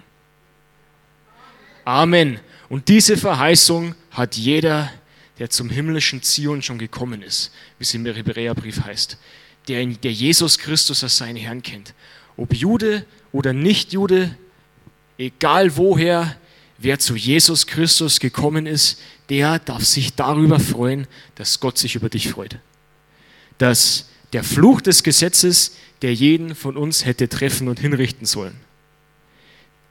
Amen. 1.83 2.39
Und 2.69 2.89
diese 2.89 3.17
Verheißung 3.17 3.95
hat 4.11 4.35
jeder, 4.35 4.91
der 5.39 5.49
zum 5.49 5.71
himmlischen 5.71 6.21
Zion 6.21 6.61
schon 6.61 6.77
gekommen 6.77 7.23
ist, 7.23 7.51
wie 7.79 7.85
es 7.85 7.93
im 7.95 8.05
Hebräerbrief 8.05 8.83
heißt, 8.85 9.17
der, 9.67 9.83
der 9.83 10.13
Jesus 10.13 10.59
Christus 10.59 11.03
als 11.03 11.17
seinen 11.17 11.37
Herrn 11.37 11.63
kennt. 11.63 11.95
Ob 12.37 12.53
Jude 12.53 13.03
oder 13.31 13.51
nicht 13.51 13.93
Jude, 13.93 14.37
egal 15.17 15.75
woher, 15.75 16.37
wer 16.85 16.99
zu 16.99 17.15
Jesus 17.15 17.65
Christus 17.65 18.19
gekommen 18.19 18.67
ist, 18.67 18.99
der 19.29 19.57
darf 19.59 19.83
sich 19.83 20.13
darüber 20.13 20.59
freuen, 20.59 21.07
dass 21.33 21.59
Gott 21.59 21.79
sich 21.79 21.95
über 21.95 22.09
dich 22.09 22.29
freut. 22.29 22.59
Dass 23.57 24.07
der 24.33 24.43
Fluch 24.43 24.81
des 24.81 25.01
Gesetzes, 25.01 25.75
der 26.03 26.13
jeden 26.13 26.53
von 26.53 26.77
uns 26.77 27.03
hätte 27.03 27.27
treffen 27.27 27.67
und 27.67 27.79
hinrichten 27.79 28.27
sollen, 28.27 28.55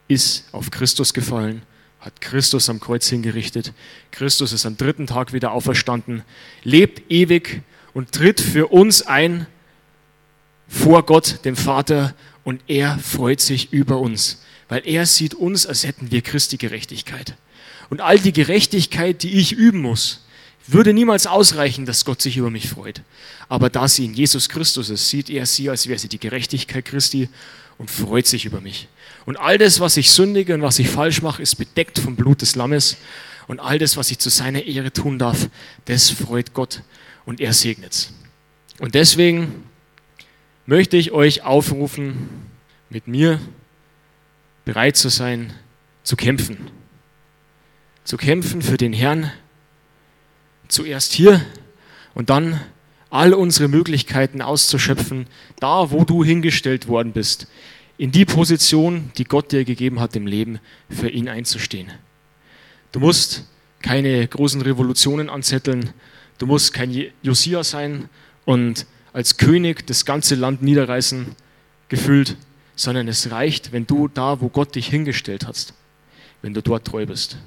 ist 0.07 0.45
auf 0.53 0.70
Christus 0.70 1.12
gefallen, 1.12 1.62
hat 1.99 2.20
Christus 2.20 2.70
am 2.70 2.78
Kreuz 2.78 3.09
hingerichtet. 3.09 3.72
Christus 4.12 4.53
ist 4.53 4.64
am 4.64 4.76
dritten 4.76 5.09
Tag 5.09 5.32
wieder 5.32 5.51
auferstanden, 5.51 6.22
lebt 6.62 7.11
ewig 7.11 7.62
und 7.92 8.12
tritt 8.12 8.40
für 8.40 8.68
uns 8.68 9.03
ein 9.03 9.47
vor 10.68 11.05
Gott, 11.05 11.45
dem 11.45 11.57
Vater, 11.57 12.14
und 12.45 12.61
er 12.68 12.99
freut 12.99 13.40
sich 13.40 13.72
über 13.72 13.99
uns, 13.99 14.42
weil 14.69 14.83
er 14.87 15.07
sieht 15.07 15.35
uns, 15.35 15.67
als 15.67 15.85
hätten 15.85 16.11
wir 16.11 16.23
Christi 16.23 16.57
Gerechtigkeit. 16.57 17.35
Und 17.91 18.01
all 18.01 18.19
die 18.19 18.33
Gerechtigkeit, 18.33 19.23
die 19.23 19.39
ich 19.39 19.53
üben 19.53 19.81
muss, 19.81 20.21
würde 20.67 20.95
niemals 20.95 21.27
ausreichen, 21.27 21.85
dass 21.85 22.05
Gott 22.05 22.23
sich 22.23 22.37
über 22.37 22.51
mich 22.51 22.69
freut. 22.69 23.03
Aber 23.49 23.69
da 23.69 23.87
sie 23.87 24.07
in 24.07 24.15
Jesus 24.15 24.49
Christus 24.49 24.89
ist, 24.89 25.09
sieht 25.09 25.29
er 25.29 25.45
sie, 25.47 25.69
als 25.69 25.87
wäre 25.87 25.99
sie 25.99 26.09
die 26.09 26.19
Gerechtigkeit 26.19 26.85
Christi 26.85 27.29
und 27.77 27.91
freut 27.91 28.27
sich 28.27 28.47
über 28.47 28.61
mich. 28.61 28.89
Und 29.27 29.37
all 29.37 29.59
das, 29.59 29.81
was 29.81 29.97
ich 29.97 30.11
sündige 30.11 30.55
und 30.55 30.62
was 30.62 30.79
ich 30.79 30.89
falsch 30.89 31.23
mache, 31.23 31.43
ist 31.43 31.57
bedeckt 31.57 31.99
vom 31.99 32.17
Blut 32.17 32.41
des 32.43 32.57
Lammes. 32.57 32.97
Und 33.47 33.61
all 33.61 33.79
das, 33.79 33.97
was 33.97 34.11
ich 34.11 34.19
zu 34.19 34.31
seiner 34.31 34.62
Ehre 34.62 34.91
tun 34.91 35.19
darf, 35.19 35.49
das 35.85 36.11
freut 36.11 36.55
Gott 36.55 36.83
und 37.27 37.41
er 37.41 37.53
segnet 37.53 37.93
es. 37.93 38.12
Und 38.81 38.95
deswegen 38.95 39.65
möchte 40.67 40.97
ich 40.97 41.12
euch 41.12 41.43
aufrufen, 41.43 42.29
mit 42.89 43.07
mir 43.07 43.41
bereit 44.65 44.97
zu 44.97 45.09
sein, 45.09 45.53
zu 46.03 46.17
kämpfen. 46.17 46.71
Zu 48.05 48.17
kämpfen 48.17 48.62
für 48.62 48.77
den 48.77 48.93
Herrn, 48.93 49.33
zuerst 50.69 51.12
hier 51.12 51.45
und 52.15 52.31
dann 52.31 52.61
all 53.11 53.33
unsere 53.33 53.69
Möglichkeiten 53.69 54.43
auszuschöpfen, 54.43 55.27
da 55.61 55.91
wo 55.91 56.05
du 56.05 56.25
hingestellt 56.25 56.89
worden 56.89 57.12
bist, 57.12 57.47
in 57.97 58.11
die 58.11 58.25
Position, 58.25 59.12
die 59.17 59.25
Gott 59.25 59.53
dir 59.53 59.65
gegeben 59.65 60.01
hat 60.01 60.17
im 60.17 60.27
Leben, 60.27 60.59
für 60.91 61.09
ihn 61.09 61.29
einzustehen. 61.29 61.93
Du 62.93 63.01
musst 63.01 63.47
keine 63.83 64.27
großen 64.27 64.61
Revolutionen 64.62 65.31
anzetteln, 65.31 65.91
du 66.39 66.47
musst 66.47 66.73
kein 66.73 67.12
Josia 67.23 67.62
sein 67.62 68.09
und 68.45 68.87
als 69.12 69.37
König 69.37 69.87
das 69.87 70.05
ganze 70.05 70.35
Land 70.35 70.62
niederreißen, 70.62 71.37
gefühlt, 71.89 72.37
sondern 72.77 73.09
es 73.09 73.31
reicht, 73.31 73.72
wenn 73.72 73.87
du 73.87 74.09
da, 74.09 74.41
wo 74.41 74.49
Gott 74.49 74.75
dich 74.75 74.89
hingestellt 74.89 75.47
hast, 75.47 75.75
wenn 76.43 76.55
du 76.55 76.62
dort 76.62 76.87
treu 76.87 77.07
bist. 77.07 77.39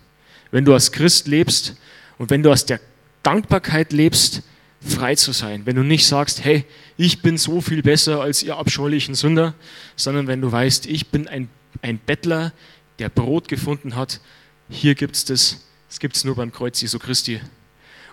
Wenn 0.52 0.66
du 0.66 0.74
als 0.74 0.92
Christ 0.92 1.28
lebst 1.28 1.76
und 2.18 2.30
wenn 2.30 2.44
du 2.44 2.52
aus 2.52 2.66
der 2.66 2.80
Dankbarkeit 3.24 3.92
lebst, 3.92 4.44
frei 4.82 5.16
zu 5.16 5.32
sein. 5.32 5.66
Wenn 5.66 5.76
du 5.76 5.84
nicht 5.84 6.06
sagst, 6.06 6.44
hey, 6.44 6.66
ich 6.98 7.22
bin 7.22 7.38
so 7.38 7.62
viel 7.62 7.82
besser 7.82 8.22
als 8.22 8.44
ihr 8.44 8.58
abscheulichen 8.58 9.16
Sünder, 9.16 9.54
sondern 9.96 10.28
wenn 10.28 10.42
du 10.42 10.52
weißt, 10.52 10.86
ich 10.86 11.08
bin 11.08 11.28
ein, 11.28 11.50
ein 11.82 12.00
Bettler, 12.00 12.54
der 13.00 13.10
Brot 13.10 13.48
gefunden 13.48 13.96
hat, 13.96 14.22
hier 14.70 14.96
gibt 14.96 15.16
es 15.16 15.26
das, 15.26 15.66
das 15.88 16.00
gibt 16.00 16.16
es 16.16 16.24
nur 16.24 16.36
beim 16.36 16.52
Kreuz 16.52 16.82
Jesu 16.82 17.00
Christi. 17.00 17.42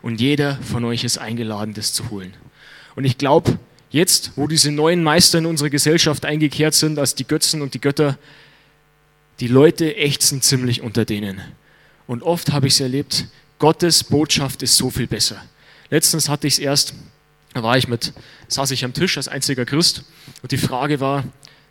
Und 0.03 0.21
jeder 0.21 0.57
von 0.57 0.85
euch 0.85 1.05
ist 1.05 1.19
eingeladen, 1.19 1.75
das 1.75 1.93
zu 1.93 2.11
holen. 2.11 2.35
Und 2.95 3.05
ich 3.05 3.19
glaube, 3.19 3.59
jetzt, 3.95 4.32
wo 4.34 4.49
diese 4.49 4.72
neuen 4.72 5.05
Meister 5.05 5.38
in 5.38 5.47
unsere 5.47 5.70
Gesellschaft 5.70 6.26
eingekehrt 6.26 6.74
sind, 6.74 6.99
als 6.99 7.14
die 7.14 7.26
Götzen 7.26 7.62
und 7.62 7.74
die 7.74 7.80
Götter, 7.80 8.18
die 9.38 9.47
Leute 9.47 9.97
ächzen 9.97 10.42
ziemlich 10.42 10.82
unter 10.82 11.05
denen. 11.05 11.40
Und 12.09 12.24
oft 12.24 12.53
habe 12.53 12.66
ich 12.66 12.74
es 12.74 12.80
erlebt, 12.80 13.28
Gottes 13.61 14.03
Botschaft 14.03 14.62
ist 14.64 14.76
so 14.76 14.90
viel 14.90 15.07
besser. 15.07 15.40
Letztens 15.90 16.28
hatte 16.28 16.49
ich 16.49 16.55
es 16.55 16.59
erst, 16.59 16.95
da 17.55 17.62
war 17.62 17.78
ich 17.78 17.86
mit, 17.86 18.12
saß 18.49 18.72
ich 18.72 18.84
am 18.84 18.95
Tisch 18.95 19.16
als 19.16 19.28
einziger 19.28 19.64
Christ 19.64 20.03
und 20.42 20.51
die 20.51 20.59
Frage 20.59 20.99
war, 20.99 21.22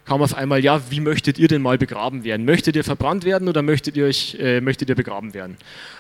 kam 0.06 0.22
auf 0.22 0.34
einmal, 0.34 0.64
ja, 0.64 0.82
wie 0.92 1.02
möchtet 1.02 1.38
ihr 1.38 1.50
denn 1.50 1.62
mal 1.62 1.78
begraben 1.78 2.24
werden? 2.24 2.46
Möchtet 2.46 2.78
ihr 2.78 2.86
verbrannt 2.86 3.26
werden 3.26 3.50
oder 3.50 3.62
möchtet 3.62 3.98
ihr, 3.98 4.06
euch, 4.06 4.38
äh, 4.40 4.62
möchtet 4.62 4.88
ihr 4.88 4.96
begraben 4.96 5.34
werden? 5.34 5.58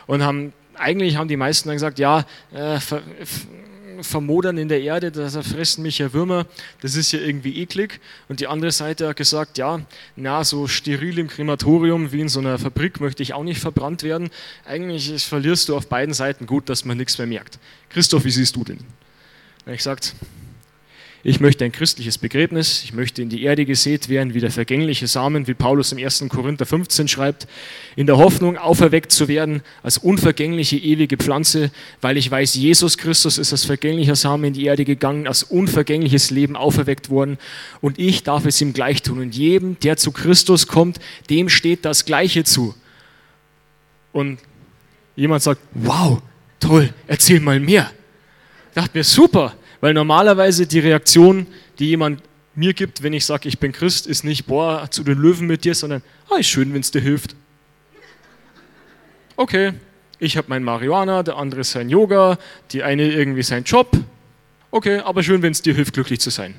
Und 0.08 0.24
haben, 0.24 0.54
eigentlich 0.76 1.18
haben 1.18 1.28
die 1.28 1.38
meisten 1.38 1.68
dann 1.68 1.76
gesagt, 1.76 2.00
ja, 2.00 2.26
äh, 2.54 2.80
vermodern 4.04 4.58
in 4.58 4.68
der 4.68 4.82
Erde, 4.82 5.12
da 5.12 5.30
fressen 5.42 5.84
mich 5.84 5.98
ja 5.98 6.14
Würmer, 6.14 6.46
das 6.82 6.96
ist 6.96 7.12
ja 7.12 7.20
irgendwie 7.20 7.60
eklig. 7.62 8.00
Und 8.30 8.40
die 8.40 8.48
andere 8.48 8.72
Seite 8.72 9.08
hat 9.08 9.18
gesagt, 9.18 9.58
ja, 9.58 9.82
na, 10.16 10.44
so 10.44 10.68
steril 10.68 11.20
im 11.20 11.28
Krematorium 11.28 12.12
wie 12.12 12.22
in 12.22 12.30
so 12.30 12.40
einer 12.40 12.60
Fabrik 12.60 13.00
möchte 13.00 13.24
ich 13.24 13.34
auch 13.34 13.44
nicht 13.44 13.60
verbrannt 13.60 14.04
werden. 14.04 14.30
Eigentlich 14.66 15.24
verlierst 15.24 15.70
du 15.70 15.76
auf 15.76 15.88
beiden 15.88 16.14
Seiten 16.14 16.46
gut, 16.46 16.70
dass 16.70 16.86
man 16.86 16.98
nichts 16.98 17.18
mehr 17.18 17.28
merkt. 17.28 17.60
Christoph, 17.90 18.26
wie 18.26 18.32
siehst 18.32 18.56
du 18.56 18.64
denn? 18.64 18.80
Ich 19.66 19.84
sagt, 19.84 20.14
ich 21.26 21.40
möchte 21.40 21.64
ein 21.64 21.72
christliches 21.72 22.18
Begräbnis, 22.18 22.84
ich 22.84 22.94
möchte 22.94 23.22
in 23.22 23.30
die 23.30 23.44
Erde 23.44 23.66
gesät 23.66 24.10
werden 24.10 24.34
wie 24.34 24.42
der 24.42 24.52
vergängliche 24.52 25.08
Samen, 25.08 25.48
wie 25.48 25.54
Paulus 25.54 25.94
im 25.94 25.98
1. 25.98 26.26
Korinther 26.28 26.66
15 26.66 27.08
schreibt, 27.08 27.48
in 27.96 28.08
der 28.08 28.18
Hoffnung 28.18 28.58
auferweckt 28.58 29.14
zu 29.14 29.30
werden 29.30 29.62
als 29.84 29.98
unvergängliche 29.98 30.76
ewige 30.76 31.16
Pflanze, 31.16 31.72
weil 32.02 32.18
ich 32.18 32.30
weiß, 32.30 32.56
Jesus 32.56 32.98
Christus 32.98 33.38
ist 33.38 33.54
als 33.54 33.64
vergänglicher 33.64 34.18
Samen 34.18 34.44
in 34.44 34.54
die 34.54 34.66
Erde 34.66 34.84
gegangen, 34.84 35.26
als 35.26 35.44
unvergängliches 35.44 36.30
Leben 36.30 36.58
auferweckt 36.58 37.10
worden 37.10 37.38
und 37.80 38.00
ich 38.00 38.24
darf 38.24 38.46
es 38.46 38.60
ihm 38.60 38.74
gleich 38.74 39.02
tun. 39.02 39.20
Und 39.20 39.34
jedem, 39.34 39.80
der 39.80 39.96
zu 39.96 40.12
Christus 40.12 40.68
kommt, 40.68 41.00
dem 41.30 41.48
steht 41.48 41.86
das 41.86 42.04
Gleiche 42.04 42.44
zu. 42.44 42.76
Und 44.12 44.40
jemand 45.16 45.42
sagt, 45.42 45.62
wow, 45.74 46.22
toll, 46.60 46.94
erzähl 47.08 47.40
mal 47.40 47.62
mehr. 47.62 47.90
Ich 48.72 48.76
dachte 48.76 48.98
mir, 48.98 49.04
super, 49.06 49.56
weil 49.84 49.94
normalerweise 49.94 50.66
die 50.66 50.80
Reaktion, 50.80 51.46
die 51.78 51.88
jemand 51.88 52.24
mir 52.56 52.74
gibt, 52.74 53.04
wenn 53.04 53.12
ich 53.12 53.26
sage, 53.26 53.50
ich 53.50 53.60
bin 53.60 53.74
Christ, 53.74 54.08
ist 54.08 54.24
nicht, 54.24 54.46
boah, 54.46 54.90
zu 54.90 55.04
den 55.04 55.18
Löwen 55.18 55.46
mit 55.46 55.66
dir, 55.66 55.76
sondern, 55.76 56.02
ah, 56.30 56.38
ist 56.38 56.48
schön, 56.48 56.74
wenn 56.74 56.80
es 56.80 56.92
dir 56.92 57.02
hilft. 57.02 57.36
Okay, 59.36 59.74
ich 60.20 60.38
habe 60.38 60.48
mein 60.48 60.64
Marihuana, 60.64 61.22
der 61.22 61.36
andere 61.36 61.66
sein 61.66 61.90
Yoga, 61.90 62.38
die 62.72 62.82
eine 62.82 63.12
irgendwie 63.12 63.44
sein 63.44 63.66
Job. 63.66 63.92
Okay, 64.72 65.00
aber 65.00 65.22
schön, 65.22 65.42
wenn 65.42 65.52
es 65.52 65.62
dir 65.62 65.76
hilft, 65.76 65.96
glücklich 65.96 66.22
zu 66.22 66.30
sein. 66.30 66.56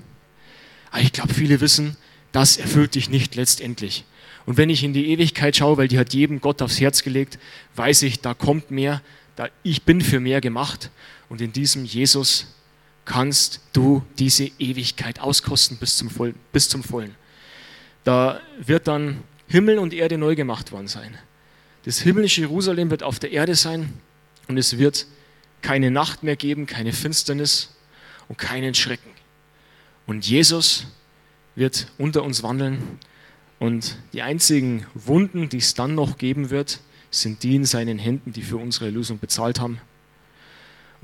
Aber 0.91 1.01
ich 1.01 1.15
glaube, 1.15 1.33
viele 1.33 1.63
wissen, 1.63 1.97
das 2.31 2.59
erfüllt 2.59 2.95
dich 2.95 3.09
nicht 3.09 3.37
letztendlich. 3.37 4.05
Und 4.45 4.59
wenn 4.59 4.69
ich 4.69 4.85
in 4.85 4.93
die 4.93 5.09
Ewigkeit 5.13 5.57
schaue, 5.57 5.79
weil 5.79 5.89
die 5.89 5.99
hat 5.99 6.13
jedem 6.13 6.43
Gott 6.43 6.61
aufs 6.61 6.79
Herz 6.79 7.03
gelegt, 7.03 7.39
weiß 7.75 8.03
ich, 8.03 8.21
da 8.21 8.35
kommt 8.35 8.71
mehr, 8.71 9.01
da, 9.35 9.49
ich 9.63 9.85
bin 9.85 10.03
für 10.03 10.21
mehr 10.21 10.43
gemacht. 10.43 10.91
Und 11.31 11.41
in 11.41 11.55
diesem 11.55 11.87
Jesus 11.87 12.49
kannst 13.05 13.61
du 13.73 14.03
diese 14.19 14.51
Ewigkeit 14.59 15.21
auskosten 15.21 15.77
bis 15.77 15.97
zum, 15.97 16.11
Voll, 16.11 16.35
bis 16.53 16.69
zum 16.69 16.83
Vollen. 16.83 17.15
Da 18.03 18.41
wird 18.59 18.89
dann 18.89 19.23
Himmel 19.47 19.79
und 19.79 19.93
Erde 19.93 20.19
neu 20.19 20.35
gemacht 20.35 20.73
worden 20.73 20.89
sein. 20.89 21.17
Das 21.85 22.01
himmlische 22.01 22.43
Jerusalem 22.43 22.91
wird 22.91 23.03
auf 23.03 23.19
der 23.19 23.33
Erde 23.33 23.55
sein 23.55 23.93
und 24.49 24.57
es 24.57 24.79
wird 24.79 25.07
keine 25.61 25.91
Nacht 25.91 26.23
mehr 26.23 26.37
geben, 26.37 26.67
keine 26.67 26.93
Finsternis 26.93 27.75
und 28.29 28.39
keinen 28.39 28.75
Schrecken. 28.75 29.11
Und 30.07 30.27
Jesus 30.27 30.87
wird 31.55 31.89
unter 31.99 32.23
uns 32.23 32.43
wandeln 32.43 32.99
und 33.59 33.97
die 34.13 34.23
einzigen 34.23 34.87
Wunden, 34.95 35.49
die 35.49 35.59
es 35.59 35.75
dann 35.75 35.95
noch 35.95 36.19
geben 36.19 36.51
wird, 36.51 36.81
sind 37.11 37.43
die 37.43 37.55
in 37.55 37.65
seinen 37.65 37.99
Händen, 37.99 38.33
die 38.33 38.43
für 38.43 38.57
unsere 38.57 38.87
Erlösung 38.87 39.19
bezahlt 39.19 39.61
haben 39.61 39.81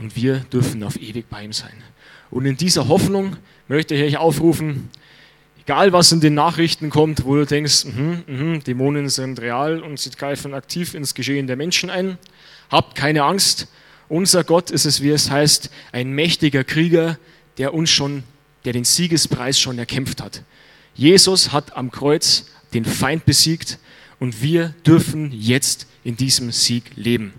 und 0.01 0.17
wir 0.17 0.39
dürfen 0.39 0.83
auf 0.83 0.97
ewig 0.97 1.27
bei 1.29 1.45
ihm 1.45 1.53
sein. 1.53 1.83
Und 2.31 2.47
in 2.47 2.57
dieser 2.57 2.89
Hoffnung 2.89 3.37
möchte 3.69 3.95
ich 3.95 4.03
euch 4.03 4.17
aufrufen, 4.17 4.89
egal 5.61 5.93
was 5.93 6.11
in 6.11 6.21
den 6.21 6.35
Nachrichten 6.35 6.89
kommt, 6.89 7.25
wo 7.25 7.37
du 7.37 7.45
denkst, 7.45 7.85
mh, 7.85 8.23
mh, 8.27 8.59
Dämonen 8.61 9.09
sind 9.11 9.41
real 9.41 9.81
und 9.81 10.01
sie 10.01 10.11
greifen 10.11 10.55
aktiv 10.55 10.95
ins 10.95 11.15
Geschehen 11.15 11.47
der 11.47 11.57
Menschen 11.57 11.91
ein, 11.91 12.19
habt 12.71 12.95
keine 12.95 13.25
Angst. 13.25 13.69
Unser 14.09 14.43
Gott 14.43 14.71
ist 14.71 14.87
es, 14.87 15.03
wie 15.03 15.11
es 15.11 15.31
heißt, 15.31 15.71
ein 15.93 16.13
mächtiger 16.13 16.65
Krieger, 16.65 17.19
der 17.59 17.75
uns 17.75 17.91
schon, 17.91 18.23
der 18.65 18.73
den 18.73 18.85
Siegespreis 18.85 19.61
schon 19.61 19.79
erkämpft 19.79 20.23
hat. 20.23 20.43
Jesus 20.95 21.53
hat 21.53 21.77
am 21.77 21.91
Kreuz 21.91 22.47
den 22.73 22.85
Feind 22.85 23.27
besiegt 23.27 23.79
und 24.19 24.43
wir 24.43 24.75
dürfen 24.87 25.31
jetzt 25.33 25.87
in 26.05 26.17
diesem 26.17 26.53
Sieg 26.53 26.85
leben. 26.97 27.35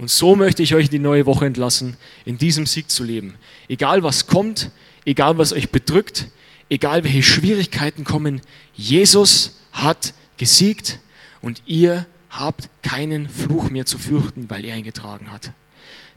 Und 0.00 0.08
so 0.10 0.34
möchte 0.34 0.62
ich 0.62 0.74
euch 0.74 0.88
die 0.88 0.98
neue 0.98 1.26
Woche 1.26 1.44
entlassen, 1.44 1.98
in 2.24 2.38
diesem 2.38 2.64
Sieg 2.64 2.90
zu 2.90 3.04
leben. 3.04 3.34
Egal 3.68 4.02
was 4.02 4.26
kommt, 4.26 4.70
egal 5.04 5.36
was 5.36 5.52
euch 5.52 5.68
bedrückt, 5.68 6.28
egal 6.70 7.04
welche 7.04 7.22
Schwierigkeiten 7.22 8.04
kommen, 8.04 8.40
Jesus 8.72 9.60
hat 9.72 10.14
gesiegt 10.38 11.00
und 11.42 11.60
ihr 11.66 12.06
habt 12.30 12.70
keinen 12.82 13.28
Fluch 13.28 13.68
mehr 13.68 13.84
zu 13.84 13.98
fürchten, 13.98 14.48
weil 14.48 14.64
er 14.64 14.74
ihn 14.74 14.84
getragen 14.84 15.30
hat. 15.30 15.52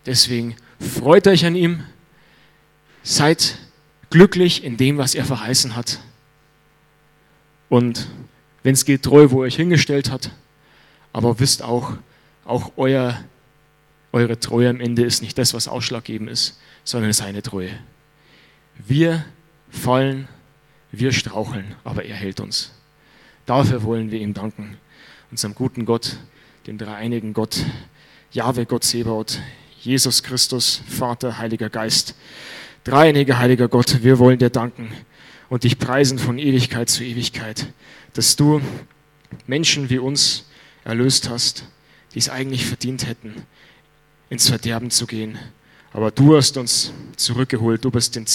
Deswegen 0.05 0.55
freut 0.79 1.27
euch 1.27 1.45
an 1.45 1.57
ihm, 1.57 1.83
seid 3.03 3.57
glücklich 4.11 4.63
in 4.63 4.77
dem, 4.77 4.97
was 4.97 5.13
er 5.13 5.25
verheißen 5.25 5.75
hat. 5.75 5.99
Und 7.67 8.07
wenn 8.63 8.75
es 8.75 8.85
geht, 8.85 9.03
treu, 9.03 9.29
wo 9.31 9.41
er 9.41 9.47
euch 9.47 9.57
hingestellt 9.57 10.09
hat, 10.09 10.31
aber 11.11 11.41
wisst 11.41 11.61
auch, 11.63 11.97
auch 12.45 12.71
euer 12.77 13.21
eure 14.13 14.39
Treue 14.39 14.69
am 14.69 14.79
Ende 14.79 15.03
ist 15.03 15.21
nicht 15.21 15.37
das, 15.37 15.53
was 15.53 15.67
ausschlaggebend 15.67 16.29
ist, 16.29 16.59
sondern 16.83 17.11
seine 17.11 17.41
Treue. 17.41 17.71
Wir 18.77 19.25
fallen, 19.69 20.27
wir 20.91 21.11
straucheln, 21.11 21.75
aber 21.83 22.05
er 22.05 22.15
hält 22.15 22.39
uns. 22.39 22.71
Dafür 23.45 23.83
wollen 23.83 24.11
wir 24.11 24.19
ihm 24.19 24.33
danken, 24.33 24.77
unserem 25.31 25.55
guten 25.55 25.85
Gott, 25.85 26.17
dem 26.67 26.77
dreieinigen 26.77 27.33
Gott, 27.33 27.65
Jahwe 28.31 28.65
Gott 28.65 28.83
Sebaut, 28.83 29.39
Jesus 29.81 30.23
Christus, 30.23 30.81
Vater, 30.87 31.39
Heiliger 31.39 31.69
Geist, 31.69 32.15
dreieiniger 32.83 33.39
Heiliger 33.39 33.67
Gott, 33.67 34.03
wir 34.03 34.19
wollen 34.19 34.37
dir 34.37 34.49
danken 34.51 34.91
und 35.49 35.63
dich 35.63 35.77
preisen 35.79 36.19
von 36.19 36.37
Ewigkeit 36.37 36.89
zu 36.89 37.03
Ewigkeit, 37.03 37.67
dass 38.13 38.35
du 38.35 38.61
Menschen 39.47 39.89
wie 39.89 39.97
uns 39.97 40.45
erlöst 40.83 41.29
hast, 41.29 41.65
die 42.13 42.19
es 42.19 42.29
eigentlich 42.29 42.65
verdient 42.65 43.07
hätten, 43.07 43.43
ins 44.33 44.49
Verderben 44.49 44.89
zu 44.89 45.05
gehen. 45.05 45.37
Aber 45.93 46.09
du 46.09 46.35
hast 46.35 46.57
uns 46.57 46.91
zurückgeholt. 47.15 47.85
Du, 47.85 47.91
bist 47.91 48.15
den, 48.15 48.25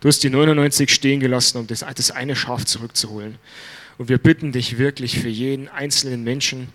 du 0.00 0.08
hast 0.08 0.22
die 0.22 0.30
99 0.30 0.92
stehen 0.92 1.20
gelassen, 1.20 1.58
um 1.58 1.66
das, 1.66 1.84
das 1.94 2.10
eine 2.10 2.36
Schaf 2.36 2.66
zurückzuholen. 2.66 3.36
Und 3.96 4.10
wir 4.10 4.18
bitten 4.18 4.52
dich 4.52 4.78
wirklich 4.78 5.18
für 5.18 5.28
jeden 5.28 5.68
einzelnen 5.68 6.22
Menschen 6.22 6.68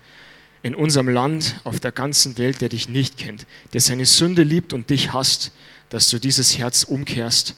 in 0.62 0.74
unserem 0.74 1.08
Land, 1.08 1.60
auf 1.62 1.78
der 1.78 1.92
ganzen 1.92 2.36
Welt, 2.36 2.60
der 2.60 2.68
dich 2.68 2.88
nicht 2.88 3.16
kennt, 3.16 3.46
der 3.72 3.80
seine 3.80 4.06
Sünde 4.06 4.42
liebt 4.42 4.72
und 4.72 4.90
dich 4.90 5.12
hasst, 5.12 5.52
dass 5.88 6.08
du 6.10 6.18
dieses 6.18 6.58
Herz 6.58 6.82
umkehrst 6.82 7.54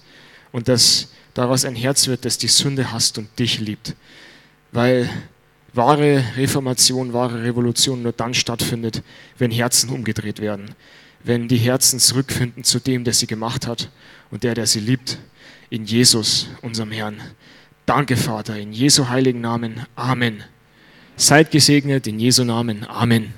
und 0.52 0.68
dass 0.68 1.08
daraus 1.32 1.64
ein 1.64 1.76
Herz 1.76 2.08
wird, 2.08 2.24
das 2.24 2.36
die 2.36 2.48
Sünde 2.48 2.92
hasst 2.92 3.16
und 3.16 3.38
dich 3.38 3.58
liebt. 3.58 3.94
Weil 4.72 5.08
wahre 5.72 6.22
Reformation, 6.36 7.12
wahre 7.12 7.42
Revolution 7.42 8.02
nur 8.02 8.12
dann 8.12 8.34
stattfindet, 8.34 9.02
wenn 9.38 9.50
Herzen 9.50 9.88
umgedreht 9.90 10.40
werden 10.40 10.74
wenn 11.26 11.48
die 11.48 11.56
Herzen 11.56 11.98
zurückfinden 11.98 12.62
zu 12.64 12.78
dem, 12.78 13.02
der 13.04 13.12
sie 13.12 13.26
gemacht 13.26 13.66
hat 13.66 13.90
und 14.30 14.44
der, 14.44 14.54
der 14.54 14.66
sie 14.66 14.80
liebt, 14.80 15.18
in 15.68 15.84
Jesus, 15.84 16.46
unserem 16.62 16.92
Herrn. 16.92 17.20
Danke, 17.84 18.16
Vater, 18.16 18.56
in 18.56 18.72
Jesu 18.72 19.08
heiligen 19.08 19.40
Namen. 19.40 19.84
Amen. 19.96 20.44
Seid 21.16 21.50
gesegnet 21.50 22.06
in 22.06 22.20
Jesu 22.20 22.44
Namen. 22.44 22.84
Amen. 22.88 23.34